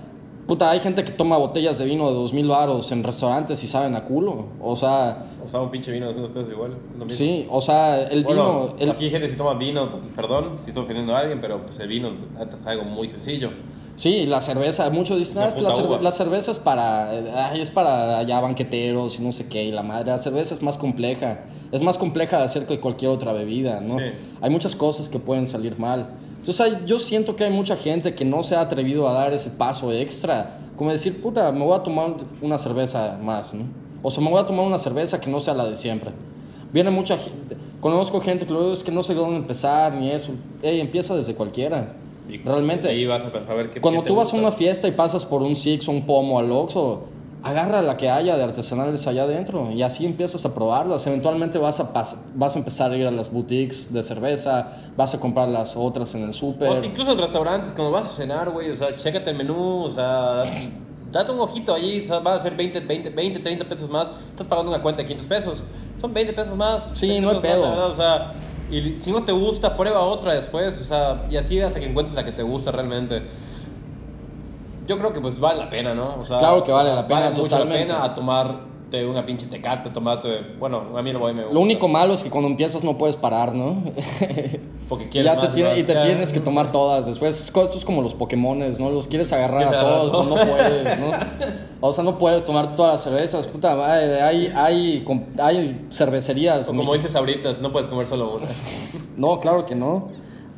puta, 0.46 0.70
hay 0.70 0.81
gente 0.81 1.03
que 1.03 1.12
toma 1.12 1.37
botellas 1.38 1.79
de 1.79 1.85
vino 1.87 2.09
de 2.09 2.14
dos 2.14 2.33
mil 2.35 2.46
baros 2.49 2.92
en 2.92 3.03
restaurantes 3.05 3.62
y 3.64 3.66
saben 3.66 3.94
a 3.96 4.05
culo. 4.05 4.46
O 4.61 4.77
sea, 4.77 5.27
O 5.44 5.49
sea, 5.49 5.61
un 5.61 5.70
pinche 5.70 5.90
vino 5.92 6.07
de 6.07 6.12
200 6.14 6.33
pesos 6.37 6.53
igual. 6.53 6.77
sí, 7.09 7.46
o 7.51 7.61
sea, 7.61 8.03
el 8.03 8.25
Bueno, 8.25 8.42
vino... 8.68 8.75
el- 8.81 8.90
aquí 8.90 9.05
hay 9.07 9.11
gente 9.11 9.29
si 9.29 9.37
toma 9.37 9.55
vino, 9.55 9.90
pues, 9.90 10.03
perdón 10.14 10.57
si 10.61 10.70
estoy 10.70 10.85
ofendiendo 10.85 11.14
a 11.16 11.20
alguien, 11.20 11.40
pero 11.40 11.64
pues 11.64 11.79
el 11.81 11.88
vino 11.88 12.11
pues, 12.37 12.49
es 12.61 12.66
algo 12.66 12.85
muy 12.85 13.09
sencillo. 13.09 13.51
Sí, 13.97 14.27
la 14.27 14.41
cerveza, 14.43 14.89
muchos 14.91 15.19
dicen, 15.19 15.39
"Ah, 15.39 15.49
es 15.49 15.55
que 15.55 15.63
la, 15.63 15.71
cerve- 15.71 15.89
uva". 15.89 16.01
la 16.03 16.13
cerveza 16.13 16.51
es 16.51 16.59
para, 16.59 17.11
ay, 17.51 17.61
es 17.63 17.71
para 17.71 18.23
ya 18.25 18.41
banqueteros 18.41 19.19
y 19.19 19.23
no 19.23 19.33
sé 19.33 19.49
qué, 19.49 19.65
y 19.65 19.73
la 19.73 19.83
madre, 19.83 20.11
la 20.11 20.19
cerveza 20.19 20.53
es 20.55 20.63
más 20.63 20.77
compleja, 20.77 21.41
es 21.73 21.81
más 21.81 21.97
compleja 21.97 22.37
de 22.39 22.45
hacer 22.45 22.67
que 22.67 22.79
cualquier 22.79 23.11
otra 23.11 23.33
bebida, 23.33 23.81
¿no? 23.81 23.99
Sí. 23.99 24.05
Hay 24.43 24.51
muchas 24.51 24.77
cosas 24.77 25.09
que 25.09 25.19
pueden 25.19 25.47
salir 25.47 25.79
mal. 25.79 26.09
Entonces 26.39 26.61
hay- 26.61 26.83
yo 26.87 26.99
siento 26.99 27.37
que 27.37 27.45
hay 27.45 27.51
mucha 27.51 27.75
gente 27.77 28.15
que 28.15 28.25
no 28.27 28.43
se 28.43 28.55
ha 28.55 28.61
atrevido 28.61 29.09
a 29.09 29.13
dar 29.15 29.33
ese 29.33 29.49
paso 29.51 29.91
extra, 29.93 30.59
como 30.77 30.91
decir, 30.91 31.23
puta, 31.23 31.51
me 31.51 31.65
voy 31.65 31.75
a 31.75 31.83
tomar 31.83 32.17
una 32.43 32.59
cerveza 32.59 33.19
más, 33.23 33.55
¿no? 33.55 33.65
O 34.03 34.11
sea, 34.11 34.23
me 34.23 34.29
voy 34.31 34.41
a 34.41 34.45
tomar 34.47 34.67
una 34.67 34.79
cerveza 34.79 35.19
que 35.21 35.31
no 35.31 35.41
sea 35.41 35.55
la 35.55 35.65
de 35.65 35.75
siempre. 35.75 36.11
Viene 36.71 36.91
mucha 36.91 37.17
gente, 37.17 37.57
conozco 37.81 38.21
gente 38.21 38.45
que 38.47 38.53
luego 38.53 38.73
es 38.75 38.85
que 38.85 38.93
no 38.93 39.03
sé 39.03 39.15
dónde 39.15 39.37
empezar 39.37 39.95
ni 39.95 40.11
eso. 40.11 40.33
Ey, 40.63 40.81
empieza 40.81 41.17
desde 41.17 41.35
cualquiera. 41.35 41.95
Y 42.29 42.39
Realmente. 42.39 42.89
Ahí 42.89 43.07
vas 43.07 43.25
a 43.25 43.31
saber 43.47 43.71
qué 43.71 43.81
Cuando 43.81 44.03
qué 44.03 44.09
tú 44.09 44.17
vas 44.17 44.29
a 44.29 44.33
gusta. 44.33 44.47
una 44.49 44.57
fiesta 44.57 44.89
y 44.89 44.93
pasas 44.93 45.25
por 45.25 45.43
un 45.43 45.55
Six 45.57 45.89
o 45.89 45.93
un 45.93 46.07
Pomo 46.07 46.39
al 46.39 46.51
Oxxo, 46.51 47.05
agarra 47.43 47.81
la 47.83 47.97
que 47.97 48.11
haya 48.11 48.37
de 48.37 48.43
artesanales 48.43 49.07
allá 49.07 49.23
adentro 49.23 49.71
y 49.71 49.83
así 49.83 50.05
empiezas 50.05 50.45
a 50.45 50.53
probarlas. 50.55 51.07
Eventualmente 51.07 51.59
vas 51.59 51.79
a, 51.79 51.93
vas 52.35 52.57
a 52.57 52.59
empezar 52.59 52.91
a 52.91 52.97
ir 52.97 53.07
a 53.07 53.12
las 53.12 53.33
boutiques 53.33 53.93
de 53.93 54.03
cerveza, 54.03 54.73
vas 54.97 55.15
a 55.15 55.21
comprar 55.21 55.49
las 55.49 55.77
otras 55.77 56.12
en 56.17 56.23
el 56.25 56.31
O 56.31 56.33
súper. 56.33 56.85
incluso 56.85 57.12
en 57.12 57.19
restaurantes, 57.19 57.73
cuando 57.73 57.93
vas 57.93 58.07
a 58.07 58.11
cenar, 58.11 58.51
güey, 58.51 58.71
o 58.73 58.77
sea, 58.77 58.97
chécate 58.97 59.31
el 59.31 59.37
menú, 59.37 59.85
o 59.85 59.91
sea, 59.91 60.43
date 61.12 61.31
un 61.31 61.39
ojito 61.39 61.73
allí, 61.73 62.03
o 62.03 62.07
sea, 62.07 62.19
va 62.19 62.35
a 62.35 62.43
ser 62.43 62.57
20, 62.57 62.81
20, 62.81 63.11
20, 63.11 63.39
30 63.39 63.65
pesos 63.69 63.89
más, 63.89 64.11
estás 64.31 64.47
pagando 64.49 64.73
una 64.73 64.83
cuenta 64.83 65.03
de 65.03 65.09
500 65.09 65.27
pesos, 65.29 65.65
son 66.01 66.12
20 66.12 66.33
pesos 66.33 66.57
más. 66.57 66.91
Sí, 66.95 67.07
20 67.07 67.21
no 67.23 67.29
hay 67.29 67.35
más, 67.37 67.43
pedo. 67.43 67.62
verdad, 67.62 67.87
o 67.91 67.95
sea, 67.95 68.33
y 68.70 68.98
si 68.98 69.12
no 69.12 69.24
te 69.24 69.33
gusta, 69.33 69.76
prueba 69.76 70.00
otra 70.00 70.35
después, 70.35 70.81
o 70.81 70.85
sea, 70.85 71.26
y 71.31 71.37
así 71.37 71.61
hasta 71.61 71.81
que 71.81 71.87
encuentres 71.87 72.16
la 72.16 72.24
que 72.24 72.33
te 72.33 72.42
gusta 72.42 72.72
realmente. 72.72 73.22
Yo 74.87 74.98
creo 74.98 75.12
que 75.12 75.20
pues 75.20 75.38
vale 75.40 75.59
la 75.59 75.68
pena, 75.68 75.94
¿no? 75.94 76.14
O 76.14 76.24
sea, 76.24 76.38
Claro 76.38 76.62
que 76.62 76.72
vale 76.72 76.94
la 76.94 77.07
pena, 77.07 77.20
Vale 77.31 77.37
mucho 77.37 77.64
la 77.64 77.70
pena 77.72 78.05
a 78.05 78.14
tomarte 78.90 79.07
una 79.07 79.27
pinche 79.27 79.46
tecate, 79.46 79.90
tomate, 79.90 80.29
bueno, 80.59 80.96
a 80.96 81.03
mí 81.03 81.12
no 81.12 81.18
voy, 81.18 81.35
me 81.35 81.42
gusta. 81.42 81.55
Lo 81.55 81.61
único 81.61 81.88
malo 81.88 82.14
es 82.14 82.22
que 82.22 82.31
cuando 82.31 82.49
empiezas 82.49 82.85
no 82.85 82.96
puedes 82.96 83.16
parar, 83.16 83.55
¿no? 83.55 83.83
Porque 84.88 85.09
quieres 85.09 85.33
ya 85.33 85.40
te 85.40 85.46
más, 85.46 85.55
tiene- 85.55 85.70
más, 85.70 85.79
y 85.79 85.83
te 85.83 85.94
ya. 85.94 86.05
tienes 86.05 86.33
que 86.33 86.38
tomar 86.38 86.70
todas 86.70 87.07
después. 87.07 87.40
Esto 87.40 87.64
es 87.77 87.85
como 87.85 88.03
los 88.03 88.14
Pokémones, 88.14 88.79
¿no? 88.79 88.90
Los 88.90 89.09
quieres 89.09 89.33
agarrar 89.33 89.75
a 89.75 89.81
todos, 89.81 90.12
pues 90.12 90.27
no 90.29 90.35
puedes, 90.57 90.99
¿no? 91.01 91.11
O 91.81 91.92
sea, 91.92 92.05
no 92.05 92.18
puedes 92.18 92.44
tomar 92.44 92.77
todas 92.77 92.92
las 92.92 93.03
cervezas. 93.03 93.49
Puta 93.49 93.75
madre, 93.75 94.22
hay, 94.22 94.53
hay, 94.55 95.05
hay 95.38 95.87
cervecerías. 95.90 96.68
O 96.68 96.72
como 96.77 96.94
dices 96.94 97.16
ahorita, 97.16 97.53
no 97.61 97.72
puedes 97.72 97.88
comer 97.88 98.07
solo 98.07 98.37
una. 98.37 98.46
No, 99.16 99.40
claro 99.40 99.64
que 99.64 99.75
no. 99.75 100.09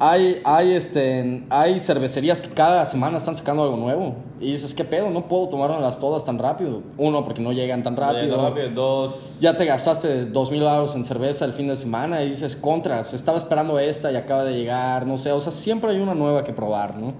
Hay, 0.01 0.41
hay, 0.45 0.75
este, 0.75 1.43
hay 1.51 1.81
cervecerías 1.81 2.41
que 2.41 2.49
cada 2.49 2.85
semana 2.85 3.19
están 3.19 3.35
sacando 3.35 3.65
algo 3.65 3.77
nuevo. 3.77 4.15
Y 4.41 4.53
dices, 4.53 4.73
¿qué 4.73 4.85
pedo? 4.85 5.11
No 5.11 5.27
puedo 5.27 5.49
tomármelas 5.49 5.99
todas 5.99 6.25
tan 6.25 6.39
rápido. 6.39 6.83
Uno, 6.97 7.25
porque 7.25 7.43
no 7.43 7.53
llegan 7.53 7.83
tan 7.83 7.97
rápido. 7.97 8.41
rápido. 8.41 8.69
Dos. 8.71 9.39
Ya 9.41 9.57
te 9.57 9.65
gastaste 9.65 10.27
dos 10.27 10.53
mil 10.53 10.61
dólares 10.61 10.95
en 10.95 11.05
cerveza 11.05 11.45
el 11.45 11.53
fin 11.53 11.67
de 11.67 11.75
semana 11.75 12.23
y 12.23 12.29
dices, 12.29 12.55
contras, 12.55 13.13
estaba 13.13 13.39
esperando 13.39 13.77
esta 13.81 14.13
y 14.13 14.17
acaba 14.17 14.45
de 14.45 14.55
llegar, 14.55 15.05
no 15.05 15.19
sé. 15.19 15.33
O 15.33 15.41
sea, 15.41 15.51
siempre 15.51 15.91
hay 15.91 15.99
una 15.99 16.15
nueva 16.15 16.45
que 16.45 16.53
probar, 16.53 16.97
¿no? 16.97 17.13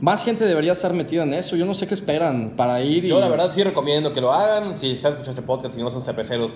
Más 0.00 0.24
gente 0.24 0.44
debería 0.44 0.72
estar 0.72 0.92
metida 0.92 1.22
en 1.22 1.32
eso. 1.34 1.54
Yo 1.54 1.64
no 1.64 1.74
sé 1.74 1.86
qué 1.86 1.94
esperan 1.94 2.54
para 2.56 2.82
ir 2.82 3.04
y... 3.04 3.08
Yo 3.10 3.20
la 3.20 3.28
verdad 3.28 3.52
sí 3.52 3.62
recomiendo 3.62 4.12
que 4.12 4.20
lo 4.20 4.32
hagan. 4.32 4.74
Si 4.74 4.90
están 4.90 5.12
escuchando 5.12 5.40
este 5.40 5.46
podcast 5.46 5.78
y 5.78 5.80
no 5.80 5.92
son 5.92 6.02
cerveceros, 6.02 6.52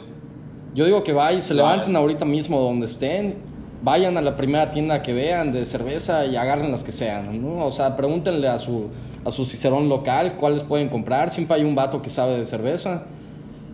Yo 0.74 0.84
digo 0.84 1.04
que 1.04 1.12
vayan, 1.12 1.40
se 1.40 1.54
levanten 1.54 1.94
ahorita 1.94 2.24
mismo 2.24 2.60
donde 2.60 2.86
estén, 2.86 3.36
vayan 3.82 4.16
a 4.16 4.20
la 4.22 4.36
primera 4.36 4.70
tienda 4.70 5.02
que 5.02 5.12
vean 5.12 5.52
de 5.52 5.64
cerveza 5.66 6.26
y 6.26 6.36
agarren 6.36 6.70
las 6.70 6.82
que 6.84 6.92
sean, 6.92 7.40
¿no? 7.42 7.64
O 7.66 7.70
sea, 7.70 7.96
pregúntenle 7.96 8.48
a 8.48 8.58
su, 8.58 8.88
a 9.24 9.30
su 9.30 9.44
cicerón 9.44 9.88
local 9.88 10.36
cuáles 10.38 10.62
pueden 10.62 10.88
comprar. 10.88 11.30
Siempre 11.30 11.56
hay 11.56 11.64
un 11.64 11.74
vato 11.74 12.00
que 12.02 12.10
sabe 12.10 12.38
de 12.38 12.44
cerveza. 12.44 13.04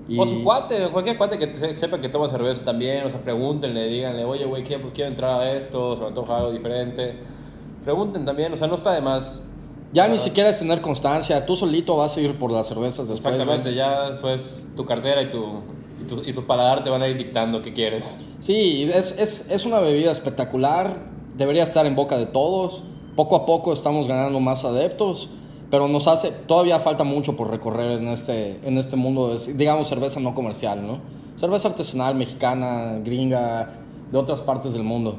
Y... 0.08 0.18
O 0.18 0.26
su 0.26 0.42
cuate, 0.42 0.88
cualquier 0.90 1.16
cuate 1.16 1.38
que 1.38 1.54
se- 1.54 1.76
sepa 1.76 2.00
que 2.00 2.08
toma 2.08 2.28
cerveza 2.28 2.64
también, 2.64 3.06
o 3.06 3.10
sea, 3.10 3.20
pregúntenle, 3.22 3.86
díganle, 3.86 4.24
oye, 4.24 4.44
güey, 4.44 4.64
quiero, 4.64 4.90
quiero 4.92 5.10
entrar 5.10 5.40
a 5.40 5.52
esto, 5.52 5.94
se 5.94 6.02
me 6.02 6.08
antoja 6.08 6.36
algo 6.38 6.52
diferente. 6.52 7.14
Pregunten 7.84 8.24
también, 8.24 8.52
o 8.52 8.56
sea, 8.56 8.66
no 8.68 8.74
está 8.74 8.92
de 8.92 9.00
más. 9.00 9.42
Ya 9.92 10.08
ni 10.08 10.18
siquiera 10.18 10.48
es 10.48 10.56
tener 10.58 10.80
constancia, 10.80 11.44
tú 11.46 11.54
solito 11.54 11.96
vas 11.96 12.16
a 12.16 12.20
ir 12.20 12.38
por 12.38 12.50
las 12.50 12.66
cervezas 12.66 13.08
después. 13.08 13.34
Exactamente, 13.34 13.68
vas- 13.68 13.76
ya 13.76 14.10
después 14.10 14.66
tu 14.74 14.84
cartera 14.86 15.22
y 15.22 15.30
tu, 15.30 15.44
y 16.02 16.06
tu, 16.06 16.22
y 16.28 16.32
tu 16.32 16.44
paladar 16.46 16.84
te 16.84 16.90
van 16.90 17.02
a 17.02 17.08
ir 17.08 17.16
dictando 17.16 17.62
qué 17.62 17.72
quieres. 17.72 18.18
Sí, 18.40 18.90
es, 18.92 19.14
es, 19.18 19.50
es 19.50 19.64
una 19.66 19.78
bebida 19.80 20.10
espectacular, 20.12 20.98
debería 21.36 21.62
estar 21.62 21.86
en 21.86 21.94
boca 21.96 22.16
de 22.18 22.26
todos. 22.26 22.82
Poco 23.16 23.36
a 23.36 23.46
poco 23.46 23.72
estamos 23.72 24.08
ganando 24.08 24.40
más 24.40 24.64
adeptos, 24.64 25.28
pero 25.70 25.86
nos 25.88 26.08
hace, 26.08 26.30
todavía 26.30 26.80
falta 26.80 27.04
mucho 27.04 27.36
por 27.36 27.50
recorrer 27.50 28.00
en 28.00 28.08
este, 28.08 28.58
en 28.66 28.78
este 28.78 28.96
mundo, 28.96 29.34
de, 29.34 29.54
digamos, 29.54 29.88
cerveza 29.88 30.18
no 30.20 30.34
comercial, 30.34 30.86
¿no? 30.86 30.98
Cerveza 31.36 31.68
artesanal, 31.68 32.14
mexicana, 32.14 32.98
gringa, 33.04 33.70
de 34.10 34.18
otras 34.18 34.40
partes 34.42 34.72
del 34.72 34.82
mundo. 34.82 35.16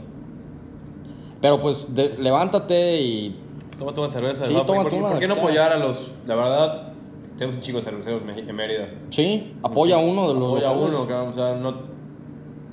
Pero 1.41 1.59
pues 1.61 1.93
de- 1.93 2.17
levántate 2.19 3.01
y 3.01 3.39
Toma 3.77 3.91
una 3.97 4.09
cerveza, 4.09 4.45
Sí, 4.45 4.53
toma 4.65 4.83
¿Por, 4.83 4.89
qué- 4.91 4.95
una, 4.97 5.09
por 5.09 5.19
qué 5.19 5.27
no 5.27 5.33
apoyar 5.33 5.71
a 5.73 5.77
los.? 5.77 6.11
La 6.27 6.35
verdad, 6.35 6.92
tenemos 7.37 7.55
un 7.55 7.61
chico 7.61 7.77
de 7.79 7.83
cerveceros 7.83 8.21
en 8.25 8.55
Mérida. 8.55 8.89
sí, 9.09 9.53
apoya 9.63 9.97
uno 9.97 10.27
de 10.27 10.33
los 10.35 10.43
Apoya 10.61 10.73
locales. 10.73 10.95
uno, 10.95 11.07
cabrón, 11.07 11.29
o 11.29 11.33
sea, 11.33 11.55
no. 11.55 11.75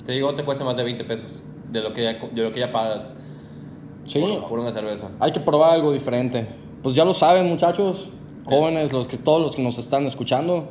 Te 0.05 0.13
digo, 0.13 0.31
no 0.31 0.35
te 0.35 0.43
cuesta 0.43 0.63
más 0.63 0.75
de 0.77 0.83
20 0.83 1.03
pesos 1.05 1.43
de 1.69 1.81
lo 1.81 1.93
que 1.93 2.03
ya, 2.03 2.13
de 2.13 2.41
lo 2.43 2.51
que 2.51 2.59
ya 2.59 2.71
pagas 2.71 3.15
Sí, 4.05 4.19
por, 4.19 4.47
por 4.49 4.59
una 4.59 4.71
cerveza. 4.71 5.09
Hay 5.19 5.31
que 5.31 5.39
probar 5.39 5.71
algo 5.73 5.91
diferente. 5.91 6.47
Pues 6.81 6.95
ya 6.95 7.05
lo 7.05 7.13
saben, 7.13 7.47
muchachos, 7.47 8.09
jóvenes, 8.45 8.91
los 8.91 9.07
que 9.07 9.17
todos 9.17 9.39
los 9.41 9.55
que 9.55 9.61
nos 9.61 9.77
están 9.77 10.05
escuchando, 10.07 10.67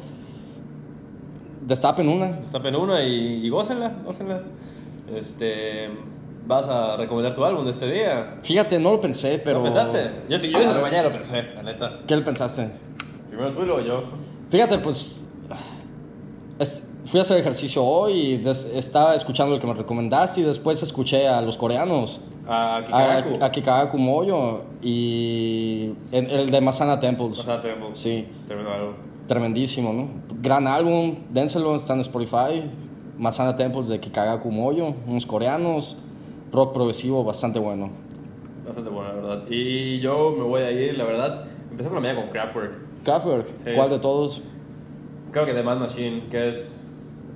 destapen 1.66 2.08
una. 2.08 2.32
Destapen 2.32 2.74
una 2.76 3.02
y, 3.04 3.46
y 3.46 3.48
gócenla, 3.48 3.92
gócenla. 4.04 4.42
Este. 5.14 5.88
Vas 6.46 6.66
a 6.68 6.96
recomendar 6.96 7.34
tu 7.34 7.44
álbum 7.44 7.64
de 7.64 7.70
este 7.70 7.88
día. 7.90 8.38
Fíjate, 8.42 8.78
no 8.80 8.90
lo 8.92 9.00
pensé, 9.00 9.40
pero. 9.44 9.58
¿Lo 9.58 9.64
pensaste? 9.64 10.10
Yo 10.28 10.38
sí, 10.38 10.50
yo 10.50 10.58
desde 10.58 10.74
la 10.74 10.80
mañana 10.80 11.04
lo 11.04 11.12
pensé, 11.12 11.42
la 11.54 11.62
neta. 11.62 12.00
¿Qué 12.06 12.16
le 12.16 12.22
pensaste? 12.22 12.70
Primero 13.40 13.56
tú 13.56 13.62
y 13.62 13.66
luego 13.66 13.80
yo. 13.80 14.02
Fíjate, 14.50 14.78
pues. 14.78 15.26
es- 16.58 16.86
fui 17.06 17.18
a 17.18 17.22
hacer 17.22 17.38
ejercicio 17.38 17.82
hoy 17.82 18.12
y 18.12 18.36
des- 18.36 18.66
estaba 18.74 19.14
escuchando 19.14 19.54
el 19.54 19.60
que 19.62 19.66
me 19.66 19.72
recomendaste 19.72 20.42
y 20.42 20.44
después 20.44 20.82
escuché 20.82 21.26
a 21.26 21.40
los 21.40 21.56
coreanos. 21.56 22.20
A 22.46 22.76
A, 22.76 22.84
Kikagaku. 22.84 23.42
a 23.44 23.50
Kikagaku 23.50 23.96
Moyo 23.98 24.60
y 24.82 25.94
en- 26.12 26.30
el 26.30 26.50
de 26.50 26.60
Masana 26.60 27.00
Temples. 27.00 27.38
Sea, 27.38 27.60
tenemos. 27.62 27.94
Sí. 27.98 28.26
Tremendo 28.46 28.72
álbum. 28.72 28.92
Tremendísimo, 29.26 29.92
¿no? 29.94 30.08
Gran 30.42 30.66
álbum, 30.66 31.16
dénselo, 31.30 31.74
está 31.76 31.94
en 31.94 32.00
Spotify. 32.00 32.64
Masana 33.16 33.56
Temples 33.56 33.88
de 33.88 33.98
Kikagaku 34.00 34.50
Moyo, 34.50 34.92
unos 35.06 35.24
coreanos, 35.24 35.96
rock 36.52 36.74
progresivo 36.74 37.24
bastante 37.24 37.58
bueno. 37.58 37.90
Bastante 38.66 38.90
bueno, 38.90 39.08
la 39.08 39.14
verdad. 39.14 39.44
Y 39.48 40.00
yo 40.00 40.34
me 40.36 40.42
voy 40.44 40.60
a 40.62 40.70
ir, 40.70 40.98
la 40.98 41.04
verdad. 41.04 41.44
Empecé 41.70 41.88
por 41.88 41.96
la 41.96 42.00
mañana 42.02 42.20
con 42.22 42.30
Kraftwerk. 42.30 42.89
Kraftwerk, 43.04 43.46
Sí. 43.64 43.70
¿cuál 43.74 43.90
de 43.90 43.98
todos? 43.98 44.42
Creo 45.32 45.46
que 45.46 45.52
The 45.54 45.62
Mad 45.62 45.78
Machine, 45.78 46.24
que 46.30 46.48
es 46.50 46.90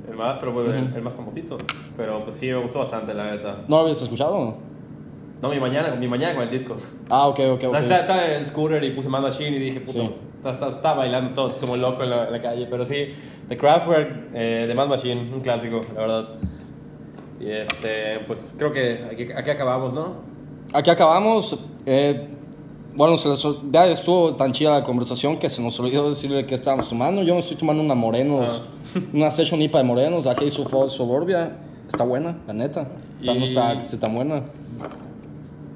el 0.08 0.16
más, 0.16 0.38
pero 0.38 0.52
bueno, 0.52 0.74
el, 0.74 0.92
el 0.94 1.02
más 1.02 1.14
famosito. 1.14 1.56
Pero 1.96 2.20
pues 2.20 2.34
sí, 2.36 2.48
me 2.48 2.56
gustó 2.56 2.80
bastante, 2.80 3.14
la 3.14 3.30
neta. 3.30 3.58
¿No 3.68 3.76
lo 3.76 3.82
habías 3.82 4.02
escuchado? 4.02 4.56
No, 5.40 5.48
mi 5.50 5.60
mañana, 5.60 5.94
mi 5.94 6.08
mañana 6.08 6.34
con 6.34 6.44
el 6.44 6.50
disco. 6.50 6.76
Ah, 7.10 7.26
ok, 7.28 7.40
ok, 7.52 7.64
O 7.64 7.70
sea, 7.70 7.80
estaba, 7.80 8.00
estaba 8.00 8.24
en 8.26 8.32
el 8.40 8.46
scooter 8.46 8.82
y 8.82 8.90
puse 8.90 9.08
Mad 9.08 9.22
Machine 9.22 9.56
y 9.56 9.60
dije, 9.60 9.80
puto, 9.80 9.92
Sí. 10.00 10.10
está- 10.38 10.52
está- 10.52 10.68
estaba 10.70 10.96
bailando 10.98 11.34
todo 11.34 11.52
como 11.58 11.76
loco 11.76 12.02
en 12.02 12.10
la, 12.10 12.26
en 12.26 12.32
la 12.32 12.40
calle. 12.42 12.66
Pero 12.70 12.84
sí, 12.84 13.14
The 13.48 13.56
Kraftwerk, 13.56 14.30
eh, 14.34 14.64
The 14.68 14.74
Mad 14.74 14.88
Machine, 14.88 15.32
un 15.34 15.40
clásico, 15.40 15.80
la 15.94 16.00
verdad. 16.00 16.28
Y 17.40 17.50
este, 17.50 18.20
pues 18.26 18.54
creo 18.56 18.72
que 18.72 19.04
aquí, 19.10 19.26
aquí 19.36 19.50
acabamos, 19.50 19.92
¿no? 19.94 20.14
Aquí 20.72 20.90
acabamos. 20.90 21.58
eh, 21.86 22.28
bueno, 22.96 23.16
se 23.18 23.28
les- 23.28 23.44
ya 23.72 23.86
estuvo 23.86 24.34
tan 24.34 24.52
chida 24.52 24.70
la 24.78 24.84
conversación 24.84 25.38
que 25.38 25.48
se 25.48 25.60
nos 25.62 25.78
olvidó 25.80 26.08
decirle 26.10 26.46
que 26.46 26.54
estábamos 26.54 26.88
tomando. 26.88 27.22
Yo 27.22 27.34
me 27.34 27.40
estoy 27.40 27.56
tomando 27.56 27.82
una 27.82 27.94
Morenos, 27.94 28.62
una 29.12 29.30
Session 29.30 29.60
IPA 29.62 29.78
de 29.78 29.84
Morenos, 29.84 30.24
la 30.24 30.32
Hazy 30.32 30.50
Fall 30.64 30.90
Suburbia. 30.90 31.56
Está 31.86 32.04
buena, 32.04 32.36
la 32.46 32.52
neta. 32.54 32.88
O 33.20 33.24
sea, 33.24 33.34
no 33.34 33.44
está, 33.44 33.78
que 33.78 33.96
tan 33.96 34.14
buena. 34.14 34.42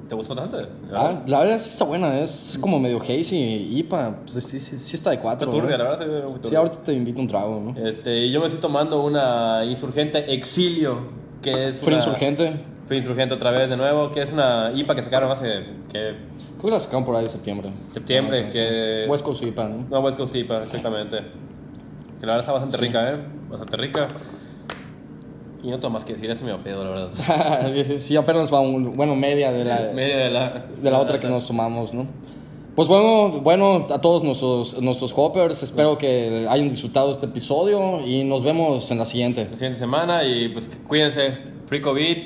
¿Te 0.07 0.15
gustó 0.15 0.33
bastante? 0.33 0.67
Ah, 0.91 1.21
la 1.27 1.39
verdad 1.41 1.59
sí 1.59 1.69
está 1.69 1.85
buena, 1.85 2.19
es 2.19 2.57
como 2.59 2.79
medio 2.79 2.97
hazy 2.99 3.69
IPA. 3.77 4.21
Pues 4.25 4.43
sí, 4.43 4.59
sí, 4.59 4.79
sí 4.79 4.95
está 4.95 5.11
de 5.11 5.17
Está 5.17 5.23
cuatro. 5.23 5.51
turbia, 5.51 5.77
¿no? 5.77 5.83
la 5.83 5.89
verdad. 5.97 6.25
Sí, 6.33 6.39
turbia. 6.41 6.59
ahorita 6.59 6.77
te 6.83 6.93
invito 6.93 7.21
un 7.21 7.27
trago, 7.27 7.61
¿no? 7.75 7.87
Este, 7.87 8.17
y 8.25 8.31
yo 8.31 8.39
me 8.39 8.47
estoy 8.47 8.59
tomando 8.59 9.03
una 9.03 9.63
insurgente 9.65 10.33
Exilio, 10.33 10.97
que 11.43 11.67
es 11.69 11.77
Free 11.77 11.89
una... 11.93 11.97
Insurgente. 11.97 12.53
Free 12.87 12.97
Insurgente 12.97 13.35
otra 13.35 13.51
vez 13.51 13.69
de 13.69 13.77
nuevo, 13.77 14.09
que 14.09 14.23
es 14.23 14.31
una 14.31 14.71
IPA 14.73 14.95
que 14.95 15.03
sacaron 15.03 15.31
hace 15.31 15.63
que 15.91 16.15
Creo 16.59 16.69
que 16.69 16.71
la 16.71 16.79
sacaron 16.79 17.05
por 17.05 17.15
ahí 17.15 17.23
de 17.23 17.29
septiembre. 17.29 17.69
Septiembre, 17.93 18.43
No, 18.45 18.51
que- 18.51 19.03
sí. 19.05 19.09
West 19.09 19.25
Coast 19.25 19.41
IPA, 19.43 19.69
¿no? 19.69 19.85
no 19.89 19.99
West 20.01 20.17
Coast 20.17 20.35
IPA, 20.35 20.63
exactamente. 20.63 21.17
Que 22.19 22.25
la 22.25 22.33
verdad 22.35 22.39
está 22.41 22.51
bastante 22.51 22.77
Sí. 22.77 22.83
rica, 22.83 23.13
¿eh? 23.13 23.17
Bastante 23.49 23.77
rica. 23.77 24.07
Y 25.63 25.69
no 25.69 25.79
tengo 25.79 25.93
más 25.93 26.03
que 26.05 26.13
decir, 26.13 26.29
es 26.31 26.41
medio 26.41 26.61
pedo, 26.63 26.83
la 26.83 26.89
verdad. 26.91 27.73
sí, 27.99 28.15
apenas 28.15 28.53
va 28.53 28.59
un, 28.61 28.95
bueno, 28.95 29.15
media 29.15 29.51
de 29.51 29.65
la, 29.65 29.91
Media 29.93 30.17
de 30.17 30.29
la... 30.29 30.65
de 30.81 30.91
la 30.91 30.99
otra 30.99 31.19
que 31.19 31.27
nos 31.27 31.47
tomamos, 31.47 31.93
¿no? 31.93 32.07
Pues 32.75 32.87
bueno, 32.87 33.39
bueno, 33.41 33.87
a 33.89 33.99
todos 33.99 34.23
nuestros, 34.23 34.81
nuestros 34.81 35.11
hoppers, 35.15 35.61
espero 35.63 35.97
que 35.97 36.47
hayan 36.49 36.69
disfrutado 36.69 37.11
este 37.11 37.25
episodio 37.25 38.05
y 38.05 38.23
nos 38.23 38.41
vemos 38.43 38.89
en 38.91 38.99
la 38.99 39.05
siguiente. 39.05 39.45
La 39.45 39.55
siguiente 39.57 39.79
semana 39.79 40.23
y 40.23 40.49
pues 40.49 40.69
cuídense. 40.87 41.37
Free 41.65 41.81
COVID, 41.81 42.17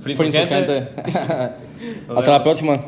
Free, 0.00 0.14
Free. 0.14 0.30
Nos 2.08 2.16
Hasta 2.18 2.32
la 2.32 2.42
próxima. 2.42 2.80